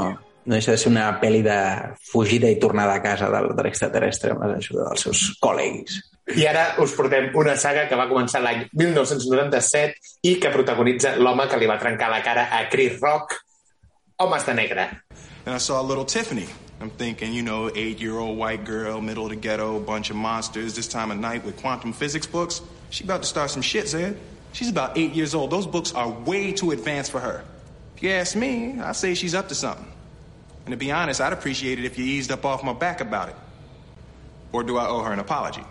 no 0.45 0.53
deixa 0.53 0.75
de 0.75 0.81
ser 0.81 0.91
una 0.93 1.07
pel·li 1.21 1.41
de 1.45 1.59
fugida 2.05 2.51
i 2.53 2.59
tornada 2.61 2.99
a 2.99 3.03
casa 3.05 3.31
del, 3.33 3.55
de 3.57 3.65
l'extraterrestre 3.65 4.35
amb 4.35 4.45
l'ajuda 4.45 4.91
dels 4.91 5.07
seus 5.07 5.23
col·legues. 5.41 6.03
I 6.37 6.45
ara 6.49 6.65
us 6.81 6.93
portem 6.97 7.31
una 7.37 7.57
saga 7.61 7.87
que 7.89 7.97
va 7.97 8.09
començar 8.09 8.43
l'any 8.45 8.67
1997 8.73 10.29
i 10.29 10.37
que 10.41 10.53
protagonitza 10.53 11.17
l'home 11.21 11.49
que 11.49 11.61
li 11.61 11.69
va 11.69 11.79
trencar 11.81 12.11
la 12.13 12.21
cara 12.25 12.49
a 12.53 12.65
Chris 12.73 13.01
Rock, 13.01 13.39
Homes 14.21 14.45
de 14.47 14.55
Negre. 14.55 14.89
And 15.47 15.55
I 15.55 15.59
saw 15.59 15.83
little 15.83 16.05
Tiffany. 16.05 16.47
I'm 16.81 16.91
thinking, 16.91 17.33
you 17.33 17.43
know, 17.43 17.71
eight 17.75 18.01
year 18.01 18.19
old 18.19 18.37
white 18.37 18.65
girl, 18.65 19.01
middle 19.01 19.25
of 19.25 19.31
the 19.31 19.37
ghetto, 19.37 19.81
bunch 19.81 20.11
of 20.11 20.17
monsters, 20.17 20.75
this 20.75 20.89
time 20.89 21.11
of 21.11 21.19
night 21.19 21.45
with 21.45 21.57
quantum 21.57 21.93
physics 21.93 22.27
books. 22.27 22.61
She 22.95 23.03
about 23.03 23.23
to 23.23 23.29
start 23.29 23.51
some 23.51 23.61
shit, 23.61 23.89
Zed. 23.89 24.17
She's 24.53 24.69
about 24.69 24.97
eight 24.97 25.15
years 25.15 25.35
old. 25.35 25.51
Those 25.51 25.67
books 25.67 25.93
are 25.95 26.09
way 26.09 26.53
too 26.53 26.71
advanced 26.71 27.11
for 27.11 27.19
her. 27.19 27.43
If 27.97 28.05
you 28.05 28.11
ask 28.11 28.37
me, 28.37 28.79
I 28.79 28.93
say 28.93 29.15
she's 29.15 29.35
up 29.35 29.49
to 29.49 29.55
something. 29.57 29.91
And 30.65 30.71
to 30.71 30.77
be 30.77 30.93
honest, 30.93 31.21
I'd 31.21 31.33
appreciate 31.33 31.81
it 31.81 31.87
if 31.87 31.99
you 31.99 32.05
eased 32.05 32.31
up 32.31 32.45
off 32.45 32.63
my 32.63 32.73
back 32.73 33.01
about 33.01 33.31
it. 33.31 33.37
Or 34.53 34.63
do 34.63 34.77
I 34.77 34.87
owe 34.87 35.03
her 35.03 35.13
an 35.13 35.19
apology? 35.19 35.65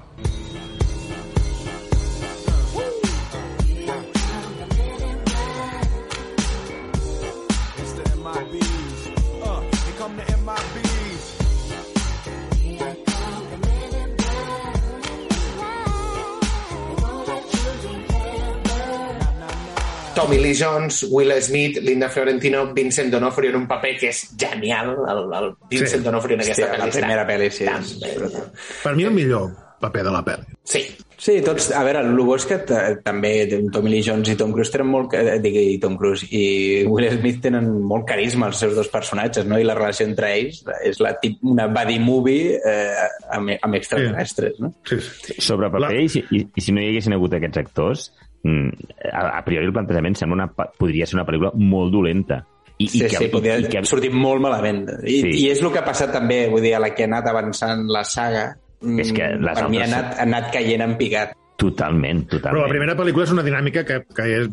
Tommy 20.16 20.38
Lee 20.40 20.54
Jones, 20.56 21.04
Will 21.10 21.32
Smith, 21.42 21.78
Linda 21.82 22.10
Fiorentino, 22.10 22.74
Vincent 22.74 23.12
D'Onofrio 23.12 23.50
en 23.52 23.56
un 23.64 23.68
paper 23.68 23.96
que 24.00 24.10
és 24.14 24.24
genial. 24.40 24.94
El, 25.10 25.24
el 25.34 25.52
Vincent 25.70 26.02
Sí. 26.02 26.06
D'Onofrio 26.06 26.36
en 26.38 26.42
aquesta 26.46 26.68
Hòstia, 26.68 26.78
pel·li. 26.78 26.86
la 26.86 27.00
primera 27.00 27.28
pel·li, 27.28 27.50
sí, 27.52 27.66
tan 27.66 27.84
és. 27.84 28.38
Per 28.84 28.96
mi 28.96 29.04
el 29.10 29.14
millor 29.16 29.50
paper 29.82 30.04
de 30.06 30.12
la 30.12 30.24
pel·li. 30.26 30.46
Sí, 30.64 30.84
Sí, 31.24 31.38
tots, 31.40 31.70
a 31.72 31.86
veure, 31.86 32.02
el 32.04 32.18
bo 32.20 32.34
és 32.36 32.44
que 32.50 32.58
també 33.06 33.30
Tommy 33.72 33.90
Lee 33.94 34.02
Jones 34.04 34.28
i 34.28 34.34
Tom 34.36 34.52
Cruise 34.52 34.74
tenen 34.74 34.90
molt, 34.92 35.14
eh, 35.16 35.38
digui, 35.40 35.78
Tom 35.80 35.94
Cruise 35.96 36.26
i 36.36 36.84
Will 36.90 37.06
Smith 37.16 37.38
tenen 37.46 37.70
molt 37.88 38.04
carisma 38.10 38.50
els 38.50 38.58
seus 38.60 38.74
dos 38.76 38.90
personatges, 38.92 39.46
no? 39.48 39.56
I 39.58 39.64
la 39.64 39.76
relació 39.78 40.06
entre 40.10 40.34
ells 40.36 40.66
és 40.84 41.00
la 41.00 41.14
tip, 41.22 41.38
una 41.48 41.70
buddy 41.72 41.96
movie 42.04 42.58
eh, 42.60 43.08
amb, 43.38 43.54
amb 43.56 43.76
extraterrestres, 43.80 44.60
no? 44.60 44.74
Sí, 44.84 44.98
sí. 45.00 45.38
Sobre 45.40 45.70
paper, 45.70 45.86
La- 45.86 46.02
i, 46.02 46.10
si, 46.12 46.26
i, 46.36 46.44
i 46.44 46.62
si 46.66 46.76
no 46.76 46.82
hi 46.84 46.90
haguessin 46.92 47.14
hagut 47.16 47.38
aquests 47.40 47.62
actors, 47.64 48.10
a, 48.44 49.38
a 49.40 49.44
priori 49.46 49.66
el 49.70 49.74
plantejament 49.76 50.16
sembla 50.20 50.36
una, 50.44 50.48
podria 50.78 51.06
ser 51.08 51.16
una 51.20 51.26
pel·lícula 51.28 51.54
molt 51.56 51.94
dolenta. 51.94 52.42
I, 52.78 52.88
Sí, 52.90 52.98
i 52.98 53.08
que, 53.08 53.18
sí, 53.22 53.28
podia 53.32 53.60
i, 53.62 53.64
i 53.64 53.70
que, 53.70 53.84
sortir 53.86 54.10
molt 54.12 54.42
malament. 54.42 54.82
I, 55.06 55.20
Sí. 55.22 55.32
I 55.44 55.50
és 55.54 55.62
el 55.62 55.72
que 55.72 55.80
ha 55.80 55.86
passat 55.86 56.12
també, 56.12 56.48
vull 56.52 56.62
dir, 56.66 56.74
a 56.76 56.80
la 56.84 56.90
que 56.96 57.06
ha 57.06 57.10
anat 57.12 57.28
avançant 57.32 57.86
la 57.88 58.04
saga. 58.04 58.58
mm, 58.82 59.00
És 59.00 59.14
que 59.14 59.28
les 59.40 59.60
per 59.60 59.70
mi 59.70 59.78
ha 59.78 59.86
altres- 59.86 59.94
anat, 59.94 60.20
ha 60.20 60.24
anat 60.24 60.52
caient 60.52 60.82
en 60.82 60.98
picat. 60.98 61.32
Totalment, 61.56 62.26
totalment. 62.28 62.58
Però 62.58 62.66
la 62.66 62.72
primera 62.74 62.96
pel·lícula 62.98 63.24
és 63.24 63.32
una 63.32 63.44
dinàmica 63.46 63.86
que, 63.86 64.02
que 64.14 64.24
és, 64.42 64.50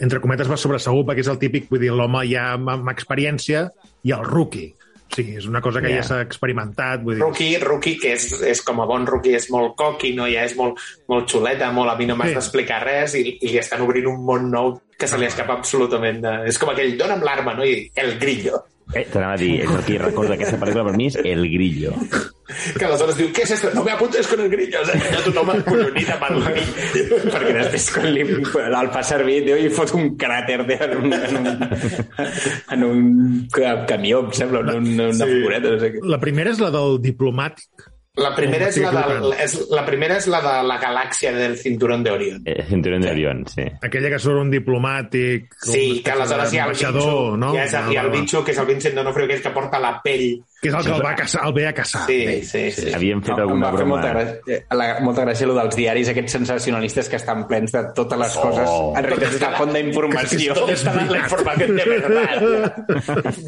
entre 0.00 0.20
cometes 0.20 0.48
va 0.48 0.56
sobre 0.56 0.78
segur 0.78 1.02
perquè 1.08 1.20
és 1.24 1.28
el 1.32 1.38
típic, 1.40 1.66
vull 1.70 1.80
dir, 1.80 1.90
l'home 1.90 2.22
ja 2.30 2.52
amb, 2.52 2.68
amb 2.70 2.88
experiència 2.92 3.70
i 4.04 4.12
el 4.12 4.22
rookie. 4.24 4.74
Sigui, 5.12 5.36
és 5.36 5.46
una 5.46 5.60
cosa 5.60 5.80
que 5.82 5.90
Ja. 5.90 5.96
ja 5.96 6.02
s'ha 6.08 6.20
experimentat. 6.24 7.02
Vull 7.04 7.14
dir, 7.18 7.22
Rookie, 7.22 7.58
Rookie, 7.60 7.98
que 8.00 8.14
és, 8.14 8.40
és 8.48 8.62
com 8.64 8.80
a 8.80 8.86
bon 8.88 9.04
rookie, 9.06 9.34
és 9.36 9.50
molt 9.52 9.74
coqui, 9.76 10.14
no? 10.16 10.26
ja 10.26 10.44
és 10.48 10.56
molt, 10.56 10.80
molt 11.08 11.28
xuleta, 11.28 11.70
molt 11.70 11.90
a 11.92 11.96
mi 11.98 12.06
no 12.06 12.16
m'has 12.16 12.30
Sí. 12.32 12.34
d'explicar 12.34 12.82
res, 12.86 13.14
i, 13.14 13.38
i 13.40 13.48
li 13.52 13.58
estan 13.58 13.82
obrint 13.84 14.06
un 14.08 14.24
món 14.24 14.50
nou 14.50 14.80
que 14.98 15.06
se 15.08 15.18
li 15.18 15.26
escapa 15.26 15.52
absolutament. 15.52 16.20
De... 16.22 16.32
És 16.48 16.58
com 16.58 16.70
aquell, 16.70 16.96
dona'm 16.96 17.22
l'arma, 17.22 17.54
no? 17.54 17.64
I 17.64 17.90
el 17.94 18.18
grillo. 18.18 18.62
Eh, 18.94 19.06
T'anava 19.08 19.34
a 19.34 19.40
dir, 19.40 19.62
és 19.64 19.70
el 19.72 19.84
que 19.86 19.94
recordo 20.02 20.34
d'aquesta 20.34 20.58
pel·lícula 20.60 20.84
per 20.90 20.96
mi 20.98 21.06
és 21.08 21.16
El 21.16 21.46
Grillo. 21.48 21.94
Que 22.76 22.84
aleshores 22.84 23.16
diu, 23.16 23.30
què 23.32 23.46
és 23.46 23.52
esto? 23.54 23.70
No 23.72 23.82
me 23.86 23.92
apuntes 23.94 24.26
con 24.28 24.40
el 24.44 24.50
grillo. 24.52 24.82
O 24.82 24.84
sigui, 24.84 25.06
ja 25.14 25.22
tothom 25.24 25.52
acollonit 25.54 26.10
amb 26.12 26.26
el. 26.28 26.42
Perquè 27.32 27.54
després 27.56 27.86
quan 27.94 28.10
li, 28.12 28.26
el 28.26 28.90
fa 28.92 29.02
servir 29.08 29.38
tio, 29.46 29.56
i 29.56 29.70
fot 29.72 29.94
un 29.96 30.10
cràter 30.20 30.58
tio, 30.68 30.76
en 30.84 30.98
un, 30.98 31.14
en 31.16 31.38
un, 31.40 31.48
en 32.76 32.84
un 32.90 33.48
ca- 33.54 33.86
camió, 33.88 34.20
em 34.26 34.32
sembla, 34.36 34.60
en 34.66 34.84
una, 34.92 35.08
una 35.14 35.24
Sí. 35.24 35.30
furgoneta, 35.32 35.70
no 35.72 35.80
sé 35.80 35.92
què. 35.94 36.04
La 36.12 36.20
primera 36.20 36.52
és 36.52 36.60
la 36.60 36.70
del 36.74 37.00
diplomàtic. 37.00 37.88
La 38.14 38.34
primera, 38.36 38.66
és 38.68 38.76
la, 38.76 38.90
Sí, 38.92 39.08
del, 39.08 39.30
és, 39.40 39.52
la 39.72 39.82
primera 39.86 40.18
és 40.20 40.26
la 40.28 40.42
de 40.44 40.52
la 40.68 40.74
galàxia 40.76 41.30
del 41.32 41.54
cinturón 41.56 42.02
de 42.04 42.10
Orión. 42.12 42.42
Eh, 42.44 42.62
Cinturón 42.68 43.00
de 43.00 43.10
Orión, 43.10 43.46
sí. 43.48 43.64
Aquella 43.80 44.10
que 44.12 44.18
surt 44.20 44.42
un 44.42 44.50
diplomàtic... 44.52 45.54
Sí, 45.64 45.86
un 45.96 46.02
que 46.04 46.12
aleshores 46.12 46.52
hi 46.52 46.60
ha 46.60 46.66
el 46.66 46.74
bitxo, 46.76 47.14
no? 47.40 47.54
hi 47.54 47.62
ha, 47.62 47.64
hi 47.88 47.96
ha 47.96 48.02
el 48.04 48.10
bitxo, 48.12 48.42
que 48.44 48.52
és 48.52 48.60
el 48.60 48.68
Vincent 48.68 49.00
D'Onofrio, 49.00 49.30
que 49.30 49.38
és 49.40 49.46
que 49.46 49.54
porta 49.56 49.80
la 49.80 49.94
pell. 50.04 50.26
Que 50.62 50.70
és 50.70 50.76
el 50.78 50.84
que 50.86 50.92
el, 50.94 51.00
va 51.02 51.10
caçar, 51.18 51.40
el 51.48 51.52
ve 51.56 51.64
a 51.66 51.72
caçar. 51.74 52.04
Sí, 52.06 52.44
sí, 52.46 52.60
sí. 52.70 52.92
Havíem 52.94 53.18
fet 53.26 53.32
No, 53.34 53.40
em 53.40 53.42
alguna 53.48 53.66
va 53.66 53.72
broma... 53.80 53.96
molta 53.96 54.10
gràcia, 54.12 54.36
eh, 54.46 54.58
la, 54.78 54.84
molta 55.02 55.24
gràcia 55.26 55.42
allò 55.48 55.56
dels 55.56 55.74
diaris, 55.80 56.06
aquests 56.12 56.36
sensacionalistes 56.38 57.08
que 57.10 57.18
estan 57.18 57.40
plens 57.50 57.74
de 57.74 57.80
totes 57.96 58.18
les 58.20 58.36
coses. 58.38 58.68
Oh. 58.70 58.92
En 58.94 59.02
realitat 59.08 59.34
és 59.34 59.42
la 59.42 59.50
font 59.58 59.72
d'informació. 59.74 60.54
Está 60.70 60.94
la, 61.00 61.08
la 61.10 61.18
información 61.24 61.74
de 61.80 61.84
verdad. 61.90 62.78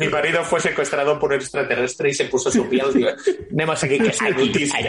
Mi 0.02 0.08
marido 0.10 0.42
fue 0.42 0.58
secuestrado 0.66 1.14
por 1.20 1.30
un 1.30 1.36
extraterrestre 1.38 2.10
y 2.10 2.14
se 2.14 2.24
puso 2.24 2.50
su 2.50 2.66
piel. 2.68 2.90
Digo, 2.98 3.10
anem 3.52 3.70
a 3.70 3.76
seguir 3.78 4.02
aquesta 4.02 4.30
notícia. 4.34 4.82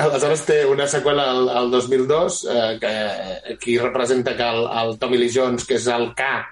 Aleshores 0.00 0.46
té 0.46 0.62
una 0.64 0.86
seqüela 0.88 1.26
al, 1.34 1.48
al 1.58 1.70
2002 1.74 2.46
eh, 2.46 2.78
que 2.80 2.92
aquí 3.54 3.78
representa 3.82 4.36
que 4.36 4.42
el, 4.46 4.62
el 4.78 4.94
Tommy 5.02 5.18
Lee 5.18 5.32
Jones, 5.34 5.64
que 5.66 5.74
és 5.74 5.86
el 5.90 6.14
K, 6.14 6.22
eh, 6.38 6.44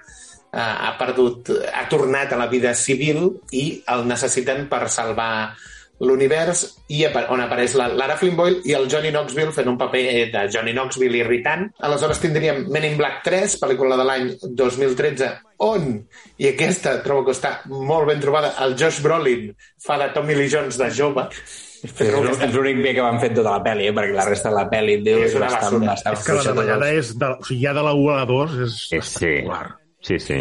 ha 0.53 0.95
perdut, 0.97 1.49
ha 1.73 1.83
tornat 1.89 2.31
a 2.33 2.37
la 2.41 2.47
vida 2.49 2.73
civil 2.75 3.27
i 3.51 3.83
el 3.93 4.07
necessiten 4.09 4.67
per 4.71 4.87
salvar 4.89 5.55
l'univers 5.99 6.61
i 6.95 7.01
on 7.27 7.41
apareix 7.43 7.73
la 7.75 7.89
Lara 7.91 8.15
Flynn 8.15 8.37
Boyle 8.37 8.61
i 8.63 8.71
el 8.73 8.85
Johnny 8.89 9.09
Knoxville 9.11 9.51
fent 9.51 9.67
un 9.67 9.77
paper 9.77 10.03
eh, 10.07 10.25
de 10.31 10.45
Johnny 10.53 10.71
Knoxville 10.71 11.17
irritant. 11.19 11.65
Aleshores 11.83 12.21
tindríem 12.23 12.61
Men 12.71 12.85
in 12.87 12.95
Black 12.97 13.19
3, 13.25 13.57
pel·lícula 13.59 13.97
de 13.99 14.05
l'any 14.07 14.29
2013, 14.47 15.27
on, 15.67 15.89
i 16.39 16.47
aquesta 16.53 16.95
trobo 17.03 17.25
que 17.27 17.35
està 17.35 17.57
molt 17.67 18.07
ben 18.07 18.21
trobada, 18.23 18.53
el 18.63 18.77
Josh 18.79 19.01
Brolin 19.03 19.49
fa 19.83 19.99
de 19.99 20.07
Tommy 20.15 20.39
Lee 20.39 20.47
Jones 20.53 20.79
de 20.79 20.87
jove. 20.95 21.27
És 21.83 21.93
l'únic- 21.99 22.41
és 22.47 22.55
l'únic 22.55 22.79
bé 22.83 22.95
que 22.95 23.03
van 23.03 23.19
fet 23.19 23.35
tota 23.35 23.57
la 23.57 23.61
pel·li, 23.63 23.85
eh? 23.91 23.93
perquè 23.95 24.15
la 24.15 24.25
resta 24.27 24.49
de 24.51 24.55
la 24.55 24.65
pel·li 24.71 24.97
diu, 25.03 25.19
És 25.27 25.35
una 25.35 25.51
bastant, 25.51 25.77
basura. 25.83 25.91
bastant 25.93 26.15
És 26.17 26.25
que 26.25 26.39
la 26.39 26.47
davallada 26.47 26.89
és... 26.95 27.11
De, 27.19 27.29
o 27.35 27.43
sigui, 27.47 27.61
ja 27.67 27.75
de 27.75 27.83
la 27.83 27.93
1 27.95 28.09
a 28.15 28.17
la 28.23 28.25
2 28.31 28.57
és... 28.67 28.79
És, 28.99 29.13
sí, 29.19 29.35
sí, 30.01 30.19
sí. 30.19 30.39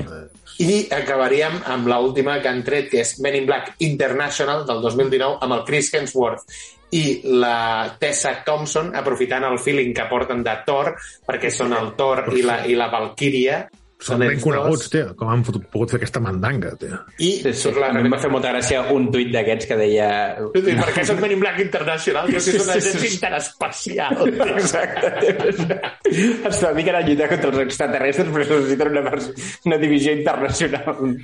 I 0.59 0.89
acabaríem 0.91 1.61
amb 1.71 1.87
l'última 1.91 2.39
que 2.43 2.51
han 2.51 2.65
tret, 2.67 2.89
que 2.91 3.03
és 3.05 3.15
Men 3.23 3.37
in 3.39 3.47
Black 3.47 3.79
International 3.87 4.65
del 4.67 4.83
2019, 4.83 5.39
amb 5.45 5.55
el 5.59 5.65
Chris 5.69 5.93
Hemsworth 5.95 6.59
i 6.97 7.21
la 7.39 7.97
Tessa 8.01 8.33
Thompson, 8.47 8.95
aprofitant 8.97 9.45
el 9.45 9.59
feeling 9.61 9.93
que 9.95 10.09
porten 10.11 10.43
de 10.45 10.55
Thor, 10.67 10.95
perquè 11.27 11.51
són 11.53 11.77
el 11.77 11.93
Thor 11.99 12.31
i 12.35 12.43
la, 12.43 12.63
i 12.67 12.79
la 12.79 12.89
Valkyria. 12.93 13.61
Són 13.99 14.21
ben 14.23 14.39
coneguts, 14.39 14.87
tio. 14.93 15.09
Com 15.19 15.31
han 15.33 15.41
fotut, 15.47 15.65
pogut 15.73 15.91
fer 15.91 15.99
aquesta 15.99 16.21
mandanga, 16.23 16.71
tio. 16.79 17.01
I 17.19 17.31
Sí, 17.43 17.53
sí. 17.53 17.73
A 17.83 17.89
mi 17.97 18.05
em 18.05 18.13
va 18.15 18.21
fer 18.23 18.31
molta 18.31 18.53
gràcia 18.53 18.85
un 18.95 19.09
tuit 19.11 19.33
d'aquests 19.35 19.67
que 19.67 19.79
deia... 19.81 20.09
I 20.55 20.63
per 20.79 20.93
què 20.95 21.05
són 21.09 21.19
Men 21.23 21.35
in 21.35 21.41
Black 21.43 21.59
International? 21.65 22.29
Jo 22.31 22.39
una 22.39 22.45
Sí, 22.47 22.53
sí, 22.55 22.63
agència 22.63 23.03
sí. 23.03 23.11
interespacial. 23.17 24.23
Exacte. 24.55 25.81
Es 26.09 26.61
dediquen 26.63 26.99
a 27.01 27.03
lluitar 27.03 27.29
contra 27.33 27.51
els 27.51 27.63
extraterrestres, 27.67 28.31
però 28.35 28.47
necessiten 28.47 28.93
una, 28.95 29.17
una 29.73 29.81
divisió 29.83 30.15
internacional. 30.15 31.17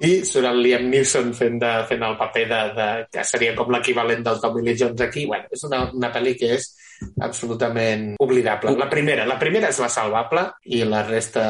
I 0.00 0.12
surt 0.24 0.46
el 0.48 0.62
Liam 0.64 0.86
Neeson 0.92 1.34
fent, 1.36 1.58
de, 1.60 1.72
fent 1.90 2.04
el 2.06 2.14
paper 2.20 2.46
de, 2.48 2.60
de, 2.78 2.86
que 3.12 3.24
seria 3.26 3.56
com 3.58 3.74
l'equivalent 3.74 4.22
del 4.26 4.38
Tommy 4.40 4.62
Lee 4.64 4.78
Jones 4.78 5.02
aquí. 5.04 5.26
Bueno, 5.28 5.50
és 5.50 5.66
una, 5.68 5.82
una 5.98 6.12
pel·li 6.14 6.36
que 6.38 6.54
és 6.56 6.70
absolutament 7.20 8.14
oblidable. 8.20 8.72
La 8.78 8.88
primera, 8.90 9.26
la 9.28 9.38
primera 9.40 9.70
és 9.72 9.80
la 9.82 9.90
salvable 9.92 10.46
i 10.72 10.82
la 10.88 11.02
resta 11.06 11.44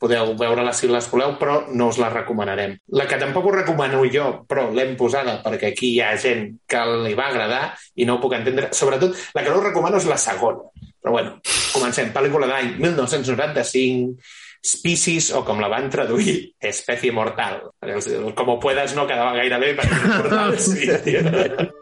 podeu 0.00 0.34
veure-la 0.38 0.74
si 0.76 0.90
les 0.90 1.08
voleu, 1.10 1.36
però 1.40 1.60
no 1.74 1.90
us 1.92 2.00
la 2.00 2.10
recomanarem. 2.12 2.76
La 2.98 3.08
que 3.10 3.20
tampoc 3.20 3.50
us 3.50 3.58
recomano 3.60 4.02
jo, 4.12 4.28
però 4.48 4.68
l'hem 4.74 4.96
posada 4.98 5.38
perquè 5.44 5.72
aquí 5.72 5.94
hi 5.94 6.02
ha 6.02 6.14
gent 6.20 6.50
que 6.68 6.84
li 7.06 7.14
va 7.18 7.30
agradar 7.32 7.62
i 7.96 8.08
no 8.08 8.16
ho 8.16 8.22
puc 8.22 8.36
entendre. 8.38 8.72
Sobretot, 8.72 9.16
la 9.34 9.44
que 9.44 9.50
no 9.50 9.62
us 9.62 9.70
recomano 9.70 10.02
és 10.02 10.08
la 10.10 10.20
segona. 10.20 10.68
Però 10.98 11.14
bueno, 11.14 11.38
comencem. 11.72 12.12
Pel·lícula 12.14 12.48
de 12.48 12.54
l'any 12.54 12.76
1995, 12.82 14.18
Species, 14.68 15.30
o 15.38 15.44
com 15.46 15.60
la 15.62 15.70
van 15.70 15.86
traduir, 15.90 16.54
Especie 16.58 17.12
Mortal. 17.14 17.62
El 17.80 18.34
Como 18.34 18.58
puedas 18.58 18.94
no 18.98 19.06
quedava 19.06 19.36
gaire 19.38 19.60
bé, 19.62 19.74
perquè 19.78 20.00
mortal 20.10 20.58
sí, 20.58 20.88
tio. 21.04 21.22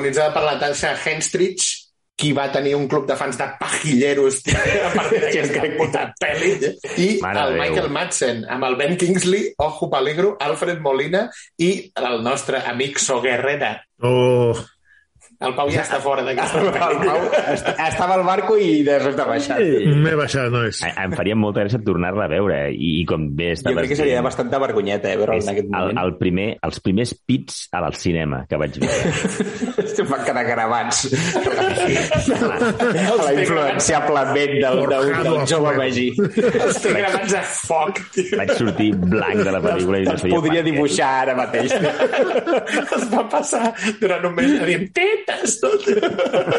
protagonitzada 0.00 0.32
per 0.32 0.42
la 0.42 0.58
Tasha 0.58 0.96
Henstridge, 0.96 1.88
qui 2.16 2.32
va 2.36 2.50
tenir 2.52 2.74
un 2.76 2.86
club 2.88 3.06
de 3.08 3.16
fans 3.16 3.36
de 3.38 3.46
pajilleros 3.58 4.42
a 4.86 4.90
partir 4.92 5.20
d'aquesta 5.22 5.68
puta 5.76 6.02
pel·li, 6.20 6.50
i 7.00 7.06
Mare 7.22 7.44
el 7.46 7.54
Déu. 7.54 7.62
Michael 7.62 7.88
Madsen, 7.92 8.42
amb 8.48 8.68
el 8.68 8.76
Ben 8.76 8.96
Kingsley, 9.00 9.54
Ojo 9.64 9.88
Peligro, 9.92 10.34
Alfred 10.40 10.82
Molina 10.84 11.28
i 11.56 11.70
el 11.96 12.20
nostre 12.24 12.60
amic 12.68 13.00
So 13.00 13.20
Guerrera. 13.24 13.78
Oh, 14.04 14.52
El 15.40 15.54
Pau 15.56 15.70
ja 15.72 15.80
està 15.80 15.96
fora 16.04 16.20
d'aquesta 16.20 16.60
El. 16.60 16.98
Pau 17.00 17.22
est- 17.54 17.68
estava 17.86 18.18
al 18.18 18.24
barco 18.26 18.58
i 18.60 18.82
de 18.84 18.98
sobte 19.00 19.22
ha 19.24 19.28
baixat. 19.30 19.60
m'he 19.96 20.12
baixat, 20.18 20.50
nois. 20.52 20.82
Eh, 20.84 20.90
Em 21.00 21.14
faria 21.16 21.36
molta 21.38 21.62
gràcia 21.64 21.80
tornar-la 21.84 22.26
a 22.26 22.28
veure 22.28 22.58
i, 22.74 22.90
i 23.00 23.04
com 23.08 23.24
bé 23.38 23.54
Jo 23.56 23.72
crec 23.72 23.88
que 23.88 23.96
seria 23.96 24.18
dient, 24.18 24.26
bastanta 24.26 24.60
vergonyeta, 24.60 25.08
eh, 25.14 25.16
veure'l 25.16 25.40
en 25.40 25.48
aquest 25.54 25.64
el, 25.64 25.72
moment. 25.72 25.98
el 26.04 26.12
primer, 26.20 26.48
els 26.68 26.80
primers 26.84 27.14
pits 27.24 27.62
al 27.72 27.94
cinema 27.96 28.42
que 28.50 28.60
vaig 28.60 28.76
veure. 28.84 29.14
Em 30.00 30.08
van 30.08 30.22
quedar 30.24 30.44
gravats. 30.46 31.00
a 32.00 33.16
la 33.24 33.32
influenciable 33.34 34.22
ment 34.32 34.54
del, 34.62 34.78
del, 34.88 35.10
del 35.24 35.40
jove. 35.50 35.72
Magí. 35.80 36.06
Els 36.20 36.78
té 36.84 36.92
gravats 36.94 37.34
a 37.36 37.42
foc, 37.48 38.00
tio. 38.14 38.38
Vaig 38.40 38.52
sortir 38.58 38.90
blanc 38.96 39.42
de 39.44 39.52
la 39.56 39.60
pel·lícula 39.64 40.00
i 40.00 40.06
no 40.08 40.16
sabia 40.20 40.36
podria 40.36 40.62
dibuixar 40.66 41.10
ara 41.24 41.34
mateix. 41.38 41.74
Es 41.76 43.08
va 43.12 43.24
passar 43.32 43.64
durant 44.00 44.24
un 44.30 44.36
mes 44.38 44.56
dient. 44.64 44.88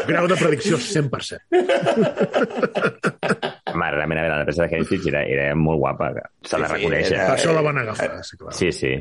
Grau 0.06 0.28
de 0.28 0.36
predicció 0.36 0.78
100%. 0.78 1.40
Mare, 3.74 3.96
realment, 3.96 4.18
a 4.18 4.22
veure, 4.22 4.38
la 4.38 4.46
peça 4.46 4.66
de 4.66 4.78
Hastings 4.80 5.06
era, 5.06 5.22
era 5.24 5.54
molt 5.54 5.78
guapa. 5.78 6.10
S'ha 6.42 6.58
de 6.58 6.64
Sí, 6.66 6.68
sí, 6.68 6.74
reconèixer. 6.74 7.12
era- 7.14 7.26
Per 7.26 7.36
això 7.38 7.52
la 7.54 7.60
van 7.62 7.78
agafar, 7.78 8.24
sí, 8.24 8.36
clar. 8.36 8.52
Sí, 8.54 8.72
sí. 8.72 8.92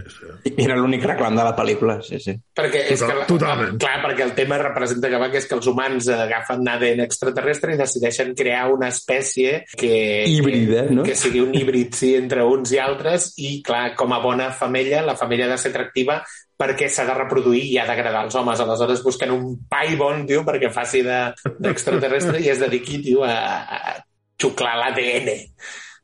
Era 0.57 0.75
l'únic 0.75 1.03
reclam 1.05 1.35
de 1.35 1.43
la 1.43 1.55
pel·lícula, 1.55 2.01
sí, 2.01 2.19
sí. 2.19 2.35
Perquè 2.55 2.83
és 2.91 2.99
Total- 2.99 3.13
que, 3.13 3.19
la- 3.19 3.25
totalment. 3.27 3.77
Clar, 3.79 4.01
perquè 4.05 4.21
el 4.23 4.33
tema 4.35 4.57
representa 4.57 5.09
que 5.09 5.17
va 5.17 5.31
que 5.31 5.37
és 5.37 5.47
que 5.47 5.55
els 5.55 5.67
humans 5.67 6.07
agafen 6.09 6.67
ADN 6.67 7.01
extraterrestre 7.03 7.73
i 7.73 7.77
decideixen 7.77 8.33
crear 8.35 8.71
una 8.71 8.89
espècie 8.89 9.65
que... 9.77 10.25
Híbrida, 10.27 10.83
no? 10.89 11.03
Que 11.03 11.15
sigui 11.15 11.39
un 11.41 11.53
híbrid, 11.55 11.93
sí, 11.93 12.15
entre 12.15 12.43
uns 12.43 12.71
i 12.71 12.77
altres 12.79 13.33
i, 13.37 13.61
clar, 13.63 13.95
com 13.95 14.13
a 14.13 14.19
bona 14.19 14.51
femella, 14.51 15.01
la 15.01 15.15
femella 15.17 15.45
ha 15.45 15.49
de 15.55 15.57
ser 15.57 15.71
atractiva 15.71 16.21
perquè 16.61 16.87
s'ha 16.93 17.05
de 17.07 17.13
reproduir 17.17 17.63
i 17.71 17.77
ha 17.81 17.87
d'agradar 17.87 18.19
als 18.25 18.35
homes. 18.37 18.59
Aleshores 18.61 19.01
busquen 19.01 19.31
un 19.31 19.65
pai 19.67 19.95
bon, 19.95 20.27
tio, 20.27 20.43
perquè 20.45 20.69
faci 20.71 21.01
de- 21.01 21.33
d'extraterrestre 21.57 22.39
i 22.39 22.49
es 22.49 22.59
dediqui, 22.59 22.99
tio, 23.01 23.23
a, 23.23 23.63
a 23.63 24.05
xuclar 24.41 24.75
l'ADN 24.79 25.29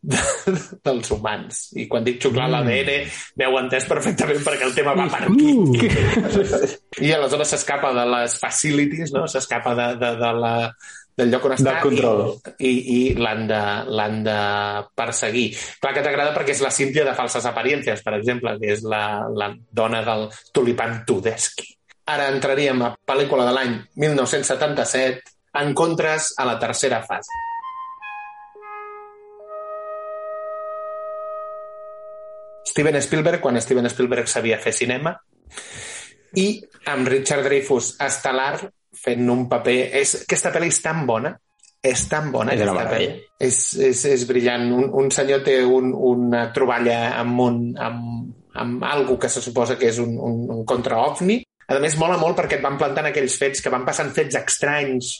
de, 0.07 0.19
dels 0.85 1.09
humans. 1.11 1.63
I 1.77 1.87
quan 1.89 2.05
dic 2.05 2.21
xuclar 2.23 2.47
l'ADN, 2.51 3.09
m'heu 3.39 3.57
entès 3.61 3.87
perfectament 3.89 4.43
perquè 4.45 4.69
el 4.69 4.75
tema 4.77 4.95
va 4.97 5.07
per 5.11 5.25
aquí. 5.27 5.49
I 7.07 7.11
aleshores 7.15 7.55
s'escapa 7.55 7.91
de 7.97 8.05
les 8.13 8.37
facilities, 8.41 9.13
no? 9.15 9.25
s'escapa 9.27 9.75
de, 9.77 9.87
de, 9.99 10.11
de 10.21 10.31
la, 10.37 10.53
del 11.17 11.33
lloc 11.33 11.47
on 11.49 11.55
està 11.57 11.77
Del 11.77 11.85
control. 11.87 12.21
i, 12.59 12.69
i, 12.69 12.75
i 12.97 12.99
l'han 13.17 13.47
de, 13.49 13.63
de 14.27 14.37
perseguir. 14.97 15.47
Clar 15.81 15.95
que 15.97 16.05
t'agrada 16.05 16.35
perquè 16.35 16.53
és 16.53 16.61
la 16.63 16.73
Cíntia 16.73 17.07
de 17.07 17.15
falses 17.17 17.47
apariencias, 17.49 18.03
per 18.05 18.15
exemple, 18.19 18.53
que 18.61 18.75
és 18.77 18.85
la, 18.85 19.25
la 19.33 19.49
dona 19.81 20.03
del 20.05 20.27
tulipan 20.53 21.01
Tudeski. 21.09 21.73
Ara 22.07 22.29
entraríem 22.31 22.85
a 22.85 22.93
pel·lícula 23.03 23.49
de 23.49 23.57
l'any 23.57 23.73
1977, 23.99 25.33
Encontres 25.57 26.35
a 26.37 26.45
la 26.45 26.57
tercera 26.61 26.99
fase. 27.01 27.33
Steven 32.77 33.01
Spielberg, 33.01 33.41
quan 33.41 33.57
Steven 33.57 33.89
Spielberg 33.89 34.29
sabia 34.29 34.59
fer 34.61 34.69
cinema, 34.77 35.15
i 36.37 36.45
amb 36.93 37.09
Richard 37.09 37.41
Dreyfuss 37.47 37.95
estel·lar 38.05 38.59
fent 38.93 39.29
un 39.33 39.47
paper... 39.49 39.77
És, 39.97 40.13
aquesta 40.27 40.51
pel·li 40.53 40.69
és 40.69 40.77
tan 40.83 41.05
bona 41.09 41.31
És 41.81 42.03
tan 42.11 42.29
bona 42.33 42.53
És 42.53 42.61
aquesta 42.61 42.85
pel·li. 42.91 43.07
És, 43.41 43.57
és, 43.81 44.03
és 44.11 44.25
brillant. 44.29 44.67
Un, 44.77 44.91
un 45.01 45.09
senyor 45.13 45.41
té 45.45 45.57
un, 45.65 45.89
una 45.93 46.47
troballa 46.53 46.99
amb, 47.17 47.41
un, 47.41 47.59
amb, 47.81 48.29
amb 48.61 48.85
algo 48.85 49.17
que 49.17 49.29
se 49.33 49.41
suposa 49.41 49.77
que 49.79 49.89
és 49.89 49.97
un, 50.03 50.13
un, 50.29 50.43
un 50.59 50.61
contra-ovni. 50.69 51.39
A 51.67 51.79
més, 51.81 51.97
mola 51.97 52.19
molt 52.21 52.37
perquè 52.37 52.59
et 52.59 52.65
van 52.65 52.77
plantant 52.77 53.09
aquells 53.09 53.39
fets, 53.41 53.63
que 53.63 53.73
van 53.73 53.89
passant 53.89 54.13
fets 54.13 54.37
estranys 54.37 55.15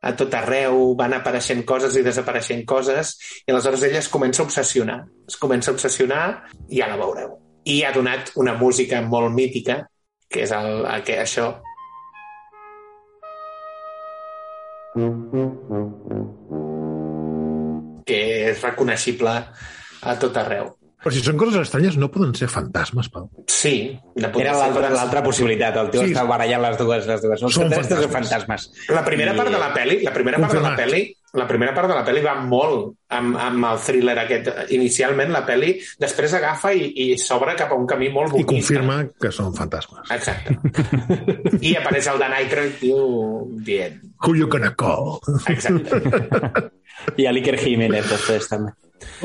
a 0.00 0.14
tot 0.16 0.34
arreu, 0.34 0.94
van 0.96 1.14
apareixent 1.16 1.62
coses 1.68 1.96
i 1.96 2.04
desapareixent 2.04 2.64
coses, 2.68 3.14
i 3.44 3.52
aleshores 3.52 3.84
ella 3.84 4.00
es 4.00 4.08
comença 4.08 4.42
a 4.42 4.46
obsessionar. 4.48 5.00
Es 5.28 5.36
comença 5.40 5.70
a 5.70 5.76
obsessionar 5.76 6.24
i 6.68 6.80
ja 6.80 6.88
la 6.88 6.98
veureu. 7.00 7.36
I 7.68 7.82
ha 7.84 7.92
donat 7.92 8.32
una 8.40 8.56
música 8.56 9.02
molt 9.04 9.34
mítica, 9.36 9.82
que 10.30 10.46
és 10.46 10.54
el, 10.56 10.86
el 10.88 11.04
que 11.04 11.20
això 11.20 11.52
que 18.10 18.20
és 18.50 18.62
reconeixible 18.64 19.36
a 20.02 20.18
tot 20.18 20.36
arreu. 20.40 20.79
Però 21.00 21.12
si 21.14 21.22
són 21.24 21.38
coses 21.40 21.62
estranyes, 21.62 21.96
no 21.96 22.10
poden 22.12 22.34
ser 22.36 22.46
fantasmes, 22.52 23.08
Pau. 23.08 23.30
Sí, 23.48 23.96
de 24.14 24.28
Era 24.42 24.52
l'altra 24.92 25.22
possibilitat. 25.24 25.76
El 25.80 25.88
tio 25.90 26.02
Sí. 26.04 26.12
està 26.12 26.26
barallant 26.28 26.60
les 26.66 26.76
dues. 26.76 27.06
Les 27.08 27.22
dues. 27.22 27.40
Són, 27.40 27.50
Són 27.50 27.70
fantasmes. 27.70 28.02
Són 28.04 28.10
fantasmes. 28.12 28.66
La 28.90 29.04
primera 29.04 29.32
part 29.34 29.48
de 29.50 29.58
la 29.58 29.72
peli, 29.72 30.02
la 30.04 30.12
primera 30.12 30.38
part 30.38 30.52
de 30.52 30.60
la 30.60 30.68
Confirmat. 30.74 30.90
peli, 30.90 31.16
la 31.32 31.46
primera 31.48 31.72
part 31.74 31.88
de 31.88 31.94
la 31.94 32.04
peli 32.04 32.20
va 32.20 32.34
molt 32.42 32.92
amb, 33.16 33.36
amb 33.38 33.64
el 33.70 33.78
thriller 33.78 34.18
aquest. 34.18 34.50
Inicialment 34.76 35.32
la 35.32 35.46
peli 35.46 35.72
després 35.98 36.34
agafa 36.34 36.74
i, 36.74 36.92
i 36.96 37.06
s'obre 37.18 37.54
cap 37.56 37.72
a 37.72 37.78
un 37.80 37.86
camí 37.86 38.10
molt 38.12 38.34
I 38.34 38.42
boquista. 38.42 38.74
confirma 38.76 39.08
que 39.20 39.30
són 39.32 39.54
fantasmes. 39.56 40.10
Exacte. 40.10 40.58
I 41.70 41.76
apareix 41.80 42.06
el 42.12 42.18
Dan 42.18 42.32
Aykroyd, 42.42 42.76
diu, 42.82 43.48
dient. 43.64 44.02
Who 44.26 44.34
you 44.36 44.48
gonna 44.48 44.74
call? 44.76 45.20
Exacte. 45.48 46.02
I 47.16 47.24
a 47.24 47.32
l'Iker 47.32 47.56
Jiménez 47.56 48.04
després 48.10 48.48
també. 48.50 48.74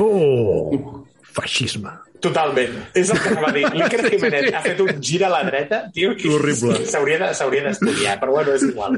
Oh, 0.00 1.04
feixisme. 1.36 1.92
Totalment. 2.24 2.76
És 2.96 3.10
el 3.12 3.18
que 3.20 3.30
anava 3.34 3.50
a 3.52 3.54
dir. 3.56 3.64
L'Iker 3.76 4.10
Jiménez 4.10 4.50
ha 4.56 4.62
fet 4.64 4.80
un 4.84 4.92
gir 5.04 5.22
a 5.26 5.30
la 5.32 5.42
dreta, 5.46 5.82
tio, 5.94 6.14
que 6.16 6.30
Horrible. 6.32 6.78
s'hauria 6.92 7.18
de- 7.22 7.32
s'hauria 7.36 7.66
d'estudiar, 7.68 8.18
però 8.22 8.38
bueno, 8.38 8.54
és 8.56 8.64
igual. 8.70 8.96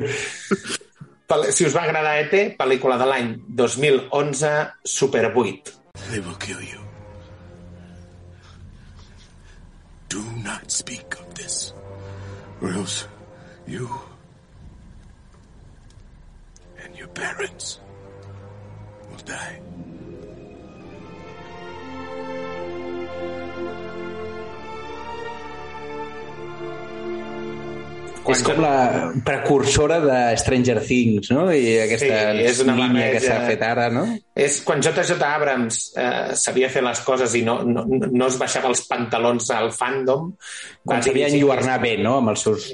Si 1.53 1.67
us 1.69 1.75
va 1.77 1.83
agradar 1.85 2.15
ET, 2.23 2.35
pel·lícula 2.57 2.97
de 2.97 3.05
l'any 3.11 3.35
2011, 3.59 4.53
Super 4.89 5.27
8. 5.35 5.75
They 6.09 6.21
will 6.25 6.39
kill 6.41 6.63
you. 6.65 6.81
Do 10.09 10.23
not 10.43 10.71
speak 10.73 11.19
of 11.21 11.35
this, 11.37 11.75
or 12.63 12.71
else 12.73 13.05
you 13.67 13.91
and 16.83 16.97
your 16.97 17.09
parents 17.09 17.79
will 19.11 19.21
die. 19.27 19.61
És 28.29 28.43
com 28.45 28.61
la 28.61 29.13
precursora 29.25 29.99
de 30.01 30.19
Stranger 30.41 30.81
Things, 30.85 31.31
no? 31.31 31.47
I 31.53 31.79
aquesta 31.87 32.07
Sí, 32.33 32.43
és 32.45 32.61
una 32.65 32.75
línia 32.77 33.07
que 33.11 33.19
barreja. 33.21 33.39
s'ha 33.39 33.47
fet 33.49 33.63
ara, 33.63 33.89
no? 33.91 34.05
És 34.37 34.61
quan 34.67 34.83
JJ 34.85 35.17
Abrams 35.23 35.81
eh, 35.97 36.35
sabia 36.37 36.69
fer 36.71 36.83
les 36.85 37.01
coses 37.07 37.35
i 37.35 37.43
no, 37.47 37.61
no, 37.65 37.85
no 37.89 38.27
es 38.29 38.37
baixava 38.39 38.69
els 38.69 38.85
pantalons 38.89 39.51
al 39.57 39.73
fandom. 39.73 40.35
Quan 40.85 41.03
sabia 41.03 41.29
enlluernar 41.33 41.81
bé, 41.83 41.97
no? 41.99 42.19
Amb 42.23 42.35
els 42.35 42.41
seus 42.47 42.69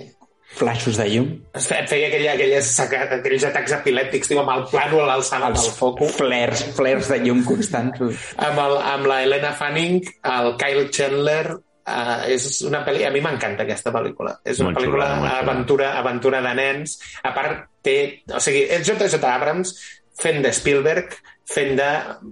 flaixos 0.55 0.94
de 1.00 1.09
llum. 1.11 1.30
Es 1.59 1.64
fe- 1.66 1.80
feia 1.90 2.07
aquella, 2.07 2.32
aquelles, 2.36 2.68
aquells 2.78 3.44
atacs 3.48 3.72
epilèptics, 3.80 4.28
diu, 4.30 4.38
amb 4.38 4.52
el 4.52 4.61
plànol 4.70 5.02
a 5.02 5.09
l'alçada 5.16 5.48
del 5.50 5.70
foco. 5.74 6.07
flares, 6.07 6.62
flares 6.76 7.09
de 7.11 7.18
llum 7.24 7.40
constants. 7.44 7.98
Amb, 8.36 8.59
el, 8.62 8.76
amb 8.92 9.07
la 9.11 9.22
Helena 9.24 9.50
Fanning, 9.59 9.98
el 10.22 10.52
Kyle 10.61 10.84
Chandler, 10.94 11.57
uh, 11.89 12.24
és 12.30 12.62
una 12.68 12.82
pel·li... 12.87 13.05
A 13.07 13.12
mi 13.14 13.22
m'encanta 13.24 13.66
aquesta 13.66 13.93
pel·lícula. 13.95 14.37
És 14.45 14.62
una 14.62 14.70
Molt 14.70 14.80
pel·lícula 14.80 15.11
xula, 15.12 15.35
aventura, 15.43 15.93
aventura 16.01 16.43
de 16.45 16.55
nens. 16.61 16.99
A 17.22 17.35
part, 17.37 17.68
té... 17.85 17.99
O 18.32 18.43
sigui, 18.43 18.66
és 18.68 18.87
J.J. 18.89 19.20
Abrams 19.30 19.76
fent 20.20 20.43
de 20.45 20.53
Spielberg, 20.55 21.16
fent 21.45 21.74
de... 21.76 21.86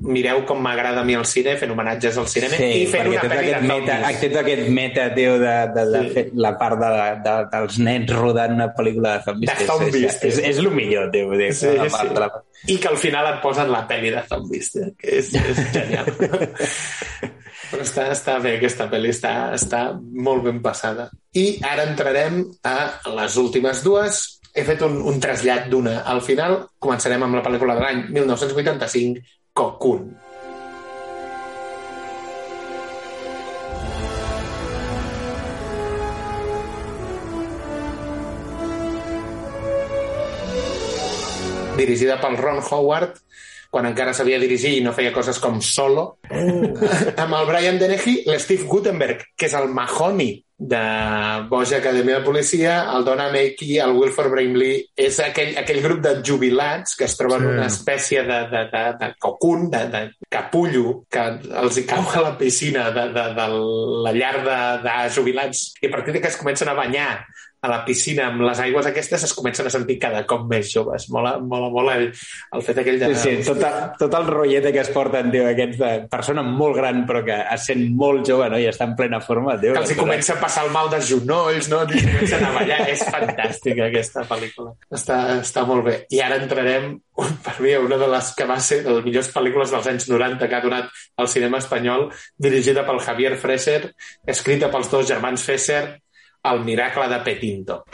Mireu 0.08 0.40
com 0.48 0.60
m'agrada 0.64 1.02
a 1.02 1.04
mi 1.04 1.12
el 1.18 1.26
cine, 1.28 1.52
fent 1.60 1.70
homenatges 1.74 2.16
al 2.18 2.28
cinema 2.32 2.56
Sí, 2.56 2.68
i 2.82 2.86
fent 2.88 3.10
una 3.10 3.20
pel·li 3.20 3.28
de 3.28 3.54
aquest, 3.54 3.66
meta, 3.68 3.96
zombies. 4.00 4.20
tot 4.22 4.36
aquest 4.40 4.68
meta, 4.78 5.04
tio, 5.14 5.34
de, 5.42 5.56
de, 5.74 5.84
de 5.92 6.00
Sí. 6.06 6.10
fer 6.14 6.24
la 6.34 6.54
part 6.58 6.80
de, 6.80 6.90
de, 7.26 7.34
dels 7.52 7.78
nens 7.84 8.14
rodant 8.16 8.54
una 8.56 8.70
pel·lícula 8.74 9.18
de 9.18 9.24
zombis. 9.26 9.50
De 9.52 9.66
que 9.66 10.08
és- 10.08 10.22
és, 10.30 10.38
és, 10.52 10.58
el 10.64 10.70
millor, 10.70 11.10
tio. 11.12 11.30
Dir, 11.36 11.52
Sí, 11.54 11.66
la 11.76 11.88
part 11.92 12.08
sí. 12.14 12.18
la... 12.24 12.30
I 12.72 12.78
que 12.78 12.88
al 12.88 12.96
final 12.96 13.26
et 13.34 13.40
posen 13.42 13.70
la 13.70 13.84
pel·li 13.90 14.10
de 14.14 14.22
zombies, 14.30 14.72
tio, 14.72 14.88
que 14.98 15.18
és, 15.18 15.32
és 15.34 15.62
genial. 15.74 16.06
Però 17.72 17.82
està, 17.86 18.10
està 18.12 18.34
bé, 18.42 18.56
aquesta 18.58 18.84
pel·li 18.92 19.08
està, 19.14 19.30
està 19.56 19.78
molt 19.96 20.44
ben 20.44 20.58
passada. 20.64 21.08
I 21.32 21.58
ara 21.64 21.86
entrarem 21.88 22.42
a 22.68 22.76
les 23.16 23.36
últimes 23.40 23.80
dues. 23.84 24.18
He 24.52 24.66
fet 24.68 24.82
un, 24.84 24.98
un 25.08 25.20
trasllat 25.20 25.70
d'una. 25.72 26.02
Al 26.12 26.20
final 26.24 26.58
començarem 26.82 27.22
amb 27.24 27.38
la 27.38 27.44
pel·lícula 27.44 27.78
de 27.78 27.86
l'any 27.86 28.04
1985, 28.12 29.24
Cocoon. 29.56 30.12
dirigida 41.82 42.18
pel 42.20 42.36
Ron 42.36 42.60
Howard, 42.62 43.16
quan 43.72 43.86
encara 43.88 44.12
sabia 44.14 44.38
dirigir 44.38 44.74
i 44.76 44.82
no 44.84 44.92
feia 44.94 45.10
coses 45.10 45.40
com 45.42 45.56
solo, 45.64 46.18
amb 47.24 47.38
el 47.38 47.48
Brian 47.48 47.80
Dennehy, 47.80 48.18
l'Steve 48.28 48.68
Gutenberg, 48.68 49.24
que 49.34 49.48
és 49.48 49.56
el 49.58 49.72
Mahoney 49.72 50.36
de 50.62 50.80
Boja 51.50 51.78
Acadèmia 51.80 52.20
de 52.20 52.24
Policia, 52.24 52.74
el 52.94 53.04
Donna 53.04 53.26
Makey, 53.32 53.78
el 53.82 53.96
Wilford 53.98 54.30
Brimley, 54.30 54.76
és 54.94 55.18
aquell, 55.24 55.56
aquell 55.58 55.80
grup 55.82 56.02
de 56.04 56.12
jubilats 56.22 56.94
que 56.98 57.08
es 57.08 57.16
troben 57.18 57.42
Sí. 57.42 57.48
sí. 57.48 57.54
una 57.56 57.66
espècie 57.66 58.22
de, 58.22 58.40
de, 58.52 58.62
de, 58.70 58.84
de 59.00 59.08
cocun, 59.18 59.68
de, 59.72 59.82
de 59.90 60.02
capullo, 60.30 61.04
que 61.10 61.24
els 61.64 61.80
hi 61.80 61.86
cau 61.88 62.06
a 62.14 62.22
la 62.28 62.36
piscina 62.38 62.90
de, 62.94 63.08
de, 63.16 63.24
de 63.40 63.48
la 64.06 64.12
llar 64.14 64.36
de, 64.46 64.58
de 64.86 64.98
jubilats 65.16 65.72
i 65.82 65.90
a 65.90 65.94
partir 65.96 66.14
de 66.14 66.22
que 66.22 66.30
es 66.30 66.38
comencen 66.38 66.70
a 66.70 66.78
banyar 66.78 67.24
a 67.62 67.68
la 67.70 67.84
piscina 67.86 68.24
amb 68.26 68.40
les 68.42 68.58
aigües 68.58 68.86
aquestes 68.88 69.22
es 69.22 69.32
comencen 69.38 69.68
a 69.68 69.70
sentir 69.70 69.94
cada 70.02 70.24
cop 70.26 70.48
més 70.50 70.66
joves. 70.72 71.04
Mola, 71.14 71.36
mola, 71.38 71.68
mola 71.70 71.92
el, 72.00 72.08
el 72.58 72.62
fet 72.66 72.80
aquell 72.82 72.98
de... 72.98 73.10
Sí, 73.14 73.36
sí, 73.38 73.44
tot, 73.46 73.62
el- 73.68 73.92
tot 74.00 74.16
el 74.18 74.26
rotllete 74.26 74.72
que 74.74 74.80
es 74.82 74.90
porten, 74.90 75.30
tio, 75.30 75.44
aquests 75.46 75.78
de 75.78 75.90
persona 76.10 76.42
molt 76.42 76.74
gran 76.80 77.04
però 77.06 77.22
que 77.24 77.36
es 77.54 77.68
sent 77.70 77.84
molt 77.94 78.26
jove, 78.26 78.48
no? 78.50 78.58
I 78.58 78.66
està 78.72 78.88
en 78.90 78.96
plena 78.98 79.20
forma, 79.22 79.54
tio. 79.62 79.76
que 79.76 79.84
els 79.84 79.94
hi 79.94 79.98
comença 80.00 80.34
a 80.34 80.40
passar 80.42 80.66
el 80.66 80.74
mal 80.74 80.90
de 80.90 80.98
genolls, 81.06 81.70
no? 81.70 81.84
I 81.86 82.02
comencen 82.02 82.44
a 82.48 82.52
ballar. 82.58 82.80
És 82.96 83.06
fantàstica, 83.06 83.86
aquesta 83.86 84.26
pel·lícula. 84.26 84.74
Està, 84.90 85.22
està 85.38 85.62
molt 85.70 85.86
bé. 85.86 85.96
I 86.10 86.18
ara 86.26 86.42
entrarem, 86.42 86.96
per 87.46 87.56
mi, 87.62 87.76
una 87.78 87.96
de 88.02 88.10
les 88.10 88.34
que 88.34 88.50
va 88.50 88.58
ser 88.58 88.82
de 88.82 88.98
les 88.98 89.06
millors 89.06 89.30
pel·lícules 89.38 89.70
dels 89.70 89.86
anys 89.94 90.10
90 90.10 90.50
que 90.50 90.58
ha 90.58 90.64
donat 90.66 90.90
el 91.22 91.30
cinema 91.30 91.62
espanyol, 91.62 92.08
dirigida 92.42 92.82
pel 92.90 92.98
Javier 93.06 93.36
Freser, 93.38 93.84
escrita 94.26 94.66
pels 94.74 94.90
dos 94.90 95.06
germans 95.14 95.46
Fesser, 95.46 95.84
El 96.44 96.64
miracle 96.64 97.08
de 97.08 97.18
Petinto. 97.20 97.84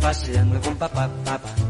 Vacilando 0.00 0.60
con 0.60 0.76
papá, 0.76 1.08
papá. 1.24 1.61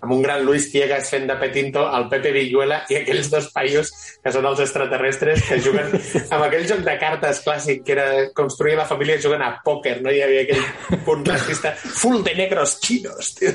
Amb 0.00 0.12
un 0.12 0.22
gran 0.22 0.44
Luis 0.44 0.70
Ciegas 0.70 1.08
fent 1.10 1.26
de 1.30 1.36
Petinto, 1.40 1.84
el 1.96 2.08
Pepe 2.12 2.32
Villuela 2.34 2.82
i 2.92 2.98
aquells 3.00 3.30
dos 3.32 3.48
paios 3.54 3.90
que 4.24 4.32
són 4.34 4.46
els 4.48 4.60
extraterrestres 4.64 5.42
que 5.48 5.58
juguen 5.64 5.92
amb 5.94 6.44
aquell 6.46 6.66
joc 6.68 6.82
de 6.86 6.96
cartes 7.00 7.42
clàssic 7.44 7.82
que 7.86 7.94
era 7.96 8.06
construir 8.36 8.76
la 8.78 8.86
família 8.88 9.18
jugant 9.22 9.42
a 9.46 9.50
pòquer, 9.64 9.98
no? 10.04 10.12
Hi 10.12 10.22
havia 10.26 10.44
aquell 10.44 11.00
punt 11.06 11.24
racista 11.28 11.72
full 11.76 12.22
de 12.26 12.34
negros 12.38 12.76
chinos, 12.84 13.34
tio. 13.38 13.52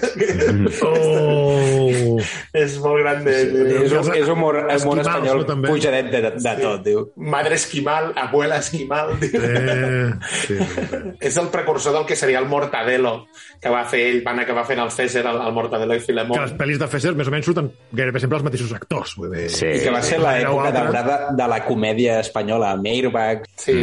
Oh! 0.85 2.17
és 2.53 2.77
molt 2.81 3.01
gran 3.03 3.23
de... 3.25 3.35
És, 3.83 3.93
un- 3.95 4.13
és 4.15 4.27
humor, 4.31 4.59
humor 4.65 5.01
espanyol 5.03 5.43
també? 5.47 5.69
pujadet 5.71 6.09
de, 6.11 6.21
de, 6.25 6.31
de 6.37 6.39
Sí. 6.49 6.61
tot, 6.63 6.83
tio. 6.85 7.03
Madre 7.29 7.55
esquimal, 7.59 8.11
abuela 8.17 8.57
esquimal, 8.63 9.13
tio. 9.21 9.39
Eh, 9.43 10.09
sí, 10.45 10.57
sí, 10.57 10.85
sí. 10.89 11.01
És 11.29 11.37
el 11.37 11.49
precursor 11.53 11.93
del 11.95 12.05
que 12.09 12.15
seria 12.19 12.39
el 12.39 12.47
Mortadelo 12.49 13.27
que 13.61 13.69
va 13.71 13.83
fer 13.89 14.01
ell, 14.09 14.21
van 14.25 14.39
acabar 14.43 14.65
fent 14.67 14.79
el 14.83 14.91
César, 14.91 15.25
el, 15.29 15.39
el 15.47 15.53
Mortadelo 15.59 15.93
i 15.95 15.99
Que 16.01 16.05
Filemón. 16.07 16.39
les 16.41 16.55
pel·lis 16.57 16.79
de 16.81 16.87
Fesser 16.89 17.13
més 17.19 17.27
o 17.29 17.33
menys 17.35 17.45
surten 17.51 17.69
gairebé 17.91 18.19
sempre 18.23 18.39
els 18.39 18.47
mateixos 18.47 18.73
actors. 18.79 19.13
Vull 19.19 19.35
dir, 19.35 19.45
Sí. 19.53 19.67
I 19.67 19.79
que 19.85 19.91
va 19.93 20.01
ser 20.01 20.19
l'època 20.23 20.71
daurada 20.75 21.19
de 21.35 21.47
la 21.51 21.61
comèdia 21.67 22.19
espanyola, 22.23 22.71
amb 22.77 22.87
Airbag. 22.87 23.45
Sí. 23.59 23.77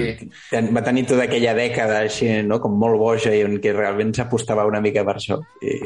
Ten- 0.50 0.72
Va 0.76 0.82
tenir 0.82 1.06
tota 1.06 1.24
aquella 1.28 1.54
dècada 1.54 2.00
així, 2.04 2.28
no? 2.42 2.58
com 2.60 2.74
molt 2.78 2.98
boja 2.98 3.34
i 3.34 3.40
en 3.46 3.60
què 3.60 3.72
realment 3.76 4.14
s'apostava 4.16 4.66
una 4.66 4.80
mica 4.80 5.04
per 5.04 5.16
això. 5.20 5.38
I... 5.62 5.76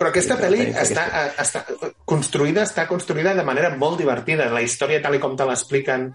Però 0.00 0.08
aquesta 0.08 0.38
pel·li 0.40 0.62
Aquesta- 0.70 1.04
està, 1.36 1.64
està... 1.66 1.90
construïda, 2.08 2.62
està 2.64 2.86
construïda 2.88 3.34
de 3.36 3.42
manera 3.44 3.74
molt 3.76 3.98
divertida. 4.00 4.46
La 4.50 4.62
història, 4.62 5.02
tal 5.02 5.14
i 5.18 5.20
com 5.20 5.36
te 5.36 5.44
l'expliquen, 5.44 6.14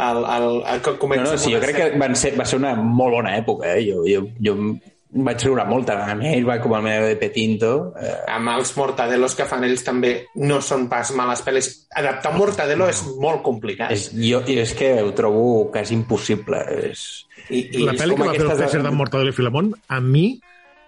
el, 0.00 0.18
el, 0.24 0.48
el, 0.66 0.80
que 0.82 0.94
No, 0.96 0.98
comença... 0.98 1.24
no, 1.28 1.36
amb 1.36 1.42
sí, 1.44 1.52
jo 1.54 1.60
crec 1.62 1.76
que 1.76 1.98
van 2.00 2.16
ser, 2.16 2.32
va 2.38 2.44
ser 2.48 2.58
una 2.58 2.74
molt 2.74 3.12
bona 3.18 3.36
època, 3.38 3.74
eh? 3.76 3.84
Jo, 3.90 4.02
jo, 4.08 4.24
jo 4.40 4.54
vaig 5.10 5.42
riure 5.42 5.64
molt, 5.66 5.90
a 5.90 6.14
ell 6.30 6.44
va 6.46 6.60
com 6.62 6.74
el 6.78 6.84
meu 6.84 7.06
de 7.08 7.16
Petinto. 7.18 7.70
Eh, 7.98 8.12
amb 8.30 8.52
els 8.52 8.70
mortadelos 8.78 9.34
que 9.38 9.46
fan 9.48 9.66
ells 9.66 9.82
també 9.86 10.12
no 10.38 10.60
són 10.62 10.86
pas 10.92 11.10
males 11.18 11.42
pel·lis. 11.46 11.70
Adaptar 11.98 12.32
un 12.34 12.38
mortadelo 12.38 12.88
és 12.90 13.02
molt 13.18 13.42
complicat. 13.46 13.90
és, 13.96 14.10
jo, 14.14 14.42
jo 14.46 14.62
és 14.62 14.74
que 14.78 14.92
ho 15.02 15.12
trobo 15.16 15.70
quasi 15.74 15.96
impossible. 15.98 16.62
És... 16.90 17.26
I, 17.50 17.66
i 17.80 17.84
la 17.86 17.96
pel·li 17.98 18.14
que 18.14 18.22
va 18.22 18.32
fer 18.34 18.44
el 18.46 18.52
aquestes 18.54 18.82
de- 18.84 18.94
Mortadelo 18.94 19.32
i 19.32 19.34
Filemón, 19.34 19.72
a 19.88 20.00
mi, 20.00 20.40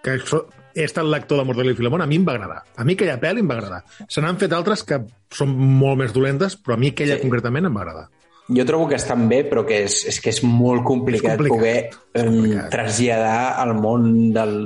que 0.05 0.18
so, 0.23 0.45
he 0.75 0.85
estat 0.87 1.05
lector 1.05 1.41
de 1.41 1.45
Mortadelo 1.49 1.75
i 1.75 1.79
Filemón, 1.79 2.05
a 2.05 2.07
mi 2.07 2.20
em 2.20 2.27
va 2.29 2.37
agradar. 2.37 2.62
A 2.77 2.87
mi 2.87 2.95
aquella 2.95 3.18
pel·li 3.20 3.43
em 3.43 3.51
va 3.51 3.59
agradar. 3.59 3.83
Se 4.07 4.23
n'han 4.23 4.39
fet 4.39 4.55
altres 4.55 4.87
que 4.87 5.03
són 5.35 5.57
molt 5.59 5.99
més 5.99 6.14
dolentes, 6.14 6.57
però 6.57 6.79
a 6.79 6.81
mi 6.81 6.93
aquella 6.95 7.18
sí. 7.18 7.27
concretament 7.27 7.66
em 7.66 7.75
va 7.75 7.83
agradar. 7.83 8.11
Jo 8.51 8.64
trobo 8.66 8.88
que 8.90 8.97
estan 8.99 9.28
bé, 9.30 9.45
però 9.49 9.62
que 9.66 9.84
és, 9.84 10.01
és 10.11 10.18
que 10.20 10.32
és 10.32 10.43
molt 10.43 10.82
complicat, 10.84 11.38
És 11.38 11.38
complicat. 11.38 11.95
poder 12.16 12.26
um, 12.26 12.70
traslladar 12.72 13.55
al 13.62 13.74
món 13.78 14.32
del 14.34 14.57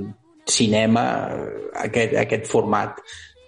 cinema 0.49 1.03
aquest, 1.83 2.14
aquest 2.16 2.47
format, 2.49 3.03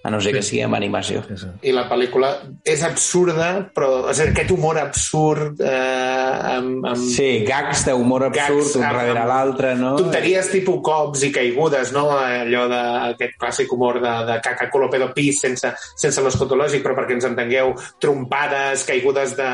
a 0.08 0.12
no 0.12 0.20
ser 0.24 0.32
que 0.34 0.42
sigui 0.44 0.62
amb 0.64 0.78
animació. 0.78 1.22
Sí, 1.28 1.36
sí. 1.40 1.50
i 1.68 1.74
la 1.76 1.84
pel·lícula 1.90 2.32
és 2.66 2.82
absurda, 2.86 3.50
però 3.74 4.08
és 4.12 4.22
aquest 4.24 4.52
humor 4.54 4.80
absurd 4.80 5.60
eh, 5.60 6.56
amb, 6.56 6.86
amb 6.88 7.04
Sí, 7.12 7.44
gags 7.48 7.84
d'humor 7.86 8.28
absurd, 8.28 8.58
Gags 8.58 8.76
un 8.78 8.86
darrere 8.86 9.22
amb 9.22 9.30
l'altre, 9.32 9.74
no? 9.78 9.94
tonteries 10.00 10.50
tipus 10.52 10.80
cops 10.84 11.24
i 11.28 11.32
caigudes, 11.34 11.92
no? 11.96 12.06
Allò 12.16 12.64
d'aquest 12.72 13.36
clàssic 13.40 13.72
humor 13.74 14.00
de, 14.02 14.14
de 14.28 14.38
caca 14.44 14.68
colopedo 14.72 15.10
pis 15.16 15.42
sense, 15.44 15.72
sense 15.98 16.24
l'escotològic, 16.24 16.82
però 16.84 16.96
perquè 16.98 17.18
ens 17.18 17.28
entengueu, 17.28 17.74
trompades, 18.02 18.86
caigudes 18.88 19.36
de, 19.38 19.50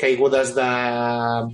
caigudes 0.00 0.54
de 0.56 0.70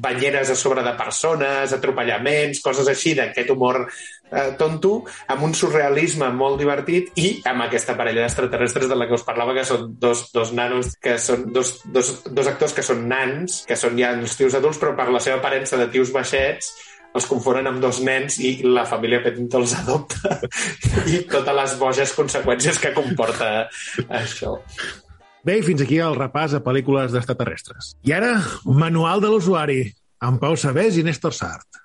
banyeres 0.02 0.50
a 0.50 0.56
sobre 0.58 0.84
de 0.86 0.94
persones, 0.98 1.74
atropellaments, 1.74 2.62
coses 2.64 2.88
així, 2.92 3.16
d'aquest 3.18 3.50
humor 3.54 3.82
eh, 4.30 4.50
tonto, 4.58 5.04
amb 5.32 5.46
un 5.46 5.54
surrealisme 5.54 6.28
molt 6.34 6.60
divertit 6.60 7.12
i 7.20 7.28
amb 7.46 7.66
aquesta 7.66 7.96
parella 7.98 8.24
d'extraterrestres 8.24 8.90
de 8.90 8.98
la 8.98 9.06
que 9.08 9.16
us 9.18 9.24
parlava, 9.26 9.54
que 9.56 9.66
són 9.68 9.94
dos, 10.00 10.26
dos 10.34 10.52
nanos, 10.56 10.94
que 11.02 11.16
són 11.22 11.48
dos, 11.54 11.78
dos, 11.92 12.12
dos 12.26 12.50
actors 12.50 12.76
que 12.76 12.84
són 12.86 13.06
nans, 13.10 13.62
que 13.68 13.78
són 13.78 13.98
ja 14.00 14.12
els 14.16 14.36
tios 14.38 14.58
adults, 14.58 14.80
però 14.82 14.96
per 14.98 15.08
la 15.12 15.22
seva 15.22 15.40
aparença 15.40 15.78
de 15.80 15.88
tios 15.92 16.12
baixets, 16.14 16.74
els 17.16 17.26
confonen 17.30 17.70
amb 17.70 17.80
dos 17.80 18.02
nens 18.04 18.36
i 18.44 18.58
la 18.66 18.84
família 18.88 19.22
Petinto 19.24 19.62
els 19.62 19.72
adopta 19.78 20.36
i 21.12 21.22
totes 21.30 21.56
les 21.60 21.76
boges 21.80 22.12
conseqüències 22.18 22.80
que 22.82 22.92
comporta 22.96 23.50
això. 24.20 24.58
Bé, 25.46 25.60
fins 25.62 25.84
aquí 25.84 26.00
el 26.02 26.18
repàs 26.18 26.56
a 26.58 26.62
pel·lícules 26.64 27.14
d'extraterrestres. 27.14 27.94
I 28.04 28.16
ara, 28.16 28.34
Manual 28.66 29.22
de 29.22 29.30
l'usuari, 29.30 29.80
amb 30.26 30.42
Pau 30.42 30.58
Sabés 30.58 30.98
i 30.98 31.06
Néstor 31.06 31.36
Sart. 31.36 31.84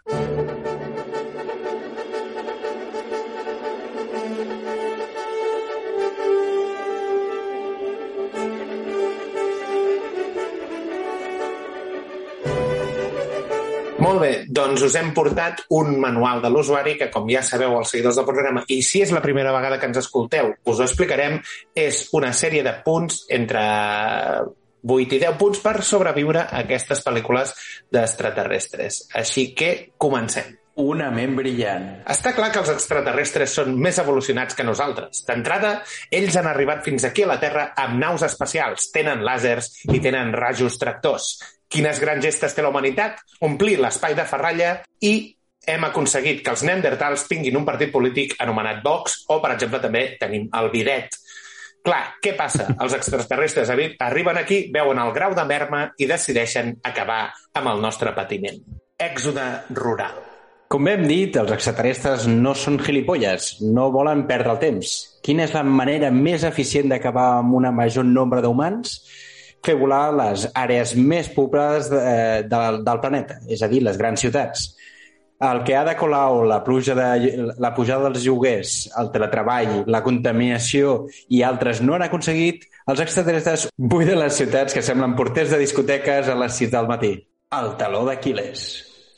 Molt 14.02 14.18
bé, 14.18 14.30
doncs 14.50 14.82
us 14.82 14.96
hem 14.98 15.12
portat 15.14 15.60
un 15.78 15.92
manual 16.02 16.40
de 16.42 16.50
l'usuari 16.50 16.96
que, 16.98 17.12
com 17.14 17.28
ja 17.30 17.44
sabeu, 17.46 17.76
els 17.78 17.92
seguidors 17.94 18.18
del 18.18 18.26
programa, 18.26 18.64
i 18.74 18.80
si 18.82 19.04
és 19.06 19.12
la 19.14 19.22
primera 19.22 19.52
vegada 19.54 19.78
que 19.78 19.86
ens 19.92 20.00
escolteu, 20.02 20.56
us 20.66 20.80
ho 20.80 20.88
explicarem, 20.88 21.38
és 21.78 22.08
una 22.18 22.32
sèrie 22.34 22.64
de 22.66 22.74
punts 22.82 23.28
entre 23.30 23.62
8 24.82 25.20
i 25.20 25.22
10 25.22 25.38
punts 25.38 25.62
per 25.62 25.76
sobreviure 25.86 26.42
a 26.48 26.64
aquestes 26.64 27.06
pel·lícules 27.06 27.54
d'extraterrestres. 27.94 29.04
Així 29.22 29.52
que 29.54 29.72
comencem. 30.02 30.58
Una 30.82 31.12
ment 31.14 31.38
brillant. 31.38 31.88
Està 32.10 32.34
clar 32.34 32.50
que 32.50 32.62
els 32.64 32.74
extraterrestres 32.74 33.54
són 33.60 33.76
més 33.78 34.02
evolucionats 34.02 34.58
que 34.58 34.66
nosaltres. 34.66 35.22
D'entrada, 35.30 35.76
ells 36.10 36.42
han 36.42 36.50
arribat 36.50 36.82
fins 36.88 37.06
aquí 37.06 37.28
a 37.28 37.34
la 37.36 37.42
Terra 37.44 37.70
amb 37.78 38.02
naus 38.02 38.26
espacials, 38.26 38.90
tenen 38.96 39.22
làsers 39.28 39.76
i 39.92 40.02
tenen 40.02 40.34
rajos 40.34 40.82
tractors. 40.82 41.36
Quines 41.72 42.00
grans 42.04 42.24
gestes 42.26 42.54
té 42.56 42.64
la 42.64 42.70
humanitat? 42.72 43.22
Omplir 43.48 43.78
l'espai 43.80 44.16
de 44.18 44.26
ferralla 44.28 44.74
i 45.08 45.14
hem 45.72 45.84
aconseguit 45.88 46.42
que 46.44 46.52
els 46.52 46.64
neandertals 46.68 47.28
tinguin 47.30 47.56
un 47.60 47.66
partit 47.68 47.92
polític 47.94 48.34
anomenat 48.44 48.82
Vox 48.84 49.22
o, 49.30 49.38
per 49.44 49.54
exemple, 49.56 49.80
també 49.84 50.02
tenim 50.20 50.50
el 50.58 50.72
bidet. 50.74 51.16
Clar, 51.86 52.02
què 52.22 52.34
passa? 52.38 52.68
Els 52.84 52.94
extraterrestres 52.98 53.72
arri- 53.74 53.94
arriben 54.04 54.38
aquí, 54.42 54.66
veuen 54.74 55.00
el 55.02 55.14
grau 55.16 55.34
de 55.38 55.46
merma 55.50 55.86
i 55.98 56.10
decideixen 56.10 56.76
acabar 56.84 57.24
amb 57.58 57.72
el 57.72 57.82
nostre 57.82 58.12
patiment. 58.18 58.60
Èxode 59.02 59.48
rural. 59.78 60.20
Com 60.72 60.86
bé 60.88 60.94
hem 60.96 61.08
dit, 61.08 61.36
els 61.36 61.52
extraterrestres 61.52 62.28
no 62.30 62.54
són 62.56 62.78
gilipolles, 62.80 63.58
no 63.66 63.90
volen 63.92 64.22
perdre 64.30 64.54
el 64.54 64.60
temps. 64.62 64.92
Quina 65.26 65.44
és 65.44 65.56
la 65.58 65.66
manera 65.68 66.12
més 66.16 66.46
eficient 66.48 66.88
d'acabar 66.94 67.26
amb 67.42 67.58
un 67.58 67.68
major 67.76 68.06
nombre 68.08 68.40
d'humans? 68.46 68.94
Fer 69.66 69.76
volar 69.78 70.08
les 70.18 70.48
àrees 70.58 70.96
més 70.98 71.30
poblades 71.36 71.90
de, 71.92 72.02
del, 72.50 72.82
del 72.86 73.02
planeta, 73.04 73.40
és 73.48 73.62
a 73.62 73.70
dir, 73.72 73.84
les 73.86 74.00
grans 74.00 74.22
ciutats. 74.22 74.72
El 75.42 75.64
que 75.66 75.74
ha 75.74 75.82
de 75.84 75.96
Colau, 75.98 76.44
la, 76.46 76.60
pluja 76.64 76.94
de, 76.94 77.54
la 77.58 77.72
pujada 77.74 78.10
dels 78.10 78.22
lloguers, 78.28 78.76
el 79.02 79.10
teletreball, 79.14 79.72
la 79.90 80.04
contaminació 80.06 81.08
i 81.34 81.42
altres 81.42 81.82
no 81.82 81.96
han 81.98 82.06
aconseguit, 82.06 82.68
els 82.94 83.02
extraterrestres 83.02 83.66
buiden 83.78 84.22
les 84.22 84.38
ciutats 84.38 84.78
que 84.78 84.86
semblen 84.86 85.18
porters 85.18 85.50
de 85.50 85.62
discoteques 85.64 86.30
a 86.30 86.38
les 86.38 86.62
6 86.62 86.72
del 86.78 86.90
matí. 86.94 87.16
El 87.58 87.74
taló 87.82 88.06
d'Aquiles. 88.06 88.70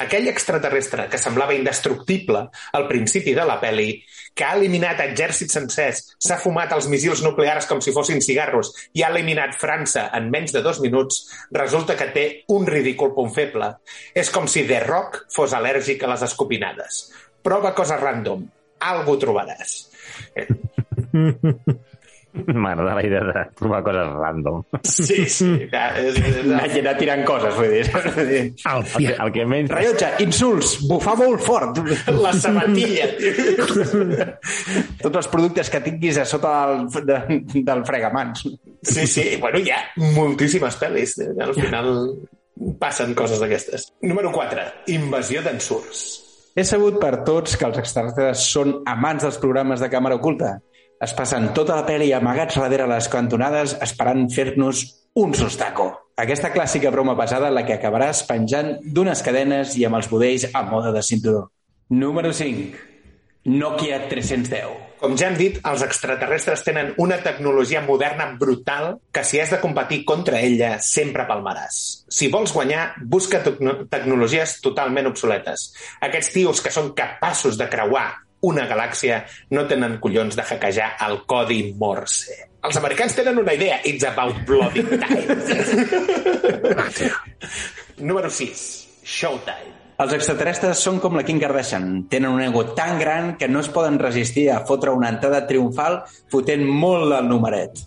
aquell 0.03 0.27
extraterrestre 0.27 1.05
que 1.07 1.19
semblava 1.21 1.53
indestructible 1.55 2.47
al 2.73 2.87
principi 2.89 3.33
de 3.37 3.45
la 3.47 3.59
peli, 3.61 4.01
que 4.33 4.45
ha 4.45 4.55
eliminat 4.57 5.01
exèrcits 5.05 5.55
sencers, 5.57 6.01
s'ha 6.17 6.39
fumat 6.41 6.73
els 6.75 6.87
missils 6.91 7.23
nuclears 7.25 7.67
com 7.69 7.81
si 7.81 7.93
fossin 7.95 8.21
cigarros 8.25 8.73
i 8.97 9.03
ha 9.03 9.11
eliminat 9.13 9.57
França 9.61 10.07
en 10.17 10.29
menys 10.33 10.55
de 10.55 10.63
dos 10.65 10.81
minuts, 10.83 11.23
resulta 11.53 11.97
que 11.99 12.09
té 12.15 12.25
un 12.53 12.67
ridícul 12.69 13.13
punt 13.15 13.33
feble. 13.35 13.73
És 14.15 14.33
com 14.33 14.49
si 14.49 14.65
The 14.67 14.83
Rock 14.87 15.23
fos 15.33 15.53
al·lèrgic 15.53 16.03
a 16.03 16.11
les 16.13 16.25
escopinades. 16.29 17.05
Prova 17.43 17.73
coses 17.77 18.01
random. 18.01 18.45
Algo 18.83 19.17
trobaràs. 19.21 19.79
M'agrada 22.33 22.95
la 22.97 23.03
idea 23.05 23.21
de 23.27 23.41
trobar 23.59 23.83
coses 23.85 24.07
random. 24.17 24.63
Sí, 24.81 25.25
sí. 25.29 25.49
M'ha 25.69 26.63
anat 26.65 26.97
tirant 26.97 27.21
coses, 27.27 27.53
vull 27.53 27.69
dir. 27.69 27.83
El 28.73 28.83
El 28.83 28.87
que, 28.89 29.13
el 29.13 29.31
que 29.35 29.45
menys... 29.45 29.71
Rellotge, 29.73 30.09
insults, 30.25 30.73
bufar 30.89 31.13
molt 31.19 31.43
fort. 31.45 31.79
La 32.17 32.33
sabatilla. 32.33 33.07
Tots 35.03 35.21
els 35.21 35.29
productes 35.31 35.69
que 35.69 35.83
tinguis 35.85 36.17
a 36.21 36.25
sota 36.29 36.53
del, 36.71 37.05
de, 37.05 37.39
del 37.69 37.85
fregamans. 37.85 38.45
Sí, 38.81 39.05
sí. 39.07 39.27
Bueno, 39.41 39.61
hi 39.61 39.71
ha 39.73 39.83
moltíssimes 40.17 40.79
pel·lis. 40.81 41.19
Al 41.37 41.53
final 41.57 41.93
passen 42.81 43.13
coses 43.17 43.41
d'aquestes. 43.41 43.91
Número 44.09 44.33
4. 44.33 44.67
Invasió 44.97 45.45
d'ensurs. 45.45 46.05
És 46.53 46.69
sabut 46.69 46.99
per 47.01 47.23
tots 47.25 47.57
que 47.57 47.65
els 47.65 47.79
extraterrestres 47.81 48.43
són 48.53 48.75
amants 48.89 49.25
dels 49.25 49.39
programes 49.41 49.81
de 49.81 49.89
càmera 49.89 50.19
oculta. 50.19 50.57
Es 51.03 51.11
passen 51.11 51.49
tota 51.57 51.75
la 51.75 51.83
pel·li 51.83 52.13
amagats 52.15 52.55
darrere 52.55 52.85
les 52.87 53.09
cantonades 53.11 53.73
esperant 53.83 54.21
fer-nos 54.31 54.85
un 55.19 55.33
sostaco. 55.35 55.89
Aquesta 56.23 56.53
clàssica 56.53 56.93
broma 56.93 57.17
pesada 57.19 57.49
la 57.51 57.65
que 57.67 57.75
acabaràs 57.75 58.21
penjant 58.29 58.77
d'unes 58.95 59.23
cadenes 59.25 59.75
i 59.75 59.83
amb 59.83 59.99
els 59.99 60.07
budells 60.07 60.47
a 60.53 60.63
moda 60.69 60.93
de 60.95 61.03
cinturó. 61.03 61.43
Número 61.89 62.31
5. 62.31 62.87
Nokia 63.51 63.99
310. 64.07 64.79
Com 65.03 65.17
ja 65.19 65.27
hem 65.27 65.35
dit, 65.35 65.59
els 65.67 65.83
extraterrestres 65.83 66.63
tenen 66.63 66.93
una 67.03 67.17
tecnologia 67.25 67.81
moderna 67.83 68.29
brutal 68.39 69.01
que 69.11 69.27
si 69.27 69.41
has 69.43 69.51
de 69.51 69.59
competir 69.59 70.05
contra 70.07 70.39
ella 70.39 70.77
sempre 70.79 71.27
palmaràs. 71.27 72.05
Si 72.07 72.31
vols 72.31 72.55
guanyar, 72.55 72.93
busca 73.03 73.43
tecno 73.43 73.81
tecnologies 73.91 74.61
totalment 74.63 75.11
obsoletes. 75.11 75.73
Aquests 76.07 76.31
tios 76.37 76.63
que 76.63 76.71
són 76.71 76.93
capaços 76.95 77.59
de 77.59 77.67
creuar 77.67 78.13
una 78.43 78.65
galàxia 78.67 79.21
no 79.55 79.67
tenen 79.69 79.99
collons 80.03 80.35
de 80.35 80.43
hackejar 80.43 80.93
el 81.07 81.21
codi 81.29 81.61
Morse. 81.79 82.39
Els 82.63 82.79
americans 82.79 83.15
tenen 83.15 83.39
una 83.39 83.53
idea. 83.55 83.79
It's 83.83 84.05
about 84.07 84.45
bloody 84.47 84.83
time. 84.83 85.37
Número 88.09 88.29
6. 88.29 88.65
Showtime. 89.03 89.79
Els 90.03 90.13
extraterrestres 90.15 90.79
són 90.81 90.97
com 90.99 91.13
la 91.15 91.23
Kim 91.27 91.37
Kardashian. 91.39 92.07
Tenen 92.11 92.33
un 92.33 92.41
ego 92.41 92.65
tan 92.75 92.97
gran 92.99 93.35
que 93.37 93.47
no 93.47 93.61
es 93.61 93.69
poden 93.69 93.99
resistir 94.01 94.49
a 94.51 94.63
fotre 94.67 94.91
una 94.91 95.11
entrada 95.13 95.43
triomfal 95.47 96.01
fotent 96.31 96.65
molt 96.67 97.13
el 97.13 97.29
numeret. 97.29 97.83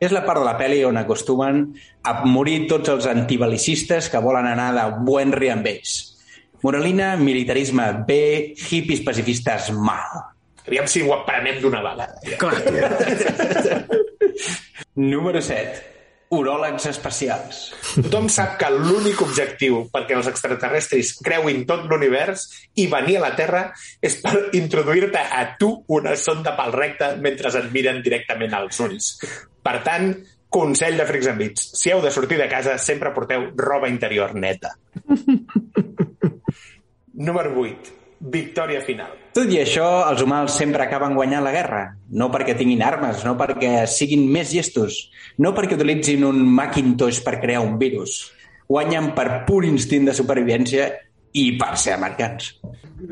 És 0.00 0.14
la 0.16 0.24
part 0.24 0.40
de 0.40 0.46
la 0.46 0.56
pel·li 0.58 0.80
on 0.88 0.96
acostumen 0.96 1.66
a 2.02 2.22
morir 2.24 2.64
tots 2.70 2.88
els 2.88 3.06
antibalicistes 3.10 4.08
que 4.08 4.22
volen 4.24 4.48
anar 4.48 4.70
de 4.78 4.86
buen 5.04 5.34
ri 5.36 5.52
amb 5.52 5.68
ells. 5.68 6.09
Moralina, 6.62 7.14
militarisme 7.16 8.04
B, 8.06 8.54
hippies 8.54 9.00
pacifistes 9.04 9.70
mal. 9.72 10.26
Aviam 10.66 10.88
si 10.90 11.00
ho 11.02 11.14
aprenem 11.14 11.60
d'una 11.62 11.80
vegada. 11.82 12.10
Clar, 12.38 12.60
Número 15.00 15.40
7. 15.40 15.88
Uròlegs 16.30 16.84
espacials. 16.86 17.56
Tothom 17.96 18.28
sap 18.30 18.52
que 18.60 18.68
l'únic 18.70 19.18
objectiu 19.24 19.80
perquè 19.90 20.14
els 20.14 20.28
extraterrestres 20.30 21.16
creuin 21.26 21.64
tot 21.66 21.88
l'univers 21.90 22.44
i 22.78 22.86
venir 22.92 23.16
a 23.18 23.24
la 23.24 23.32
Terra 23.38 23.64
és 23.98 24.20
per 24.22 24.52
introduir-te 24.54 25.18
a 25.18 25.42
tu 25.58 25.72
una 25.96 26.14
sonda 26.14 26.54
pel 26.58 26.76
recte 26.76 27.16
mentre 27.24 27.50
et 27.50 27.72
miren 27.74 27.98
directament 28.04 28.54
als 28.54 28.78
ulls. 28.84 29.16
Per 29.58 29.76
tant, 29.82 30.12
consell 30.50 31.00
de 31.00 31.08
Freaks 31.08 31.32
and 31.32 31.42
Beats. 31.42 31.66
Si 31.80 31.90
heu 31.90 32.04
de 32.04 32.14
sortir 32.14 32.38
de 32.38 32.48
casa, 32.52 32.78
sempre 32.78 33.10
porteu 33.16 33.50
roba 33.58 33.90
interior 33.90 34.36
neta. 34.38 34.76
Número 37.20 37.52
8. 37.52 37.98
Victòria 38.32 38.80
final. 38.80 39.12
Tot 39.36 39.50
i 39.52 39.58
això, 39.60 39.84
els 40.08 40.22
humans 40.24 40.54
sempre 40.56 40.86
acaben 40.86 41.12
guanyant 41.16 41.44
la 41.44 41.52
guerra. 41.52 41.82
No 42.16 42.30
perquè 42.32 42.54
tinguin 42.56 42.80
armes, 42.84 43.22
no 43.28 43.34
perquè 43.36 43.84
siguin 43.88 44.24
més 44.32 44.54
llestos, 44.56 44.96
no 45.36 45.52
perquè 45.56 45.76
utilitzin 45.76 46.24
un 46.28 46.40
Macintosh 46.56 47.20
per 47.24 47.38
crear 47.42 47.60
un 47.64 47.76
virus. 47.80 48.22
Guanyen 48.70 49.12
per 49.16 49.44
pur 49.48 49.66
instint 49.68 50.08
de 50.08 50.16
supervivència 50.16 50.88
i 51.36 51.44
per 51.60 51.74
ser 51.80 51.98
americans. 51.98 52.54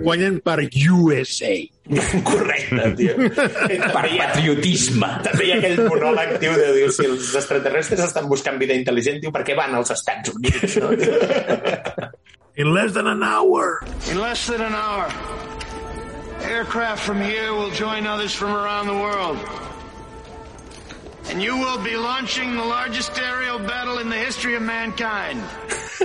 Guanyen 0.00 0.40
per 0.44 0.58
USA. 0.92 1.52
Correcte, 2.30 2.88
tio. 2.96 3.14
Per 3.96 4.08
patriotisme. 4.12 5.08
També 5.24 5.46
hi 5.46 5.52
ha 5.54 5.56
aquell 5.62 5.80
monòleg, 5.86 6.34
tio, 6.42 6.52
de 6.58 6.68
dir, 6.76 6.90
si 6.92 7.08
els 7.08 7.30
extraterrestres 7.40 8.04
estan 8.04 8.28
buscant 8.28 8.60
vida 8.60 8.76
intel·ligent, 8.76 9.22
tio, 9.22 9.32
per 9.32 9.46
què 9.48 9.56
van 9.56 9.78
als 9.78 9.94
Estats 9.96 10.34
Units? 10.36 10.76
No? 10.84 10.92
In 12.58 12.74
less 12.74 12.92
than 12.92 13.06
an 13.06 13.22
hour. 13.22 13.80
In 14.10 14.18
less 14.18 14.48
than 14.48 14.60
an 14.60 14.74
hour, 14.74 15.06
aircraft 16.42 17.04
from 17.04 17.20
here 17.20 17.54
will 17.54 17.70
join 17.70 18.04
others 18.04 18.34
from 18.34 18.50
around 18.50 18.88
the 18.88 18.94
world. 18.94 19.38
And 21.30 21.40
you 21.40 21.56
will 21.56 21.78
be 21.84 21.94
launching 21.94 22.56
the 22.56 22.64
largest 22.64 23.16
aerial 23.16 23.60
battle 23.60 23.98
in 24.00 24.08
the 24.08 24.16
history 24.16 24.56
of 24.56 24.62
mankind. 24.62 25.38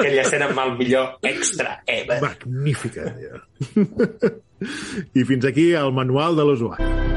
Aquella 0.00 0.22
escena 0.24 0.48
amb 0.48 0.58
el 0.64 0.72
millor 0.78 1.18
extra 1.22 1.82
ever. 1.86 2.20
Magnífica, 2.24 3.12
tio. 3.12 3.44
I 5.20 5.24
fins 5.24 5.44
aquí 5.44 5.72
el 5.74 5.92
manual 5.92 6.36
de 6.36 6.44
l'usuari. 6.48 7.09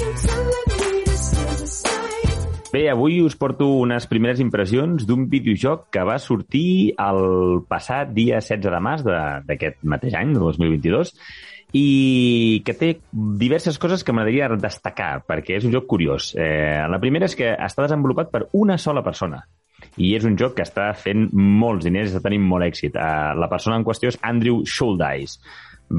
You 0.00 0.10
telling 0.24 0.68
me 0.68 1.04
this 1.04 1.32
is 1.32 1.62
a 1.62 1.66
sign? 1.68 2.34
Bé, 2.74 2.88
avui 2.90 3.20
us 3.22 3.36
porto 3.38 3.68
unes 3.84 4.08
primeres 4.10 4.40
impressions 4.42 5.04
d'un 5.06 5.28
videojoc 5.30 5.84
que 5.94 6.02
va 6.08 6.16
sortir 6.18 6.94
el 6.98 7.60
passat 7.70 8.10
dia 8.16 8.40
16 8.42 8.72
de 8.72 8.80
març 8.82 9.04
de- 9.06 9.42
d'aquest 9.46 9.84
mateix 9.86 10.14
any, 10.18 10.32
de 10.34 10.40
2022, 10.42 11.12
i 11.74 12.62
que 12.64 12.76
té 12.78 12.92
diverses 13.12 13.80
coses 13.82 14.04
que 14.06 14.14
m'agradaria 14.14 14.54
destacar, 14.60 15.24
perquè 15.26 15.58
és 15.58 15.66
un 15.66 15.74
joc 15.74 15.88
curiós. 15.90 16.30
Eh, 16.38 16.86
la 16.86 17.00
primera 17.02 17.26
és 17.26 17.34
que 17.34 17.50
està 17.50 17.82
desenvolupat 17.82 18.30
per 18.30 18.46
una 18.54 18.78
sola 18.78 19.02
persona, 19.02 19.42
i 19.96 20.14
és 20.16 20.24
un 20.26 20.38
joc 20.38 20.56
que 20.58 20.64
està 20.66 20.88
fent 20.98 21.28
molts 21.34 21.86
diners, 21.86 22.12
està 22.12 22.24
tenint 22.28 22.44
molt 22.46 22.66
èxit. 22.66 22.96
Uh, 22.96 23.34
la 23.38 23.50
persona 23.50 23.78
en 23.78 23.86
qüestió 23.86 24.10
és 24.10 24.18
Andrew 24.22 24.62
Schuldeis. 24.66 25.38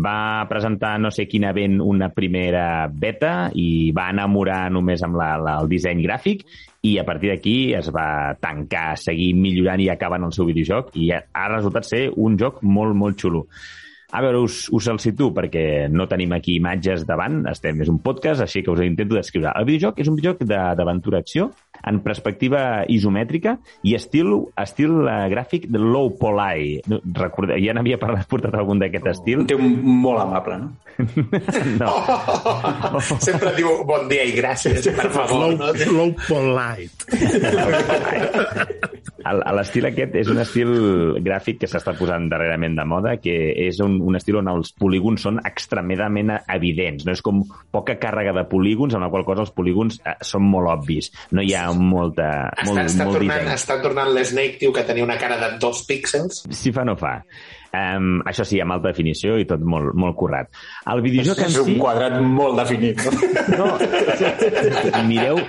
Va 0.06 0.48
presentar 0.50 0.96
no 1.00 1.12
sé 1.14 1.28
quin 1.30 1.46
event 1.46 1.78
una 1.84 2.10
primera 2.12 2.88
beta 2.90 3.52
i 3.54 3.92
va 3.96 4.10
enamorar 4.12 4.66
només 4.74 5.04
amb 5.06 5.20
la, 5.20 5.36
la, 5.38 5.60
el 5.62 5.70
disseny 5.70 6.02
gràfic 6.04 6.42
i 6.86 6.96
a 6.98 7.06
partir 7.06 7.30
d'aquí 7.32 7.58
es 7.78 7.92
va 7.94 8.34
tancar, 8.42 8.96
seguir 8.98 9.34
millorant 9.38 9.84
i 9.84 9.92
acabant 9.94 10.26
el 10.26 10.34
seu 10.36 10.50
videojoc 10.50 10.90
i 10.98 11.12
ha 11.14 11.48
resultat 11.54 11.88
ser 11.88 12.04
un 12.18 12.40
joc 12.42 12.64
molt, 12.66 12.98
molt 12.98 13.22
xulo. 13.22 13.46
A 14.16 14.22
veure, 14.24 14.40
us, 14.46 14.70
us 14.72 14.86
el 14.88 15.00
situo 15.04 15.34
perquè 15.36 15.90
no 15.92 16.06
tenim 16.08 16.32
aquí 16.38 16.54
imatges 16.56 17.04
davant, 17.08 17.42
estem, 17.52 17.82
és 17.84 17.90
un 17.92 17.98
podcast, 18.00 18.40
així 18.46 18.62
que 18.64 18.72
us 18.72 18.80
intento 18.86 19.18
descriure. 19.18 19.52
El 19.60 19.66
videojoc 19.68 20.00
és 20.00 20.08
un 20.08 20.16
videojoc 20.16 20.46
de- 20.48 20.62
d'aventura-acció 20.80 21.50
en 21.84 22.00
perspectiva 22.06 22.86
isomètrica 22.88 23.58
i 23.84 23.92
estil, 23.98 24.32
estil 24.62 24.94
uh, 25.04 25.26
gràfic 25.32 25.68
de 25.68 25.82
low 25.84 26.14
poly. 26.18 26.78
No, 26.88 27.02
Recorda, 27.20 27.60
ja 27.60 27.76
n'havia 27.76 28.00
parlat, 28.00 28.24
portat 28.32 28.56
algun 28.56 28.80
d'aquest 28.80 29.12
estil. 29.12 29.44
Té 29.52 29.58
un 29.60 29.76
molt 29.84 30.24
amable, 30.24 30.62
no? 30.64 30.72
no. 31.82 31.92
Sempre 33.20 33.52
diu 33.58 33.82
bon 33.90 34.08
dia 34.08 34.24
i 34.24 34.32
gràcies, 34.38 34.88
per 34.96 35.12
favor. 35.12 35.36
Low, 35.44 35.52
No? 35.60 35.74
low 35.92 36.16
polite. 36.30 37.04
L'estil 39.56 39.88
aquest 39.90 40.14
és 40.20 40.28
un 40.30 40.38
estil 40.38 40.70
gràfic 41.26 41.58
que 41.64 41.70
s'està 41.70 41.96
posant 41.98 42.28
darrerament 42.30 42.76
de 42.78 42.84
moda, 42.86 43.16
que 43.18 43.34
és 43.66 43.80
un, 43.82 43.96
un 44.08 44.18
estil 44.20 44.38
on 44.42 44.50
els 44.52 44.72
polígons 44.80 45.26
són 45.26 45.40
extremadament 45.46 46.32
evidents. 46.54 47.06
No 47.08 47.14
és 47.16 47.24
com 47.26 47.44
poca 47.74 47.98
càrrega 48.02 48.34
de 48.38 48.46
polígons, 48.52 48.96
amb 48.96 49.08
la 49.08 49.12
qual 49.14 49.26
cosa 49.28 49.46
els 49.46 49.54
polígons 49.56 50.00
eh, 50.06 50.16
són 50.26 50.46
molt 50.50 50.72
obvis. 50.72 51.12
No 51.36 51.44
hi 51.46 51.54
ha 51.58 51.68
molta, 51.74 52.30
molt, 52.64 52.80
Està, 52.80 52.88
està, 52.92 53.10
molt 53.10 53.20
tornant, 53.20 53.44
disseny. 53.44 53.60
està 53.60 53.80
tornant 53.84 54.14
l'Snake, 54.16 54.60
tio, 54.62 54.74
que 54.76 54.86
tenia 54.88 55.06
una 55.08 55.20
cara 55.22 55.38
de 55.42 55.54
dos 55.62 55.84
píxels. 55.90 56.44
Si 56.56 56.72
fa, 56.76 56.86
no 56.88 56.96
fa. 57.00 57.20
Um, 57.76 58.22
això 58.30 58.46
sí, 58.48 58.60
amb 58.64 58.76
alta 58.76 58.92
definició 58.92 59.36
i 59.42 59.46
tot 59.50 59.64
molt, 59.66 59.94
molt 59.98 60.16
currat. 60.20 60.52
El 60.92 61.02
videojoc 61.04 61.42
en 61.44 61.50
És 61.50 61.58
si... 61.58 61.74
un 61.76 61.80
quadrat 61.82 62.18
molt 62.24 62.60
definit. 62.62 63.02
No? 63.56 63.68
Mireu, 65.10 65.40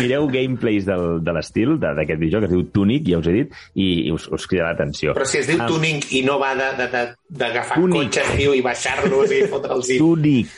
mireu 0.00 0.26
gameplays 0.32 0.86
del, 0.88 1.20
de 1.24 1.34
l'estil 1.36 1.76
d'aquest 1.82 2.20
videojoc, 2.20 2.44
que 2.44 2.50
es 2.50 2.54
diu 2.56 2.64
Tunic, 2.74 3.06
ja 3.12 3.20
us 3.22 3.30
he 3.30 3.36
dit, 3.38 3.56
i, 3.74 3.88
i 4.08 4.12
us, 4.14 4.26
us 4.34 4.48
cridarà 4.50 4.72
l'atenció. 4.74 5.14
Però 5.16 5.28
si 5.28 5.40
es 5.42 5.48
diu 5.50 5.62
Ah, 5.64 5.68
tuning 5.70 6.02
i 6.18 6.24
no 6.26 6.38
va 6.42 6.52
d'agafar 6.58 7.78
Tunic. 7.78 8.10
cotxes, 8.10 8.34
tio, 8.36 8.54
i 8.56 8.62
baixar-los 8.64 9.32
i 9.32 9.44
fotre'ls... 9.52 9.94
Tunic. 10.00 10.48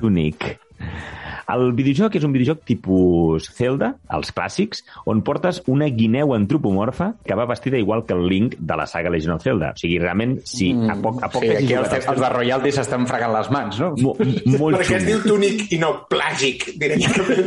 Tunic. 0.00 0.48
El 1.52 1.70
videojoc 1.78 2.16
és 2.18 2.24
un 2.26 2.32
videojoc 2.34 2.64
tipus 2.66 3.46
Zelda, 3.54 3.92
els 4.16 4.32
clàssics, 4.34 4.82
on 5.06 5.22
portes 5.26 5.60
una 5.70 5.86
guineu 5.94 6.34
antropomorfa 6.34 7.12
que 7.26 7.36
va 7.38 7.46
vestida 7.46 7.78
igual 7.78 8.04
que 8.06 8.16
el 8.16 8.26
Link 8.26 8.56
de 8.58 8.78
la 8.78 8.86
saga 8.90 9.12
Legend 9.14 9.36
of 9.36 9.44
Zelda. 9.46 9.70
O 9.76 9.80
sigui, 9.80 10.00
realment, 10.02 10.40
si 10.48 10.72
a 10.74 10.96
poc 11.02 11.22
a 11.22 11.30
poc 11.30 11.46
sí, 11.46 11.52
aquí 11.54 11.76
els, 11.78 11.94
els 12.02 12.22
de 12.24 12.32
Royalty 12.34 12.74
s'estan 12.74 13.06
fregant 13.06 13.34
les 13.36 13.50
mans, 13.54 13.78
no? 13.82 13.92
Mo, 14.02 14.16
molt 14.58 14.80
Perquè 14.80 14.98
es 14.98 15.06
diu 15.06 15.22
túnic 15.26 15.70
i 15.76 15.78
no 15.82 15.92
plàgic, 16.10 16.72
directament. 16.82 17.46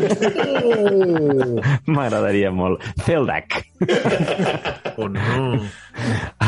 M'agradaria 1.95 2.53
molt. 2.55 2.87
Zeldak. 3.03 3.59
oh 4.99 5.09
no. 5.09 5.59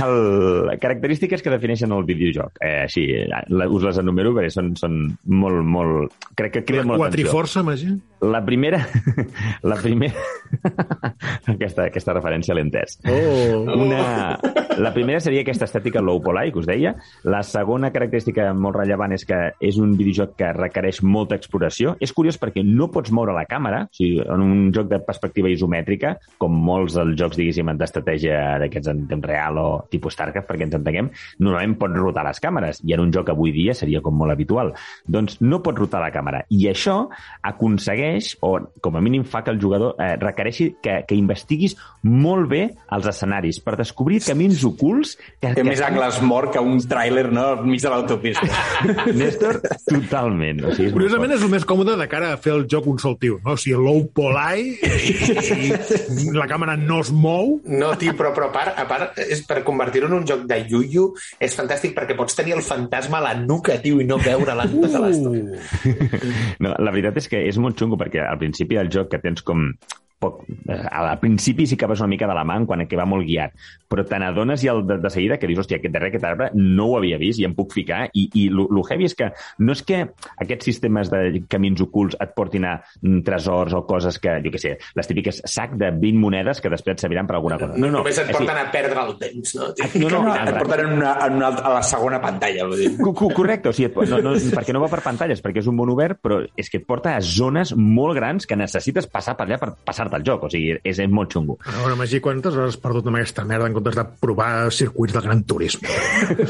El, 0.02 0.72
característiques 0.82 1.44
que 1.44 1.54
defineixen 1.54 1.94
el 1.96 2.06
videojoc. 2.08 2.58
Eh, 2.62 2.86
així, 2.86 3.06
la, 3.30 3.68
us 3.70 3.86
les 3.88 4.00
enumero 4.02 4.34
perquè 4.38 4.52
són, 4.54 4.74
són 4.80 5.02
molt, 5.26 5.62
molt... 5.66 6.30
Crec 6.40 6.58
que 6.60 6.66
criden 6.68 6.90
molt 6.92 7.06
l'atenció. 7.06 7.28
Quatriforça, 7.30 7.66
Magí? 7.68 7.94
La 8.22 8.46
primera... 8.46 8.88
La 9.64 9.76
primera... 9.76 10.14
aquesta, 11.54 11.88
aquesta 11.88 12.14
referència 12.14 12.56
l'he 12.56 12.64
entès. 12.66 13.00
Oh. 13.08 13.64
Una, 13.74 14.38
la 14.78 14.92
primera 14.94 15.20
seria 15.24 15.42
aquesta 15.42 15.66
estètica 15.66 16.04
low 16.04 16.22
poly, 16.24 16.52
que 16.54 16.62
us 16.62 16.68
deia. 16.70 16.94
La 17.28 17.42
segona 17.48 17.92
característica 17.94 18.48
molt 18.54 18.78
rellevant 18.78 19.16
és 19.16 19.26
que 19.28 19.40
és 19.60 19.80
un 19.82 19.96
videojoc 19.98 20.36
que 20.40 20.52
requereix 20.56 21.02
molta 21.04 21.38
exploració. 21.40 21.96
És 22.04 22.14
curiós 22.14 22.38
perquè 22.42 22.64
no 22.68 22.92
pots 22.94 23.14
moure 23.16 23.34
la 23.36 23.48
càmera, 23.50 23.84
o 23.88 23.98
sigui, 23.98 24.22
en 24.22 24.46
un 24.46 24.70
joc 24.76 24.92
de 24.92 25.02
perspectiva 25.08 25.50
isomètrica, 25.52 26.14
com 26.42 26.54
molts 26.70 27.00
dels 27.00 27.18
jocs, 27.20 27.40
diguéssim, 27.42 27.74
d'estratègia 27.80 28.60
d'aquests 28.62 28.94
en 28.94 29.04
temps 29.10 29.30
real 29.32 29.58
o 29.62 29.68
tipus 29.92 30.16
StarCraft, 30.18 30.50
perquè 30.50 30.68
ens 30.68 30.78
entenguem, 30.78 31.10
normalment 31.42 31.78
pots 31.82 31.98
rotar 31.98 32.28
les 32.28 32.42
càmeres, 32.44 32.84
i 32.86 32.96
en 32.96 33.06
un 33.06 33.14
joc 33.14 33.34
avui 33.34 33.56
dia 33.56 33.76
seria 33.78 34.04
com 34.06 34.18
molt 34.18 34.36
habitual. 34.36 34.76
Doncs 35.10 35.40
no 35.42 35.62
pots 35.66 35.82
rotar 35.82 36.04
la 36.04 36.14
càmera. 36.14 36.46
I 36.54 36.68
això 36.72 36.98
aconsegueix, 37.48 38.11
o 38.42 38.54
com 38.82 38.98
a 38.98 39.02
mínim 39.04 39.24
fa 39.28 39.44
que 39.46 39.52
el 39.54 39.60
jugador 39.62 39.96
eh, 40.00 40.16
requereixi 40.22 40.72
que, 40.84 41.02
que 41.08 41.18
investiguis 41.18 41.78
molt 42.04 42.50
bé 42.52 42.62
els 42.96 43.08
escenaris 43.10 43.62
per 43.64 43.76
descobrir 43.80 44.22
camins 44.26 44.64
ocults 44.68 45.16
que, 45.18 45.52
Té 45.52 45.54
que 45.60 45.66
més 45.68 45.82
angles 45.86 46.20
mort 46.26 46.54
que 46.56 46.62
un 46.64 46.80
tràiler, 46.92 47.28
no?, 47.34 47.46
al 47.56 47.66
mig 47.68 47.82
de 47.84 47.92
l'autopista. 47.92 48.48
Néstor, 49.22 49.62
totalment. 49.88 50.64
O 50.66 50.76
sigui, 50.76 50.90
és 50.90 50.96
Curiosament 50.96 51.36
és 51.36 51.46
el 51.46 51.52
més 51.54 51.66
còmode 51.68 51.98
de 52.00 52.08
cara 52.12 52.34
a 52.36 52.40
fer 52.42 52.56
el 52.56 52.66
joc 52.72 52.90
un 52.92 53.00
sol 53.02 53.18
tio, 53.22 53.40
no? 53.46 53.56
O 53.56 53.62
sigui, 53.62 53.78
low 53.82 54.04
poly 54.16 54.78
i, 54.82 55.72
i 55.72 56.34
la 56.36 56.48
càmera 56.50 56.78
no 56.80 57.02
es 57.06 57.12
mou. 57.14 57.58
No, 57.66 57.94
tio, 58.02 58.16
però, 58.18 58.34
però 58.36 58.50
a 58.50 58.56
part, 58.56 58.78
a 58.82 58.88
part 58.90 59.22
és 59.22 59.44
per 59.48 59.62
convertir-ho 59.68 60.10
en 60.10 60.20
un 60.22 60.28
joc 60.28 60.46
de 60.50 60.62
yuyu 60.72 61.12
és 61.42 61.56
fantàstic 61.58 61.96
perquè 61.98 62.18
pots 62.18 62.38
tenir 62.38 62.58
el 62.58 62.66
fantasma 62.66 63.22
a 63.22 63.26
la 63.30 63.36
nuca, 63.40 63.78
tio, 63.84 64.02
i 64.02 64.08
no 64.08 64.20
veure-la 64.22 64.68
tota 64.72 65.06
l'estona. 65.06 65.62
Uh. 65.62 66.00
No, 66.62 66.74
la 66.78 66.92
veritat 66.94 67.18
és 67.22 67.28
que 67.32 67.40
és 67.48 67.58
molt 67.62 67.80
xungo 67.80 67.98
perquè 68.02 68.26
al 68.26 68.40
principi 68.42 68.80
del 68.80 68.92
joc 68.94 69.12
que 69.14 69.22
tens 69.24 69.46
com 69.46 69.70
poc, 70.22 70.44
al 70.70 71.18
principi 71.20 71.66
sí 71.68 71.76
que 71.78 71.88
vas 71.90 72.00
una 72.00 72.08
mica 72.12 72.28
de 72.30 72.36
la 72.38 72.44
mà 72.48 72.60
quan 72.70 72.86
que 72.88 72.98
va 73.00 73.08
molt 73.10 73.26
guiat, 73.26 73.56
però 73.90 74.04
te 74.08 74.20
n'adones 74.22 74.62
i 74.64 74.70
el 74.72 74.84
de, 74.88 75.00
de 75.02 75.10
seguida 75.10 75.38
que 75.42 75.48
dius, 75.50 75.64
hòstia, 75.64 75.80
aquest 75.82 75.94
darrere 75.94 76.12
aquest 76.14 76.26
arbre 76.30 76.50
no 76.56 76.86
ho 76.92 76.98
havia 77.00 77.18
vist 77.22 77.42
i 77.42 77.46
em 77.48 77.56
puc 77.58 77.74
ficar 77.74 78.04
i, 78.14 78.28
i 78.38 78.46
lo, 78.54 78.68
lo 78.72 78.84
heavy 78.88 79.08
és 79.10 79.16
que 79.18 79.32
no 79.60 79.74
és 79.76 79.82
que 79.88 80.02
aquests 80.46 80.70
sistemes 80.70 81.10
de 81.12 81.42
camins 81.50 81.82
ocults 81.84 82.18
et 82.22 82.36
portin 82.38 82.66
a 82.70 82.76
mm, 83.02 83.24
tresors 83.28 83.74
o 83.78 83.84
coses 83.90 84.20
que, 84.22 84.38
jo 84.46 84.54
què 84.54 84.62
sé, 84.62 84.76
les 84.96 85.10
típiques 85.10 85.42
sac 85.50 85.74
de 85.80 85.90
20 85.92 86.20
monedes 86.22 86.62
que 86.62 86.70
després 86.72 86.96
et 86.96 87.04
serviran 87.04 87.28
per 87.30 87.38
alguna 87.40 87.58
cosa. 87.60 87.74
No, 87.78 87.88
no, 87.90 87.98
Només 88.02 88.18
et 88.22 88.32
porten 88.34 88.58
a 88.58 88.68
perdre 88.74 89.04
el 89.08 89.18
temps, 89.22 89.56
no? 89.58 89.72
tio? 89.78 89.90
no, 90.06 90.22
no, 90.26 90.36
et 90.38 90.56
porten 90.62 90.86
en 90.88 90.96
una, 91.00 91.16
en 91.26 91.36
una, 91.42 91.50
a 91.56 91.74
la 91.78 91.84
segona 91.86 92.22
pantalla. 92.22 92.66
Vull 92.70 92.80
dir. 92.86 92.92
Co- 93.02 93.14
co- 93.18 93.30
Correcte, 93.42 93.70
o 93.70 93.74
sigui, 93.76 93.90
et 93.92 94.10
no, 94.12 94.22
no, 94.26 94.34
perquè 94.56 94.74
no 94.76 94.82
va 94.84 94.90
per 94.92 95.02
pantalles, 95.06 95.42
perquè 95.44 95.62
és 95.64 95.68
un 95.72 95.78
món 95.78 95.92
obert, 95.94 96.20
però 96.22 96.42
és 96.60 96.70
que 96.70 96.82
et 96.82 96.86
porta 96.88 97.16
a 97.18 97.22
zones 97.26 97.74
molt 97.78 98.16
grans 98.18 98.48
que 98.50 98.58
necessites 98.60 99.08
passar 99.12 99.36
per 99.40 99.46
allà 99.48 99.58
per 99.62 99.72
passar-te 100.12 100.18
el 100.20 100.26
joc. 100.28 100.44
O 100.48 100.50
sigui, 100.52 100.76
és, 100.84 101.00
és 101.00 101.10
molt 101.10 101.32
xungo. 101.34 101.58
A 101.66 101.76
veure, 101.80 101.96
Magí, 102.00 102.20
quantes 102.24 102.56
hores 102.56 102.76
has 102.76 102.80
perdut 102.82 103.08
amb 103.08 103.20
aquesta 103.20 103.46
merda 103.48 103.68
en 103.70 103.74
comptes 103.78 103.96
de 103.98 104.06
provar 104.22 104.72
circuits 104.72 105.14
de 105.16 105.22
gran 105.22 105.44
turisme? 105.44 105.88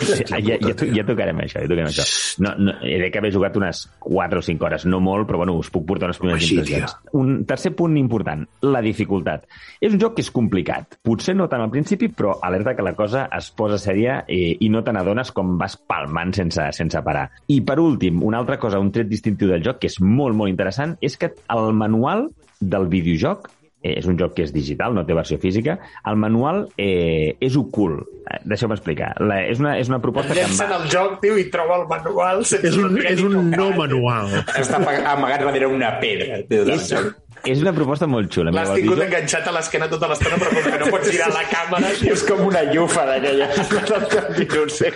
Sí, 0.02 0.24
ja, 0.44 0.58
ja, 0.60 0.74
to- 0.76 0.88
ja 0.92 1.04
tocarem 1.06 1.38
això, 1.44 1.62
ja 1.62 1.68
tocarem 1.70 1.90
això. 1.90 2.04
No, 2.44 2.52
no, 2.58 2.74
he 2.84 2.98
de 3.02 3.10
que 3.12 3.20
haver 3.22 3.32
jugat 3.34 3.56
unes 3.58 3.84
4 4.04 4.40
o 4.40 4.44
5 4.46 4.66
hores, 4.66 4.86
no 4.90 5.00
molt, 5.04 5.28
però 5.30 5.38
bueno, 5.42 5.56
us 5.60 5.70
puc 5.74 5.86
portar 5.88 6.10
unes 6.10 6.20
primeres 6.20 6.44
Així, 6.44 6.56
impressions. 6.58 6.96
Un 7.18 7.44
tercer 7.50 7.74
punt 7.78 7.96
important, 8.00 8.44
la 8.68 8.82
dificultat. 8.84 9.46
És 9.82 9.94
un 9.94 10.00
joc 10.02 10.16
que 10.18 10.26
és 10.26 10.32
complicat. 10.34 10.98
Potser 11.06 11.36
no 11.38 11.48
tant 11.52 11.64
al 11.64 11.72
principi, 11.74 12.10
però 12.14 12.36
alerta 12.44 12.76
que 12.78 12.86
la 12.86 12.94
cosa 12.98 13.28
es 13.38 13.52
posa 13.58 13.80
sèria 13.82 14.22
eh, 14.28 14.56
i 14.60 14.70
no 14.74 14.84
te 14.84 14.94
n'adones 14.96 15.32
com 15.36 15.56
vas 15.62 15.78
palmant 15.78 16.34
sense, 16.38 16.68
sense 16.78 17.02
parar. 17.06 17.28
I 17.52 17.62
per 17.68 17.80
últim, 17.82 18.22
una 18.28 18.42
altra 18.42 18.60
cosa, 18.62 18.80
un 18.82 18.92
tret 18.92 19.10
distintiu 19.12 19.52
del 19.52 19.64
joc 19.66 19.80
que 19.82 19.92
és 19.92 20.00
molt, 20.02 20.36
molt 20.38 20.52
interessant, 20.52 20.98
és 21.02 21.18
que 21.18 21.34
el 21.52 21.74
manual 21.78 22.30
del 22.62 22.88
videojoc 22.92 23.50
eh, 23.82 23.98
és 23.98 24.08
un 24.10 24.18
joc 24.20 24.36
que 24.38 24.46
és 24.46 24.54
digital, 24.54 24.94
no 24.96 25.04
té 25.08 25.16
versió 25.18 25.40
física, 25.42 25.78
el 26.08 26.20
manual 26.22 26.64
eh, 26.78 27.34
és 27.42 27.58
ocult. 27.60 28.06
Eh, 28.30 28.42
Deixeu-me 28.50 28.78
explicar. 28.78 29.12
La, 29.20 29.42
és, 29.50 29.62
una, 29.64 29.76
és 29.82 29.90
una 29.92 30.02
proposta 30.04 30.36
que 30.36 30.46
em 30.46 30.52
Llença 30.52 30.70
va... 30.70 30.80
el 30.82 30.92
joc, 30.94 31.18
tio, 31.24 31.38
i 31.42 31.48
troba 31.54 31.82
el 31.82 31.88
manual 31.90 32.46
sense 32.46 32.70
És 32.72 32.78
un, 32.78 33.00
és 33.02 33.24
un 33.26 33.52
no 33.52 33.72
manual. 33.78 34.38
Està 34.62 34.82
amagat 34.82 35.46
darrere 35.48 35.72
una 35.72 35.96
pedra. 36.04 36.44
Tio, 36.50 36.68
És, 36.70 36.88
joc. 36.94 37.18
És 37.46 37.62
una 37.64 37.72
proposta 37.74 38.08
molt 38.08 38.30
xula. 38.34 38.52
L'has 38.54 38.70
tingut 38.76 38.98
videojoc- 38.98 39.08
enganxat 39.08 39.48
a 39.50 39.54
l'esquena 39.56 39.88
tota 39.92 40.08
l'estona, 40.12 40.38
però 40.42 40.52
com 40.54 40.68
que 40.72 40.80
no 40.84 40.90
pots 40.94 41.10
girar 41.12 41.30
la 41.34 41.44
càmera, 41.50 41.92
tio, 42.00 42.14
És 42.16 42.24
com 42.28 42.44
una 42.46 42.62
llufa 42.70 43.06
d'aquella. 43.10 43.48
no 44.58 44.66
sé. 44.70 44.92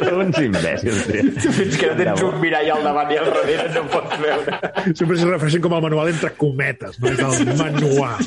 Són 0.00 0.22
uns 0.26 0.40
imbècils, 0.42 1.02
tio. 1.06 1.52
Fins 1.60 1.76
que 1.80 1.86
no 1.92 1.96
tens 2.02 2.24
un 2.26 2.40
mirall 2.42 2.72
al 2.76 2.82
davant 2.90 3.12
i 3.14 3.20
al 3.22 3.30
darrere 3.32 3.68
no 3.76 3.84
pots 3.92 4.18
veure. 4.22 4.60
Sempre 4.92 5.14
s'hi 5.20 5.30
refereixen 5.30 5.62
com 5.66 5.76
el 5.78 5.84
manual 5.88 6.12
entre 6.14 6.32
cometes, 6.40 6.98
no 7.00 7.14
és 7.14 7.20
el 7.22 7.54
manual. 7.60 8.20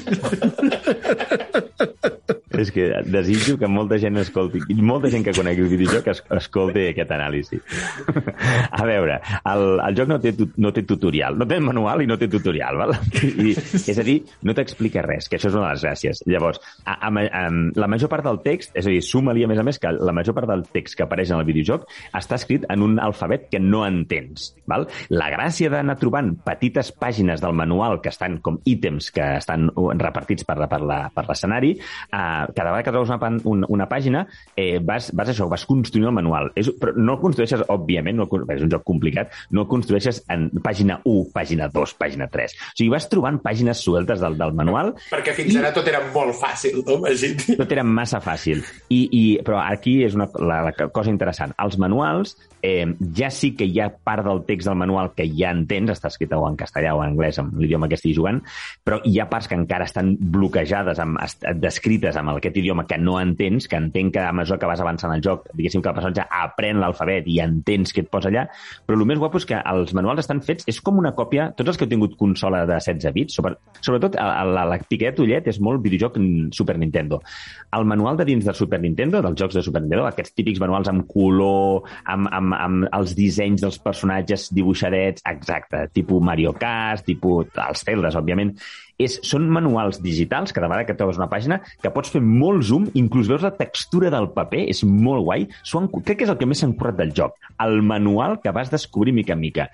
És 2.60 2.72
que 2.76 2.89
desitjo 3.07 3.57
que 3.60 3.70
molta 3.72 3.99
gent 4.01 4.20
escolti, 4.20 4.62
molta 4.84 5.12
gent 5.12 5.24
que 5.26 5.34
conegui 5.36 5.64
el 5.64 5.72
videojoc 5.72 6.10
es, 6.12 6.22
escolti 6.39 6.89
aquest 6.89 7.14
anàlisi. 7.16 7.60
A 8.80 8.86
veure, 8.88 9.20
el, 9.51 9.66
el 9.86 9.97
joc 9.97 10.12
no 10.12 10.20
té, 10.24 10.34
no 10.60 10.74
té 10.76 10.84
tutorial, 10.88 11.38
no 11.39 11.47
té 11.49 11.60
manual 11.64 12.03
i 12.03 12.10
no 12.10 12.18
té 12.20 12.30
tutorial, 12.32 12.80
val? 12.82 12.95
I, 13.24 13.53
és 13.55 13.99
a 13.99 14.05
dir, 14.05 14.20
no 14.47 14.55
t'explica 14.57 15.03
res, 15.05 15.30
que 15.30 15.39
això 15.39 15.51
és 15.51 15.57
una 15.57 15.70
de 15.70 15.78
les 15.78 15.86
gràcies. 15.88 16.24
Llavors, 16.30 16.62
a, 16.84 16.97
a, 16.97 17.12
a, 17.12 17.43
la 17.80 17.89
major 17.91 18.12
part 18.12 18.28
del 18.28 18.41
text, 18.45 18.76
és 18.80 18.88
a 18.88 18.93
dir, 18.93 19.01
suma-li 19.05 19.45
a 19.45 19.51
més 19.51 19.62
a 19.62 19.66
més 19.66 19.80
que 19.82 19.93
la 19.95 20.16
major 20.16 20.36
part 20.38 20.49
del 20.49 20.66
text 20.74 20.97
que 20.97 21.05
apareix 21.05 21.34
en 21.34 21.39
el 21.39 21.47
videojoc 21.47 21.88
està 22.18 22.39
escrit 22.39 22.68
en 22.70 22.84
un 22.86 22.99
alfabet 23.01 23.47
que 23.51 23.62
no 23.64 23.86
entens. 23.88 24.51
Val? 24.70 24.88
La 25.14 25.30
gràcia 25.34 25.72
d'anar 25.72 25.97
trobant 26.01 26.34
petites 26.45 26.91
pàgines 26.99 27.41
del 27.43 27.55
manual 27.57 27.99
que 28.03 28.12
estan 28.12 28.39
com 28.43 28.60
ítems 28.70 29.12
que 29.16 29.26
estan 29.39 29.70
repartits 29.99 30.45
per, 30.47 30.57
per 30.70 31.26
l'escenari, 31.28 31.76
eh, 31.80 32.49
cada 32.56 32.72
vegada 32.72 32.84
que 32.84 32.91
trobes 32.95 33.10
una, 33.10 33.20
pan- 33.22 33.41
una, 33.50 33.68
una 33.70 33.88
pàgina 33.89 34.26
eh, 34.56 34.80
vas, 34.84 35.12
vas 35.16 35.30
això, 35.34 35.47
vas 35.52 35.66
construint 35.70 36.08
el 36.10 36.16
manual. 36.16 36.52
És, 36.60 36.70
però 36.80 36.93
no 36.97 37.16
el 37.18 37.22
construeixes, 37.24 37.64
òbviament, 37.70 38.18
no, 38.20 38.28
el 38.32 38.45
és 38.58 38.64
un 38.66 38.72
joc 38.74 38.84
complicat, 38.88 39.34
no 39.52 39.64
el 39.66 39.70
construeixes 39.72 40.24
en 40.32 40.50
pàgina 40.64 41.00
1, 41.04 41.30
pàgina 41.36 41.70
2, 41.74 41.95
pàgina 42.00 42.28
3. 42.32 42.56
O 42.56 42.76
sigui, 42.76 42.89
vas 42.93 43.10
trobant 43.12 43.39
pàgines 43.43 43.82
sueltes 43.86 44.22
del, 44.24 44.38
del 44.39 44.54
manual 44.58 44.93
perquè 45.10 45.34
fins 45.38 45.56
ara 45.60 45.72
tot 45.76 45.88
era 45.89 46.02
molt 46.14 46.36
fàcil, 46.39 46.82
no, 46.88 47.00
Magí? 47.04 47.34
tot 47.60 47.72
era 47.76 47.84
massa 47.84 48.20
fàcil. 48.24 48.64
I, 48.89 49.02
i, 49.12 49.24
però 49.45 49.60
aquí 49.64 50.00
és 50.06 50.16
una, 50.18 50.30
la, 50.39 50.62
la 50.70 50.74
cosa 50.93 51.12
interessant. 51.12 51.54
Els 51.62 51.78
manuals, 51.82 52.36
eh, 52.66 52.86
ja 53.16 53.30
sí 53.34 53.54
que 53.58 53.68
hi 53.70 53.80
ha 53.84 53.89
part 53.91 54.26
del 54.26 54.43
text 54.47 54.68
del 54.70 54.78
manual 54.80 55.12
que 55.16 55.26
ja 55.32 55.52
entens, 55.56 55.91
està 55.93 56.10
escrit 56.12 56.34
o 56.36 56.41
en 56.47 56.58
castellà 56.60 56.95
o 56.97 57.04
en 57.04 57.12
anglès, 57.14 57.39
amb 57.41 57.58
l'idioma 57.60 57.88
que 57.89 57.97
estigui 58.00 58.16
jugant, 58.18 58.41
però 58.86 59.00
hi 59.06 59.18
ha 59.20 59.28
parts 59.32 59.47
que 59.50 59.58
encara 59.58 59.88
estan 59.89 60.14
bloquejades, 60.20 61.00
amb, 61.04 61.20
descrites 61.62 62.18
amb 62.20 62.28
aquest 62.38 62.57
idioma 62.57 62.86
que 62.86 62.97
no 62.97 63.19
entens, 63.19 63.67
que 63.67 63.75
entenc 63.75 64.13
que 64.13 64.19
a 64.19 64.32
mesura 64.34 64.59
que 64.59 64.65
vas 64.69 64.80
avançant 64.82 65.13
el 65.15 65.23
joc, 65.25 65.47
diguéssim 65.53 65.82
que 65.82 65.89
el 65.89 65.95
personatge 65.95 66.25
aprèn 66.30 66.80
l'alfabet 66.80 67.27
i 67.27 67.39
entens 67.41 67.93
què 67.95 68.03
et 68.05 68.09
posa 68.11 68.30
allà, 68.30 68.45
però 68.86 68.99
el 68.99 69.05
més 69.09 69.17
guapo 69.19 69.38
és 69.38 69.45
que 69.49 69.57
els 69.57 69.93
manuals 69.97 70.19
estan 70.19 70.41
fets, 70.45 70.67
és 70.67 70.82
com 70.82 70.97
una 70.99 71.13
còpia, 71.15 71.49
tots 71.57 71.69
els 71.69 71.77
que 71.77 71.86
heu 71.88 71.89
tingut 71.89 72.15
consola 72.19 72.65
de 72.65 72.77
16 72.80 73.13
bits, 73.15 73.34
sobre, 73.39 73.55
sobretot 73.82 74.15
a- 74.19 74.43
la, 74.45 74.65
la 74.65 74.80
ullet 75.19 75.47
és 75.47 75.59
molt 75.59 75.82
videojoc 75.82 76.17
Super 76.51 76.77
Nintendo. 76.77 77.21
El 77.75 77.86
manual 77.86 78.17
de 78.17 78.25
dins 78.25 78.45
del 78.45 78.55
Super 78.55 78.80
Nintendo, 78.82 79.21
dels 79.21 79.39
jocs 79.39 79.55
de 79.55 79.61
Super 79.63 79.82
Nintendo, 79.82 80.05
aquests 80.07 80.34
típics 80.36 80.59
manuals 80.59 80.88
amb 80.91 81.07
color, 81.07 81.84
amb, 82.05 82.27
amb, 82.32 82.53
amb 82.53 82.88
els 82.91 83.15
dissenys 83.15 83.61
dels 83.61 83.80
personatges 83.80 84.49
dibuixadets, 84.53 85.23
exacte, 85.25 85.88
tipus 85.93 86.21
Mario 86.21 86.53
Kart, 86.53 87.05
tipus 87.05 87.47
els 87.55 87.84
Zeldas, 87.86 88.15
òbviament, 88.19 88.53
és, 89.00 89.16
són 89.24 89.47
manuals 89.50 90.02
digitals, 90.04 90.52
cada 90.56 90.68
vegada 90.68 90.86
que 90.86 90.95
trobes 91.00 91.18
una 91.20 91.30
pàgina, 91.32 91.62
que 91.82 91.91
pots 91.95 92.12
fer 92.12 92.20
molt 92.22 92.66
zoom, 92.68 92.89
inclús 93.00 93.30
veus 93.32 93.45
la 93.45 93.54
textura 93.56 94.12
del 94.12 94.30
paper, 94.36 94.66
és 94.74 94.84
molt 94.84 95.24
guai. 95.24 95.47
Han- 95.74 95.88
crec 96.04 96.18
que 96.20 96.26
és 96.28 96.30
el 96.34 96.38
que 96.38 96.45
més 96.50 96.60
s'han 96.60 96.74
currat 96.76 96.97
del 97.00 97.14
joc, 97.16 97.38
el 97.64 97.82
manual 97.82 98.39
que 98.43 98.52
vas 98.52 98.70
descobrir 98.72 99.14
mica 99.16 99.34
en 99.34 99.39
mica. 99.39 99.70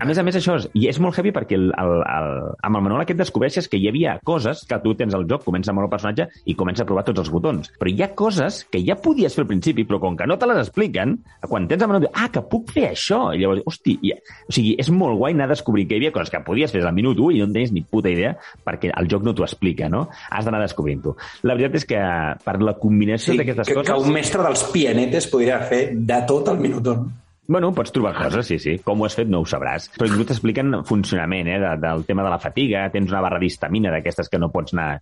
A 0.00 0.06
més 0.08 0.18
a 0.18 0.22
més, 0.24 0.36
això 0.40 0.56
és, 0.56 0.68
i 0.74 0.86
és 0.88 0.98
molt 0.98 1.16
heavy 1.18 1.30
perquè 1.36 1.58
el, 1.58 1.68
el, 1.76 1.92
el, 2.00 2.30
amb 2.64 2.76
el 2.80 2.82
manual 2.88 3.02
aquest 3.04 3.18
descobreixes 3.20 3.68
que 3.68 3.76
hi 3.76 3.88
havia 3.88 4.18
coses 4.24 4.64
que 4.68 4.78
tu 4.82 4.94
tens 4.96 5.14
el 5.14 5.26
joc, 5.28 5.44
comença 5.44 5.70
amb 5.74 5.84
el 5.84 5.90
personatge 5.92 6.28
i 6.46 6.54
comença 6.56 6.82
a 6.84 6.88
provar 6.88 7.04
tots 7.04 7.20
els 7.20 7.30
botons. 7.30 7.68
Però 7.78 7.90
hi 7.92 8.00
ha 8.02 8.10
coses 8.16 8.62
que 8.72 8.80
ja 8.86 8.96
podies 8.96 9.34
fer 9.36 9.44
al 9.44 9.50
principi, 9.52 9.84
però 9.84 10.00
com 10.00 10.16
que 10.16 10.26
no 10.26 10.38
te 10.40 10.48
les 10.48 10.58
expliquen, 10.64 11.18
quan 11.46 11.68
tens 11.68 11.82
el 11.84 11.88
manual, 11.92 12.06
dius, 12.08 12.16
ah, 12.16 12.30
que 12.32 12.42
puc 12.48 12.72
fer 12.72 12.88
això. 12.94 13.20
I 13.36 13.42
llavors, 13.44 13.62
hosti, 13.68 13.98
i, 14.08 14.14
o 14.48 14.52
sigui, 14.56 14.74
és 14.80 14.88
molt 14.90 15.18
guai 15.20 15.36
anar 15.36 15.50
descobrint 15.52 15.88
que 15.88 15.96
hi 15.98 16.00
havia 16.00 16.12
coses 16.16 16.32
que 16.32 16.40
podies 16.46 16.72
fer 16.72 16.80
al 16.86 16.94
minut 16.96 17.18
1 17.20 17.36
i 17.36 17.42
no 17.42 17.48
en 17.50 17.52
tenies 17.52 17.72
ni 17.76 17.82
puta 17.84 18.08
idea 18.08 18.36
perquè 18.70 18.92
el 18.96 19.10
joc 19.10 19.26
no 19.26 19.34
t'ho 19.36 19.46
explica, 19.46 19.90
no? 19.92 20.06
Has 20.30 20.46
d'anar 20.46 20.62
descobrint-ho. 20.64 21.16
La 21.44 21.56
veritat 21.58 21.80
és 21.82 21.88
que 21.90 22.02
per 22.44 22.56
la 22.62 22.76
combinació 22.80 23.34
Sí, 23.34 23.40
d'aquestes 23.42 23.68
que, 23.68 23.80
coses... 23.80 23.90
que 23.90 23.98
un 24.06 24.14
mestre 24.14 24.44
dels 24.46 24.64
pianetes 24.72 25.26
podria 25.32 25.60
fer 25.70 25.82
de 25.96 26.22
tot 26.30 26.48
al 26.52 26.62
minutón. 26.62 27.10
Bueno, 27.50 27.72
pots 27.74 27.90
trobar 27.90 28.12
coses, 28.14 28.46
sí, 28.46 28.60
sí. 28.62 28.76
Com 28.86 29.00
ho 29.02 29.08
has 29.08 29.16
fet 29.18 29.26
no 29.26 29.40
ho 29.42 29.46
sabràs. 29.48 29.88
Però 29.98 30.06
inclús 30.06 30.28
t'expliquen 30.28 30.84
funcionament, 30.86 31.48
eh, 31.50 31.56
de, 31.58 31.72
del 31.82 32.04
tema 32.06 32.22
de 32.22 32.30
la 32.30 32.38
fatiga, 32.38 32.84
tens 32.94 33.10
una 33.10 33.20
barra 33.24 33.40
d'histamina 33.42 33.90
d'aquestes 33.90 34.28
que 34.30 34.38
no 34.38 34.52
pots 34.54 34.76
anar... 34.76 35.00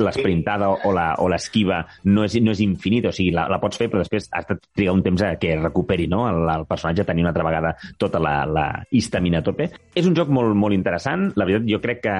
L'esprintada 0.00 0.70
o 0.72 0.92
la- 0.96 1.14
o 1.20 1.26
l'esquiva 1.28 1.82
no, 2.08 2.24
és, 2.24 2.38
no 2.40 2.54
és 2.54 2.62
infinita, 2.64 3.10
o 3.10 3.12
sigui, 3.12 3.34
la, 3.36 3.44
la 3.52 3.58
pots 3.60 3.76
fer, 3.76 3.90
però 3.92 4.00
després 4.00 4.30
has 4.32 4.46
de 4.48 4.56
trigar 4.72 4.94
un 4.96 5.02
temps 5.04 5.20
a 5.26 5.34
que 5.36 5.52
recuperi 5.60 6.06
no? 6.08 6.22
el, 6.30 6.40
el 6.54 6.64
personatge 6.70 7.04
tenir 7.04 7.26
una 7.26 7.34
altra 7.34 7.44
vegada 7.44 7.74
tota 8.00 8.18
la, 8.22 8.34
la 8.48 8.66
histamina 8.90 9.42
a 9.42 9.46
tope. 9.46 9.68
És 9.94 10.08
un 10.08 10.16
joc 10.16 10.32
molt, 10.32 10.56
molt 10.56 10.72
interessant. 10.72 11.28
La 11.36 11.44
veritat, 11.44 11.68
jo 11.68 11.82
crec 11.84 12.00
que 12.06 12.16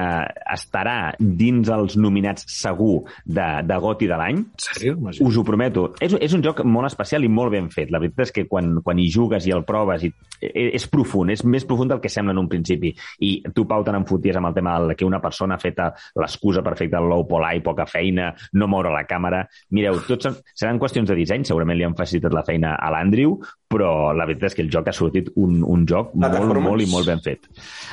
estarà 0.53 0.95
dins 1.17 1.69
els 1.73 1.97
nominats 1.97 2.45
segur 2.59 3.01
de, 3.25 3.49
de 3.65 3.81
GOTY 3.87 4.11
de 4.13 4.21
l'any. 4.21 4.43
Us 5.25 5.41
ho 5.41 5.43
prometo. 5.47 5.89
És, 6.03 6.13
és 6.21 6.37
un 6.37 6.45
joc 6.45 6.61
molt 6.67 6.91
especial 6.91 7.25
i 7.25 7.31
molt 7.31 7.55
ben 7.57 7.71
fet. 7.73 7.89
La 7.89 8.01
veritat 8.03 8.27
és 8.29 8.35
que 8.37 8.45
quan, 8.49 8.75
quan 8.85 9.01
hi 9.01 9.09
jugues 9.09 9.47
i 9.49 9.55
el 9.55 9.62
proves, 9.67 10.05
i, 10.07 10.11
eh, 10.41 10.69
és 10.75 10.87
profund, 10.91 11.33
és 11.33 11.43
més 11.45 11.65
profund 11.69 11.93
del 11.93 12.01
que 12.03 12.11
sembla 12.11 12.35
en 12.35 12.43
un 12.43 12.49
principi. 12.51 12.93
I 13.25 13.33
tu, 13.53 13.65
Pau, 13.69 13.83
te 13.83 13.95
n'enfoties 13.95 14.39
amb 14.39 14.51
el 14.51 14.57
tema 14.57 14.77
del 14.79 14.95
que 14.99 15.07
una 15.07 15.21
persona 15.23 15.55
ha 15.55 15.61
fet 15.61 15.81
l'excusa 16.19 16.63
perfecta 16.63 16.99
del 16.99 17.09
low 17.09 17.25
poly, 17.27 17.61
poca 17.65 17.87
feina, 17.89 18.31
no 18.53 18.69
moure 18.71 18.93
la 18.93 19.05
càmera... 19.09 19.43
Mireu, 19.73 19.99
tots 20.07 20.29
seran 20.53 20.79
qüestions 20.81 21.09
de 21.09 21.17
disseny, 21.17 21.45
segurament 21.47 21.79
li 21.79 21.87
han 21.87 21.97
facilitat 21.97 22.33
la 22.35 22.45
feina 22.45 22.75
a 22.77 22.91
l'Andrew, 22.93 23.39
però 23.73 23.89
la 24.15 24.27
veritat 24.29 24.51
és 24.51 24.55
que 24.57 24.63
el 24.63 24.69
joc 24.71 24.87
ha 24.87 24.93
sortit 24.95 25.31
un, 25.35 25.63
un 25.65 25.83
joc 25.89 26.13
molt, 26.15 26.61
molt 26.63 26.85
i 26.85 26.87
molt 26.91 27.09
ben 27.09 27.19
fet. 27.25 27.49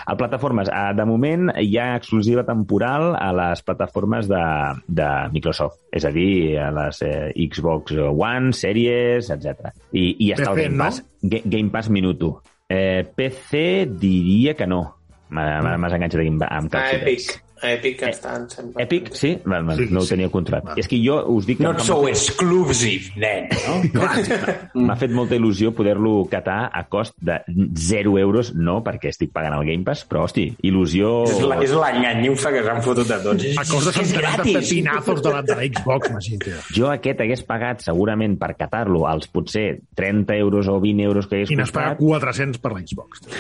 A 0.07 0.15
plataformes, 0.21 0.69
de 0.95 1.07
moment 1.09 1.51
hi 1.59 1.73
ha 1.81 1.95
exclusiva 1.97 2.45
temporal 2.45 3.15
a 3.19 3.33
les 3.33 3.65
plataformes 3.67 4.29
de, 4.31 4.45
de 4.87 5.09
Microsoft, 5.33 5.81
és 5.93 6.05
a 6.05 6.13
dir, 6.15 6.59
a 6.61 6.71
les 6.77 7.03
eh, 7.09 7.33
Xbox 7.51 7.97
One, 8.13 8.53
Series, 8.53 9.31
etc. 9.35 9.73
I, 9.93 10.15
i 10.27 10.33
està 10.37 10.51
PC, 10.53 10.55
el 10.55 10.63
Game 10.63 10.77
no? 10.77 10.85
Pass. 10.85 11.03
Ga- 11.23 11.45
Game 11.57 11.71
Pass 11.75 11.89
Minuto. 11.91 12.35
Eh, 12.71 13.03
PC 13.17 13.87
diria 13.99 14.55
que 14.55 14.67
no. 14.67 14.83
M'ha- 15.31 15.61
m'ha- 15.63 15.77
M'has 15.79 15.93
enganxat 15.97 16.23
amb, 16.27 16.43
amb 16.47 16.69
A 16.75 16.77
calçotets. 16.77 17.29
Epic. 17.31 17.45
Epic 17.63 18.03
està, 18.09 18.37
em 18.41 18.47
sembla. 18.49 18.83
Epic, 18.85 19.11
sí? 19.15 19.35
Val, 19.45 19.65
val, 19.69 19.77
Sí, 19.77 19.87
no 19.93 20.01
ho 20.01 20.07
sí. 20.07 20.15
tenia 20.15 20.29
controlat. 20.33 20.79
És 20.81 20.89
que 20.89 20.97
jo 21.05 21.19
us 21.35 21.47
dic 21.47 21.59
que 21.59 21.65
No 21.65 21.75
sou 21.79 22.07
exclusive, 22.09 23.13
nen, 23.21 23.49
no? 23.93 24.01
m'ha 24.87 24.97
fet 24.97 25.13
molta 25.13 25.37
il·lusió 25.37 25.73
poder-lo 25.77 26.25
catar 26.31 26.71
a 26.73 26.85
cost 26.89 27.15
de 27.21 27.41
0 27.77 28.17
euros, 28.19 28.55
no 28.55 28.79
perquè 28.85 29.11
estic 29.13 29.33
pagant 29.35 29.55
el 29.59 29.67
Game 29.69 29.85
Pass, 29.85 30.07
però, 30.09 30.25
hosti, 30.25 30.47
il·lusió... 30.65 31.25
És 31.29 31.41
la- 31.45 31.59
és 31.61 31.73
l'enganyifa 31.77 32.53
que 32.55 32.63
s'han 32.65 32.81
fotut 32.85 33.11
a 33.13 33.21
tots. 33.23 33.45
A 33.61 33.65
cost 33.69 33.91
de 33.91 33.93
centenars 33.99 34.41
de 34.41 34.55
pepinazos 34.59 35.23
davant 35.23 35.47
de 35.51 35.57
la 35.61 35.67
Xbox, 35.69 36.11
tio. 36.41 36.57
Jo 36.77 36.89
aquest 36.91 37.21
hagués 37.21 37.43
pagat 37.45 37.85
segurament 37.85 38.39
per 38.41 38.55
catar-lo 38.57 39.05
als 39.11 39.29
potser 39.29 39.81
30 39.97 40.37
euros 40.41 40.69
o 40.73 40.79
20 40.81 41.03
euros 41.11 41.27
que 41.29 41.37
hagués 41.43 41.51
I 41.53 41.57
n'has 41.61 41.71
pagat 41.75 41.99
costat. 41.99 42.09
400 42.09 42.61
per 42.65 42.73
la 42.73 42.81
Xbox. 42.87 43.21
tio. 43.21 43.31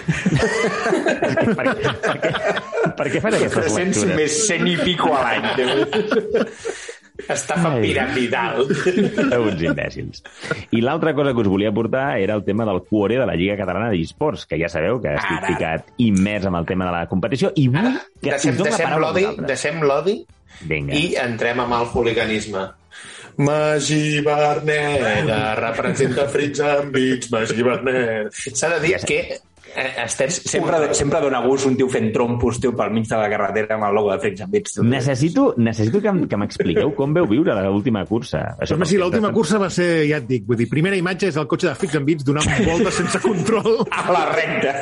Per, 1.60 1.66
per, 2.96 3.06
què, 3.10 3.20
fan 3.20 3.36
aquestes 3.36 3.70
300 3.70 4.04
lectures? 4.04 4.16
més 4.16 4.40
100 4.46 4.68
i 4.70 4.76
pico 4.84 5.12
a 5.14 5.22
l'any. 5.26 5.44
Estafa 7.28 7.74
Ai. 7.74 7.82
piramidal. 7.84 8.62
Uns 8.64 9.62
imbècils. 9.62 10.22
I 10.72 10.80
l'altra 10.80 11.12
cosa 11.14 11.34
que 11.34 11.42
us 11.44 11.50
volia 11.52 11.72
portar 11.72 12.18
era 12.18 12.34
el 12.34 12.44
tema 12.44 12.64
del 12.64 12.82
cuore 12.88 13.18
de 13.20 13.26
la 13.28 13.36
Lliga 13.36 13.58
Catalana 13.58 13.90
d'Esports, 13.92 14.46
que 14.48 14.58
ja 14.60 14.70
sabeu 14.72 15.00
que 15.02 15.14
estic 15.18 15.36
Ara. 15.36 15.52
ficat 15.52 15.92
immers 16.00 16.48
amb 16.48 16.62
el 16.62 16.68
tema 16.68 16.88
de 16.88 16.94
la 16.96 17.06
competició, 17.10 17.52
i 17.56 17.68
vull 17.68 17.92
que 18.20 18.32
Deixem, 18.32 18.56
us 18.56 18.58
dono 18.58 18.70
la 18.70 18.76
deixem 18.76 19.00
l'odi, 19.04 19.26
deixem 19.52 19.82
l'odi 19.84 20.16
i 20.96 21.14
entrem 21.20 21.60
amb 21.60 21.76
el 21.78 21.88
hooliganisme. 21.92 22.68
Magí 23.40 24.20
Berneda 24.24 25.54
representa 25.56 26.26
frits 26.28 26.60
àmbits, 26.60 27.30
Magí 27.32 27.62
Berneda. 27.64 28.28
S'ha 28.32 28.68
de 28.74 28.80
dir 28.84 28.96
que 29.06 29.20
eh, 29.74 30.04
estem... 30.04 30.30
Sempre, 30.30 30.78
sempre 30.94 31.20
dona 31.22 31.40
gust 31.44 31.66
un 31.68 31.76
tio 31.78 31.88
fent 31.92 32.10
trompos, 32.14 32.58
tio, 32.60 32.72
pel 32.76 32.92
mig 32.94 33.06
de 33.08 33.18
la 33.18 33.28
carretera 33.32 33.76
amb 33.76 33.86
el 33.88 33.94
logo 33.94 34.12
de 34.12 34.18
Freaks 34.22 34.44
and 34.46 34.52
Beats. 34.54 34.74
tio. 34.76 34.84
Necessito, 34.84 35.46
necessito 35.58 36.00
que, 36.02 36.14
que 36.30 36.40
m'expliqueu 36.40 36.94
com 36.96 37.14
veu 37.16 37.28
viure 37.30 37.54
l'última 37.66 38.04
cursa. 38.08 38.56
Això 38.58 38.78
Però, 38.78 38.88
sí, 38.88 38.98
l'última 39.00 39.32
cursa 39.34 39.60
va 39.62 39.70
ser, 39.70 39.88
ja 40.10 40.20
et 40.22 40.28
dic, 40.28 40.46
vull 40.48 40.58
dir, 40.60 40.68
primera 40.70 40.98
imatge 40.98 41.30
és 41.30 41.38
el 41.40 41.48
cotxe 41.50 41.70
de 41.70 41.76
Fix 41.78 41.98
and 42.00 42.08
Beats 42.08 42.26
donant 42.26 42.48
voltes 42.70 42.98
sense 43.00 43.20
control 43.22 43.84
A 43.90 44.06
la 44.12 44.24
recta. 44.32 44.76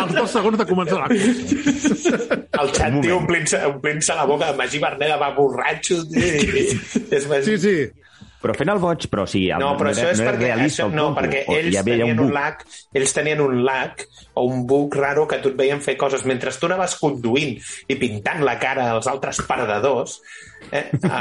als 0.00 0.14
dos 0.16 0.30
segons 0.34 0.58
de 0.58 0.66
començar 0.68 1.00
la 1.02 1.08
cursa. 1.10 2.38
El 2.60 2.74
xat, 2.74 2.90
Un 2.90 3.00
tio, 3.04 3.16
omplint-se 3.20 3.62
omplint 3.68 4.02
la 4.16 4.26
boca 4.26 4.50
de 4.50 4.58
Magí 4.58 4.78
Berneda 4.82 5.16
va 5.20 5.30
borratxo. 5.36 6.02
És 7.16 7.28
Magí. 7.30 7.44
Sí, 7.44 7.58
sí. 7.58 7.99
Però 8.40 8.54
fent 8.56 8.72
el 8.72 8.78
boig, 8.80 9.04
però 9.12 9.26
sí, 9.28 9.42
el, 9.52 9.60
No, 9.60 9.74
però 9.76 9.90
era, 9.90 10.00
això 10.00 10.12
és 10.14 10.22
no 10.22 10.30
perquè, 10.30 10.46
realista 10.48 10.84
això, 10.86 10.94
no, 10.96 11.10
perquè 11.16 11.42
ells, 11.58 11.74
ja 11.74 11.84
tenien 11.84 12.16
un 12.16 12.30
un 12.30 12.32
lag, 12.36 12.62
ells 12.96 13.12
tenien 13.16 13.42
un 13.44 13.58
lag 13.66 14.00
o 14.40 14.46
un 14.48 14.64
bug 14.66 14.96
raro 14.96 15.26
que 15.28 15.38
tu 15.44 15.52
et 15.52 15.58
veien 15.60 15.80
fer 15.84 15.96
coses 16.00 16.24
mentre 16.28 16.50
tu 16.56 16.66
anaves 16.70 16.96
conduint 17.00 17.58
i 17.88 17.96
pintant 18.00 18.40
la 18.46 18.56
cara 18.60 18.90
als 18.94 19.06
altres 19.10 19.42
perdedors. 19.46 20.20
Eh, 20.70 20.84
a, 21.08 21.20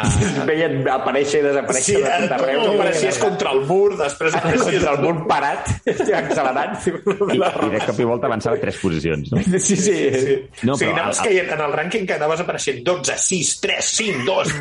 a... 0.00 0.02
Veien 0.48 0.80
aparèixer 0.88 1.42
i 1.42 1.44
desaparèixer 1.44 1.98
Sí, 1.98 2.00
de 2.00 2.14
tot 2.24 2.32
arreu. 2.38 2.62
tu 2.64 2.70
apareixies 2.74 3.18
contra 3.20 3.52
el 3.54 3.60
mur, 3.68 3.90
després 3.98 4.34
apareixies 4.38 4.80
Contra 4.80 4.94
el 4.96 5.02
mur 5.04 5.26
parat, 5.28 5.68
accelerant. 6.20 6.78
I, 6.88 7.36
I 7.36 7.70
de 7.74 7.82
cop 7.84 8.00
i 8.00 8.06
volta 8.08 8.26
avançava 8.30 8.56
tres 8.62 8.78
posicions, 8.82 9.30
no? 9.34 9.42
Sí, 9.60 9.76
sí. 9.76 9.98
Sí. 10.10 10.36
No, 10.66 10.74
o 10.74 10.80
sigui, 10.80 10.90
però 10.90 10.96
anaves 10.96 11.20
el- 11.20 11.28
caient 11.28 11.52
en 11.58 11.62
el 11.66 11.76
rànquing 11.76 12.08
que 12.08 12.16
anaves 12.16 12.42
apareixent 12.44 12.80
12, 12.88 13.18
6, 13.26 13.52
3, 13.66 13.92
5, 14.00 14.24
2, 14.26 14.54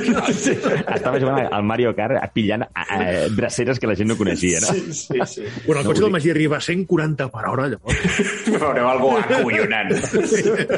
8... 0.00 0.74
Estava 0.96 1.20
jugant 1.20 1.46
al 1.52 1.64
Mario 1.68 1.92
Kart 1.96 2.32
pillant 2.34 2.64
a, 2.66 2.84
a, 2.84 2.98
dreceres 3.36 3.78
que 3.80 3.88
la 3.90 3.96
gent 3.98 4.10
no 4.12 4.16
coneixia, 4.18 4.60
no? 4.64 4.72
Sí, 4.72 4.82
sí, 4.92 5.20
sí. 5.36 5.44
Bueno, 5.66 5.82
el 5.82 5.86
cotxe 5.92 6.02
del 6.06 6.12
Magí 6.16 6.30
arriba 6.32 6.58
a 6.58 6.64
140 6.64 7.29
per 7.32 7.44
hora, 7.48 7.66
llavors. 7.72 8.18
Veureu 8.54 8.88
algú 8.90 9.12
acollonant. 9.18 9.92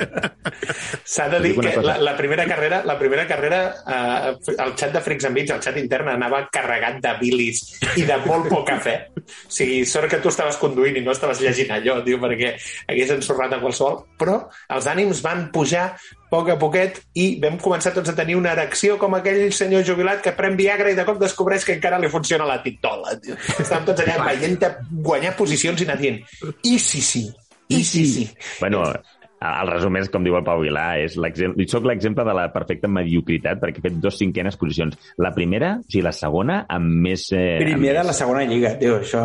S'ha 1.13 1.29
de 1.33 1.41
dir 1.45 1.55
que 1.59 1.75
la, 1.85 1.97
la 2.03 2.15
primera 2.19 2.47
carrera, 2.49 2.83
la 2.89 2.97
primera 3.01 3.27
carrera 3.29 3.63
eh, 3.83 4.55
el 4.57 4.75
xat 4.79 4.95
de 4.95 5.03
Freaks 5.05 5.29
and 5.29 5.39
Beats, 5.39 5.55
el 5.57 5.63
xat 5.65 5.79
intern, 5.81 6.13
anava 6.15 6.45
carregat 6.53 7.01
de 7.05 7.15
bilis 7.21 7.65
i 8.01 8.07
de 8.09 8.19
molt 8.27 8.49
poca 8.53 8.79
fe. 8.83 8.97
O 9.23 9.53
sigui, 9.53 9.83
sort 9.89 10.11
que 10.11 10.21
tu 10.23 10.33
estaves 10.33 10.59
conduint 10.61 10.99
i 10.99 11.05
no 11.05 11.15
estaves 11.15 11.43
llegint 11.43 11.73
allò, 11.75 12.01
tio, 12.07 12.19
perquè 12.23 12.55
hagués 12.89 13.15
ensorrat 13.17 13.57
a 13.57 13.61
qualsevol. 13.63 14.03
Però 14.21 14.39
els 14.77 14.89
ànims 14.91 15.23
van 15.25 15.47
pujar 15.55 15.87
a 15.93 16.21
poc 16.33 16.49
a 16.53 16.59
poquet 16.61 17.01
i 17.21 17.27
vam 17.43 17.59
començar 17.61 17.93
tots 17.95 18.13
a 18.13 18.17
tenir 18.17 18.39
una 18.39 18.55
erecció 18.57 18.97
com 19.01 19.15
aquell 19.19 19.45
senyor 19.53 19.85
jubilat 19.87 20.23
que 20.25 20.35
pren 20.37 20.57
Viagra 20.59 20.93
i 20.93 20.99
de 20.99 21.07
cop 21.09 21.21
descobreix 21.21 21.67
que 21.69 21.77
encara 21.77 22.01
li 22.01 22.11
funciona 22.13 22.49
la 22.49 22.61
titola. 22.65 23.17
Tio. 23.21 23.37
Estàvem 23.59 23.89
tots 23.91 24.05
allà 24.05 24.19
veient 24.31 24.61
guanyar 25.05 25.37
posicions 25.39 25.81
i 25.83 25.89
anar 25.89 25.99
dient 26.01 26.23
i 26.69 26.79
sí, 26.79 27.03
sí, 27.05 27.27
i 27.69 27.83
sí, 27.85 28.07
sí. 28.09 28.29
Bueno, 28.61 28.85
el 29.43 29.71
resum 29.73 29.99
és, 30.01 30.09
com 30.13 30.25
diu 30.25 30.37
el 30.39 30.47
Pau 30.47 30.63
Vilà, 30.63 30.87
és 31.03 31.19
soc 31.71 31.87
l'exemple 31.89 32.25
de 32.29 32.35
la 32.37 32.49
perfecta 32.55 32.91
mediocritat 32.91 33.61
perquè 33.63 33.83
he 33.83 33.87
fet 33.89 34.01
dos 34.03 34.19
cinquenes 34.21 34.59
posicions. 34.61 34.99
La 35.19 35.33
primera, 35.35 35.77
o 35.81 35.87
sigui, 35.89 36.05
la 36.07 36.15
segona, 36.17 36.63
amb 36.71 36.99
més... 37.07 37.29
Eh, 37.35 37.59
amb 37.59 37.67
Primera 37.67 38.01
de 38.01 38.07
més... 38.07 38.11
la 38.13 38.19
segona 38.19 38.45
lliga, 38.49 38.77
tio, 38.81 38.99
això... 39.03 39.23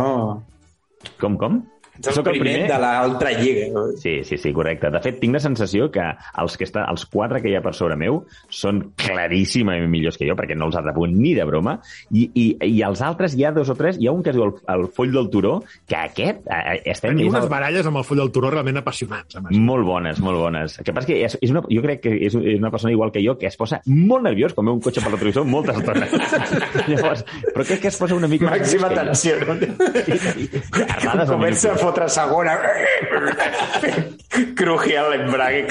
Com, 1.21 1.37
com? 1.39 1.61
Ets 1.97 2.17
el 2.17 2.23
primer 2.23 2.55
de 2.69 2.77
l'altra 2.81 3.31
lliga. 3.37 3.83
Sí, 4.01 4.19
sí, 4.23 4.37
sí, 4.37 4.53
correcte. 4.53 4.89
De 4.93 5.01
fet, 5.03 5.19
tinc 5.21 5.33
la 5.37 5.41
sensació 5.43 5.89
que 5.91 6.03
els, 6.41 6.57
que 6.57 6.65
està, 6.67 6.85
els 6.91 7.05
quatre 7.11 7.41
que 7.41 7.49
hi 7.51 7.55
ha 7.57 7.61
per 7.65 7.73
sobre 7.77 7.97
meu 7.99 8.21
són 8.53 8.83
claríssimament 8.99 9.89
millors 9.91 10.17
que 10.19 10.27
jo, 10.29 10.35
perquè 10.37 10.55
no 10.57 10.69
els 10.69 10.77
ha 10.77 10.83
de 10.85 10.93
punt 10.95 11.13
ni 11.17 11.33
de 11.37 11.45
broma, 11.47 11.77
i, 12.11 12.27
i, 12.33 12.45
i 12.69 12.81
els 12.85 13.01
altres 13.05 13.35
hi 13.37 13.45
ha 13.47 13.51
dos 13.55 13.69
o 13.73 13.75
tres, 13.79 13.97
hi 13.99 14.07
ha 14.07 14.13
un 14.15 14.23
que 14.23 14.31
es 14.33 14.37
diu 14.37 14.45
el, 14.47 14.53
el 14.75 14.87
Foll 14.93 15.11
del 15.15 15.29
Turó, 15.33 15.57
que 15.87 15.95
aquest 15.97 16.45
eh, 16.47 16.61
eh, 16.75 16.81
estem... 16.93 17.15
Teniu 17.15 17.27
és 17.27 17.33
unes 17.33 17.45
el- 17.47 17.51
baralles 17.51 17.87
amb 17.89 18.01
el 18.01 18.05
foll 18.07 18.21
del 18.21 18.31
turó 18.35 18.49
realment 18.53 18.77
apassionants. 18.81 19.37
A 19.37 19.41
més. 19.45 19.57
molt 19.57 19.85
bones, 19.87 20.19
molt 20.23 20.37
bones. 20.41 20.77
El 20.79 20.85
que 20.87 20.93
passa 20.95 21.07
que 21.09 21.17
és, 21.25 21.37
és 21.41 21.51
una, 21.53 21.61
jo 21.71 21.81
crec 21.83 22.01
que 22.03 22.13
és, 22.27 22.35
és 22.35 22.57
una 22.59 22.71
persona 22.73 22.91
igual 22.93 23.11
que 23.15 23.23
jo 23.25 23.37
que 23.39 23.47
es 23.49 23.57
posa 23.59 23.79
molt 23.87 24.25
nerviós 24.27 24.53
quan 24.55 24.67
veu 24.69 24.77
un 24.77 24.81
cotxe 24.83 25.01
per 25.03 25.11
la 25.13 25.19
televisió 25.19 25.43
moltes 25.47 25.79
estones. 25.81 26.13
Llavors, 26.91 27.23
però 27.53 27.65
crec 27.67 27.81
que 27.85 27.91
es 27.91 27.97
posa 27.99 28.15
una 28.17 28.27
mica... 28.31 28.49
Màxima 28.51 28.89
tensió, 28.93 29.35
amb 29.43 29.63
Comença 31.27 31.71
a 31.71 31.75
minuts. 31.75 31.83
Fotre 31.87 32.09
segona. 32.11 32.57
Crujir 34.57 34.99
l'embrague. 35.07 35.65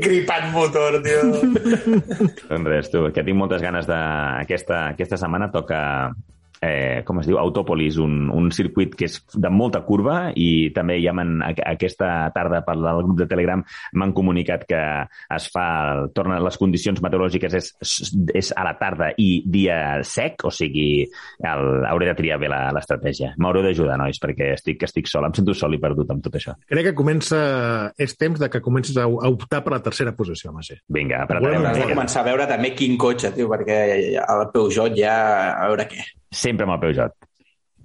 Gripant 0.00 0.50
motor, 0.54 1.00
tio. 1.04 1.22
Doncs 2.48 2.68
res, 2.68 2.90
tu, 2.92 3.06
que 3.14 3.24
tinc 3.26 3.38
moltes 3.38 3.62
ganes 3.64 3.88
de... 3.88 4.00
Aquesta, 4.44 4.88
aquesta 4.96 5.20
setmana 5.20 5.50
toca 5.52 5.80
eh, 6.62 7.02
com 7.06 7.20
es 7.20 7.26
diu, 7.28 7.38
Autopolis, 7.40 7.96
un, 8.02 8.28
un 8.30 8.50
circuit 8.52 8.94
que 8.94 9.08
és 9.08 9.18
de 9.34 9.50
molta 9.52 9.80
curva 9.86 10.30
i 10.36 10.70
també 10.76 10.98
ja 11.02 11.14
aquesta 11.64 12.30
tarda 12.34 12.60
per 12.66 12.76
al 12.76 13.02
grup 13.04 13.18
de 13.22 13.26
Telegram 13.30 13.62
m'han 13.96 14.12
comunicat 14.16 14.66
que 14.68 14.80
es 15.36 15.48
fa, 15.52 16.06
torna, 16.14 16.38
les 16.44 16.58
condicions 16.60 17.00
meteorològiques 17.02 17.56
és, 17.56 17.70
és 18.36 18.52
a 18.56 18.64
la 18.66 18.74
tarda 18.80 19.10
i 19.18 19.42
dia 19.46 20.02
sec, 20.06 20.44
o 20.44 20.52
sigui, 20.54 21.06
el, 21.40 21.64
hauré 21.88 22.10
de 22.10 22.16
triar 22.18 22.38
bé 22.42 22.50
la- 22.52 22.70
l'estratègia. 22.76 23.32
M'haureu 23.40 23.64
d'ajudar, 23.64 23.96
nois, 24.00 24.20
perquè 24.20 24.52
estic, 24.54 24.84
estic 24.86 25.08
sol, 25.10 25.26
em 25.28 25.34
sento 25.36 25.54
sol 25.56 25.74
i 25.74 25.80
perdut 25.82 26.12
amb 26.12 26.22
tot 26.24 26.36
això. 26.38 26.56
Crec 26.68 26.90
que 26.90 26.96
comença... 26.98 27.40
És 28.00 28.14
temps 28.20 28.38
de 28.40 28.48
que 28.52 28.60
comencis 28.64 28.96
a, 29.00 29.06
a 29.08 29.28
optar 29.32 29.62
per 29.64 29.74
la 29.74 29.82
tercera 29.84 30.12
posició, 30.16 30.52
Magí. 30.54 30.76
Vinga, 30.92 31.24
apretarem 31.24 31.66
Has 31.70 31.80
de 31.80 31.88
començar 31.90 32.22
a 32.22 32.28
veure 32.30 32.46
també 32.50 32.72
quin 32.76 32.96
cotxe, 33.00 33.32
tio, 33.36 33.48
perquè 33.50 33.80
el 34.20 34.46
Peugeot 34.54 34.96
ja... 34.98 35.14
A 35.60 35.68
veure 35.70 35.86
què. 35.90 36.04
Sempre 36.38 36.66
amb 36.66 36.74
el 36.76 36.80
Peugeot. 36.84 37.14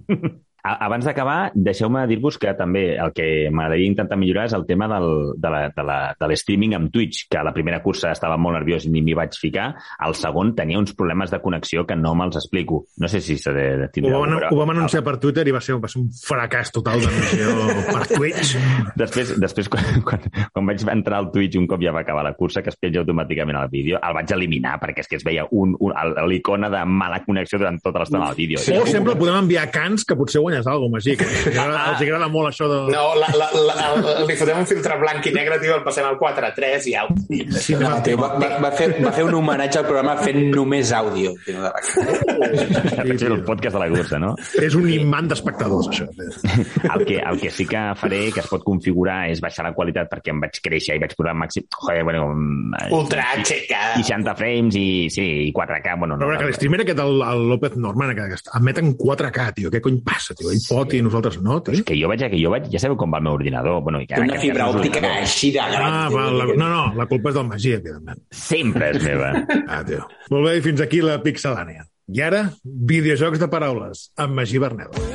A- 0.08 0.16
Abans 0.66 1.04
d'acabar, 1.06 1.52
deixeu-me 1.54 2.02
dir-vos 2.10 2.38
que 2.42 2.50
també 2.58 2.96
el 2.98 3.12
que 3.14 3.26
m'agradaria 3.54 3.86
intentar 3.90 4.16
millorar 4.18 4.46
és 4.48 4.54
el 4.56 4.64
tema 4.66 4.88
del, 4.90 5.06
de, 5.38 5.50
la, 5.52 5.60
de, 5.70 5.84
la, 5.86 5.98
de 6.18 6.28
l'streaming 6.30 6.74
amb 6.74 6.90
Twitch, 6.90 7.26
que 7.30 7.38
a 7.38 7.44
la 7.46 7.52
primera 7.54 7.78
cursa 7.84 8.10
estava 8.10 8.36
molt 8.40 8.56
nerviós 8.58 8.86
i 8.88 8.90
ni 8.90 9.02
m'hi 9.04 9.14
vaig 9.14 9.36
ficar. 9.38 9.68
Al 10.02 10.16
segon 10.18 10.54
tenia 10.58 10.78
uns 10.80 10.94
problemes 10.98 11.30
de 11.30 11.38
connexió 11.44 11.84
que 11.86 11.94
no 11.96 12.14
me'ls 12.18 12.36
explico. 12.40 12.82
No 12.98 13.06
sé 13.08 13.20
si 13.22 13.36
s'ha 13.38 13.52
de, 13.54 13.66
de 13.82 13.86
Ho 13.86 13.92
tindre 13.94 14.12
vam, 14.16 14.34
però- 14.40 14.50
ho 14.52 14.58
vam 14.62 14.74
anunciar 14.74 15.04
per 15.06 15.16
Twitter 15.22 15.46
i 15.46 15.54
va 15.54 15.60
ser, 15.62 15.76
va 15.82 15.88
ser 15.92 16.00
un 16.02 16.08
fracàs 16.10 16.72
total 16.74 17.00
d'emissió 17.04 17.52
per 17.94 18.02
Twitch. 18.10 18.56
Després, 18.98 19.34
després 19.40 19.68
quan, 19.72 20.02
quan, 20.06 20.26
quan 20.52 20.66
vaig 20.72 20.82
entrar 20.96 21.20
al 21.22 21.30
Twitch 21.34 21.56
un 21.60 21.68
cop 21.70 21.82
ja 21.84 21.92
va 21.94 22.02
acabar 22.02 22.24
la 22.26 22.34
cursa, 22.34 22.62
que 22.64 22.72
es 22.74 22.80
penja 22.80 23.04
automàticament 23.04 23.56
al 23.60 23.70
vídeo, 23.70 24.00
el 24.02 24.14
vaig 24.18 24.32
eliminar 24.34 24.76
perquè 24.82 25.04
és 25.04 25.10
que 25.10 25.20
es 25.20 25.24
veia 25.26 25.46
un, 25.52 25.76
un, 25.78 25.94
el- 25.94 26.16
l'icona 26.32 26.70
de 26.72 26.82
mala 26.88 27.22
connexió 27.26 27.58
durant 27.62 27.78
tota 27.82 28.02
l'estona 28.02 28.30
del 28.32 28.40
vídeo. 28.42 28.58
O 28.80 28.86
sempre 28.90 29.14
podem 29.18 29.36
enviar 29.44 29.68
cans 29.70 30.04
que 30.06 30.16
potser 30.18 30.40
guanyes 30.56 30.66
alguna 30.66 30.90
cosa, 30.90 30.92
Magí, 30.96 31.16
que 31.16 31.24
els 31.24 31.46
agrada, 31.58 31.92
els 31.92 32.02
agrada 32.02 32.28
molt 32.28 32.50
això 32.50 32.68
de... 32.70 32.78
No, 32.92 33.04
la, 33.18 33.28
la, 33.36 33.48
la, 33.52 33.74
el, 33.94 34.26
li 34.28 34.36
fotem 34.38 34.60
un 34.62 34.68
filtre 34.68 34.96
blanc 35.00 35.26
i 35.26 35.32
negre, 35.34 35.58
tio, 35.62 35.76
el 35.76 35.84
passem 35.84 36.06
al 36.08 36.18
4-3 36.20 36.88
i 36.90 36.94
au. 37.00 37.12
Sí, 37.26 37.76
No, 37.76 37.92
tio, 38.04 38.18
va, 38.20 38.32
va, 38.40 38.50
va, 38.62 38.70
fer, 38.76 38.88
va 39.02 39.12
fer 39.14 39.26
un 39.26 39.36
homenatge 39.40 39.80
al 39.82 39.88
programa 39.88 40.16
fent 40.22 40.40
només 40.54 40.92
àudio. 40.96 41.34
Tio, 41.44 41.62
de 41.62 41.72
Sí, 41.86 43.18
sí, 43.18 43.26
el 43.26 43.42
podcast 43.46 43.76
de 43.76 43.82
la 43.82 43.88
cursa, 43.92 44.18
no? 44.22 44.32
És 44.62 44.76
un 44.78 44.88
imant 44.90 45.28
d'espectadors, 45.30 45.90
això. 45.92 46.08
El 46.96 47.04
que, 47.04 47.16
el 47.18 47.38
que 47.40 47.50
sí 47.52 47.66
que 47.68 47.80
faré, 47.98 48.18
que 48.32 48.40
es 48.40 48.46
pot 48.48 48.62
configurar, 48.64 49.26
és 49.32 49.40
baixar 49.42 49.66
la 49.66 49.72
qualitat 49.76 50.08
perquè 50.10 50.32
em 50.32 50.38
vaig 50.40 50.58
créixer 50.64 50.96
i 50.96 51.02
vaig 51.02 51.12
posar 51.18 51.34
màxim... 51.36 51.66
Joder, 51.76 52.02
bueno... 52.06 52.28
mm, 52.32 52.86
Ultra 52.96 53.26
HK. 53.42 53.80
60 54.00 54.34
frames 54.38 54.78
i, 54.78 54.86
sí, 55.12 55.24
i 55.48 55.52
4K, 55.56 55.96
bueno, 56.00 56.16
no. 56.16 56.28
Però 56.30 56.38
que 56.40 56.48
l'streamer 56.50 56.82
aquest, 56.84 57.02
el, 57.02 57.20
el 57.26 57.44
López 57.50 57.76
Norman, 57.80 58.14
que 58.16 58.38
emet 58.60 58.80
en 58.82 58.92
4K, 58.98 59.46
tio. 59.58 59.72
Què 59.74 59.82
cony 59.84 59.98
passa, 60.06 60.36
tio? 60.38 60.45
Ell 60.52 60.62
pot 60.68 60.94
i 60.96 61.02
nosaltres 61.04 61.38
no, 61.44 61.58
tio. 61.64 61.74
És 61.76 61.84
que 61.86 61.96
jo 61.98 62.10
vaig, 62.10 62.24
que 62.32 62.40
jo 62.40 62.52
vaig, 62.52 62.68
ja 62.72 62.82
sabeu 62.82 62.98
com 63.00 63.12
va 63.12 63.20
el 63.22 63.26
meu 63.28 63.36
ordinador. 63.38 63.80
Bueno, 63.86 64.00
i 64.02 64.08
que 64.10 64.20
una 64.22 64.38
fibra 64.42 64.70
òptica 64.72 65.02
així 65.22 65.52
de 65.56 65.66
gran. 65.72 65.86
Ah, 65.86 66.06
va, 66.12 66.28
la, 66.34 66.48
no, 66.52 66.70
no, 66.70 66.84
la 66.98 67.08
culpa 67.10 67.32
és 67.32 67.38
del 67.38 67.48
Magí, 67.50 67.74
evidentment. 67.78 68.22
Sempre 68.30 68.92
és 68.94 69.02
meva. 69.04 69.34
Ah, 69.66 69.82
tio. 69.86 70.04
Molt 70.30 70.46
bé, 70.46 70.56
i 70.58 70.62
fins 70.64 70.80
aquí 70.84 71.00
la 71.02 71.18
pixelània. 71.24 71.86
I 72.14 72.22
ara, 72.22 72.44
videojocs 72.62 73.40
de 73.42 73.48
paraules, 73.50 74.06
amb 74.22 74.36
Magí 74.38 74.60
Berneda. 74.62 75.06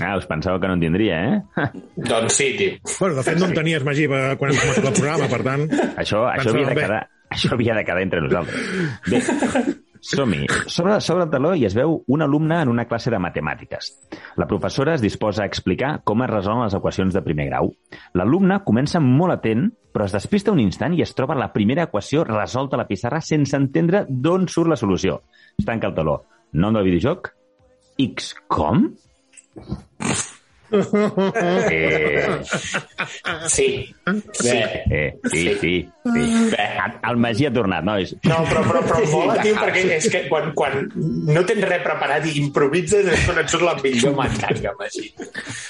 Ah, 0.00 0.16
us 0.16 0.26
pensàveu 0.28 0.60
que 0.62 0.68
no 0.70 0.78
en 0.78 0.82
tindria, 0.82 1.20
eh? 1.28 1.66
Doncs 2.10 2.38
sí, 2.40 2.52
tio. 2.56 2.80
Bueno, 2.98 3.20
de 3.20 3.24
fet, 3.26 3.40
no 3.40 3.50
en 3.50 3.56
tenies, 3.58 3.84
Magí, 3.84 4.08
quan 4.08 4.52
hem 4.52 4.60
començat 4.62 4.86
el 4.86 4.96
programa, 4.96 5.28
per 5.28 5.42
tant... 5.46 5.66
Això, 6.00 6.24
això, 6.32 6.54
havia 6.54 6.70
de 6.70 6.78
bé. 6.80 7.00
Això 7.30 7.54
havia 7.54 7.76
de 7.78 7.84
quedar 7.86 8.02
entre 8.02 8.20
nosaltres. 8.24 8.60
Bé, 9.08 9.20
som-hi. 10.00 10.46
Sobre, 10.66 10.98
sobre 11.04 11.26
el 11.26 11.30
taló 11.32 11.52
hi 11.54 11.66
es 11.68 11.76
veu 11.76 11.98
un 12.08 12.24
alumne 12.24 12.60
en 12.64 12.72
una 12.72 12.86
classe 12.88 13.12
de 13.12 13.20
matemàtiques. 13.22 13.90
La 14.40 14.48
professora 14.50 14.94
es 14.96 15.04
disposa 15.04 15.44
a 15.44 15.50
explicar 15.50 16.00
com 16.04 16.24
es 16.24 16.30
resolen 16.32 16.64
les 16.64 16.76
equacions 16.78 17.14
de 17.14 17.22
primer 17.24 17.50
grau. 17.50 17.70
L'alumne 18.18 18.62
comença 18.66 19.02
molt 19.04 19.36
atent, 19.36 19.68
però 19.92 20.06
es 20.06 20.16
despista 20.16 20.54
un 20.54 20.62
instant 20.62 20.96
i 20.96 21.04
es 21.04 21.14
troba 21.14 21.38
la 21.38 21.52
primera 21.52 21.86
equació 21.88 22.24
resolta 22.24 22.78
a 22.78 22.82
la 22.82 22.88
pissarra 22.88 23.22
sense 23.24 23.56
entendre 23.58 24.04
d'on 24.08 24.48
surt 24.48 24.72
la 24.72 24.80
solució. 24.80 25.20
Es 25.58 25.68
tanca 25.68 25.90
el 25.90 25.96
taló. 25.98 26.20
Nom 26.52 26.74
del 26.74 26.88
videojoc? 26.88 27.32
X 28.00 28.34
com? 28.48 28.88
Eh, 30.70 32.40
Sí. 33.48 33.94
Sí. 34.32 34.48
eh, 34.90 35.14
sí, 35.30 35.38
sí, 35.38 35.54
sí. 35.60 35.90
El 37.08 37.16
Magí 37.16 37.46
ha 37.46 37.52
tornat, 37.52 37.84
nois. 37.84 38.12
No, 38.24 38.38
però, 38.48 38.62
però, 38.66 38.82
però 38.86 39.00
mola, 39.12 39.36
tio, 39.42 39.54
perquè 39.58 39.84
és 39.96 40.08
que 40.12 40.22
quan, 40.30 40.52
quan 40.56 40.86
no 40.94 41.42
tens 41.48 41.64
res 41.66 41.82
preparat 41.84 42.26
i 42.30 42.36
improvises 42.42 43.06
és 43.10 43.26
quan 43.26 43.42
et 43.42 43.50
surt 43.52 43.66
la 43.66 43.74
millor 43.82 44.14
mecànica, 44.18 44.74
Magí. 44.80 45.10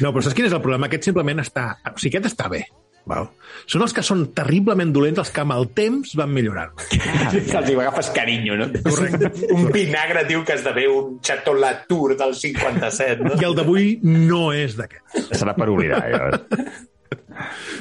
No, 0.05 0.13
però 0.13 0.23
saps 0.25 0.37
quin 0.39 0.51
és 0.51 0.57
el 0.57 0.63
problema? 0.65 0.91
Aquest 0.91 1.11
simplement 1.11 1.43
està... 1.43 1.73
O 1.91 1.97
sigui, 1.99 2.19
aquest 2.19 2.33
està 2.35 2.51
bé. 2.53 2.65
Val? 3.09 3.29
Són 3.71 3.83
els 3.85 3.95
que 3.97 4.03
són 4.07 4.27
terriblement 4.37 4.93
dolents 4.95 5.19
els 5.23 5.33
que 5.35 5.43
amb 5.43 5.55
el 5.57 5.69
temps 5.77 6.13
van 6.19 6.31
millorant. 6.35 6.75
Que 6.91 7.57
els 7.59 7.71
hi 7.71 7.75
agafes 7.75 8.11
carinyo, 8.15 8.59
no? 8.61 8.69
Un 9.57 9.71
vinagre, 9.75 10.27
tio, 10.29 10.45
que 10.47 10.59
esdevé 10.59 10.87
un 10.91 11.19
Chateau 11.25 11.57
Latour 11.59 12.17
del 12.21 12.35
57, 12.37 13.25
no? 13.27 13.35
I 13.41 13.49
el 13.49 13.59
d'avui 13.59 13.93
no 14.05 14.51
és 14.57 14.77
d'aquest. 14.79 15.33
Serà 15.33 15.57
per 15.59 15.71
oblidar, 15.73 16.03
ja. 16.13 16.31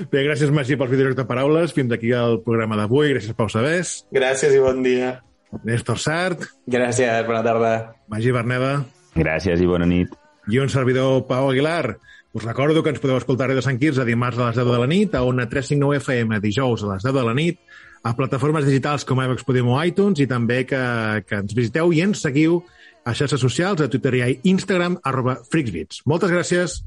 Bé, 0.09 0.23
gràcies, 0.23 0.51
Magí, 0.55 0.77
pels 0.79 0.93
videojocs 0.93 1.17
de 1.19 1.25
paraules. 1.29 1.73
Fins 1.75 1.91
aquí 1.93 2.13
el 2.15 2.39
programa 2.45 2.77
d'avui. 2.79 3.11
Gràcies, 3.13 3.35
Pau 3.37 3.49
Sabés. 3.51 3.99
Gràcies 4.15 4.55
i 4.55 4.61
bon 4.63 4.81
dia. 4.85 5.17
Néstor 5.65 5.99
Sart. 5.99 6.45
Gràcies, 6.69 7.25
bona 7.27 7.43
tarda. 7.45 7.73
Magí 8.11 8.31
Berneda. 8.33 8.79
Gràcies 9.17 9.61
i 9.61 9.67
bona 9.69 9.87
nit. 9.89 10.13
I 10.49 10.61
un 10.61 10.71
servidor, 10.71 11.25
Pau 11.29 11.49
Aguilar. 11.51 11.97
Us 12.31 12.43
recordo 12.43 12.83
que 12.83 12.91
ens 12.93 13.01
podeu 13.01 13.17
escoltar 13.17 13.47
a 13.47 13.49
Ràdio 13.49 13.63
Sant 13.65 13.79
Quirze 13.81 14.03
dimarts 14.05 14.37
a 14.37 14.51
les 14.51 14.57
10 14.59 14.67
de 14.69 14.77
la 14.77 14.89
nit, 14.89 15.15
a 15.17 15.23
Ona 15.25 15.47
359 15.49 15.97
FM 15.97 16.37
dijous 16.43 16.83
a 16.85 16.91
les 16.91 17.07
10 17.07 17.15
de 17.15 17.23
la 17.25 17.33
nit, 17.33 17.57
a 18.05 18.13
plataformes 18.15 18.67
digitals 18.69 19.05
com 19.05 19.21
iVox 19.23 19.47
Podimo 19.47 19.73
o 19.73 19.79
iTunes 19.81 20.21
i 20.21 20.27
també 20.29 20.61
que, 20.69 20.83
que 21.25 21.41
ens 21.41 21.57
visiteu 21.57 21.89
i 21.89 22.03
ens 22.05 22.21
seguiu 22.21 22.61
a 23.01 23.15
xarxes 23.17 23.41
socials, 23.41 23.81
a 23.81 23.89
Twitter 23.89 24.13
i 24.19 24.37
Instagram, 24.53 24.99
arroba 25.01 25.39
FreaksBits. 25.49 26.03
Moltes 26.05 26.29
gràcies. 26.29 26.83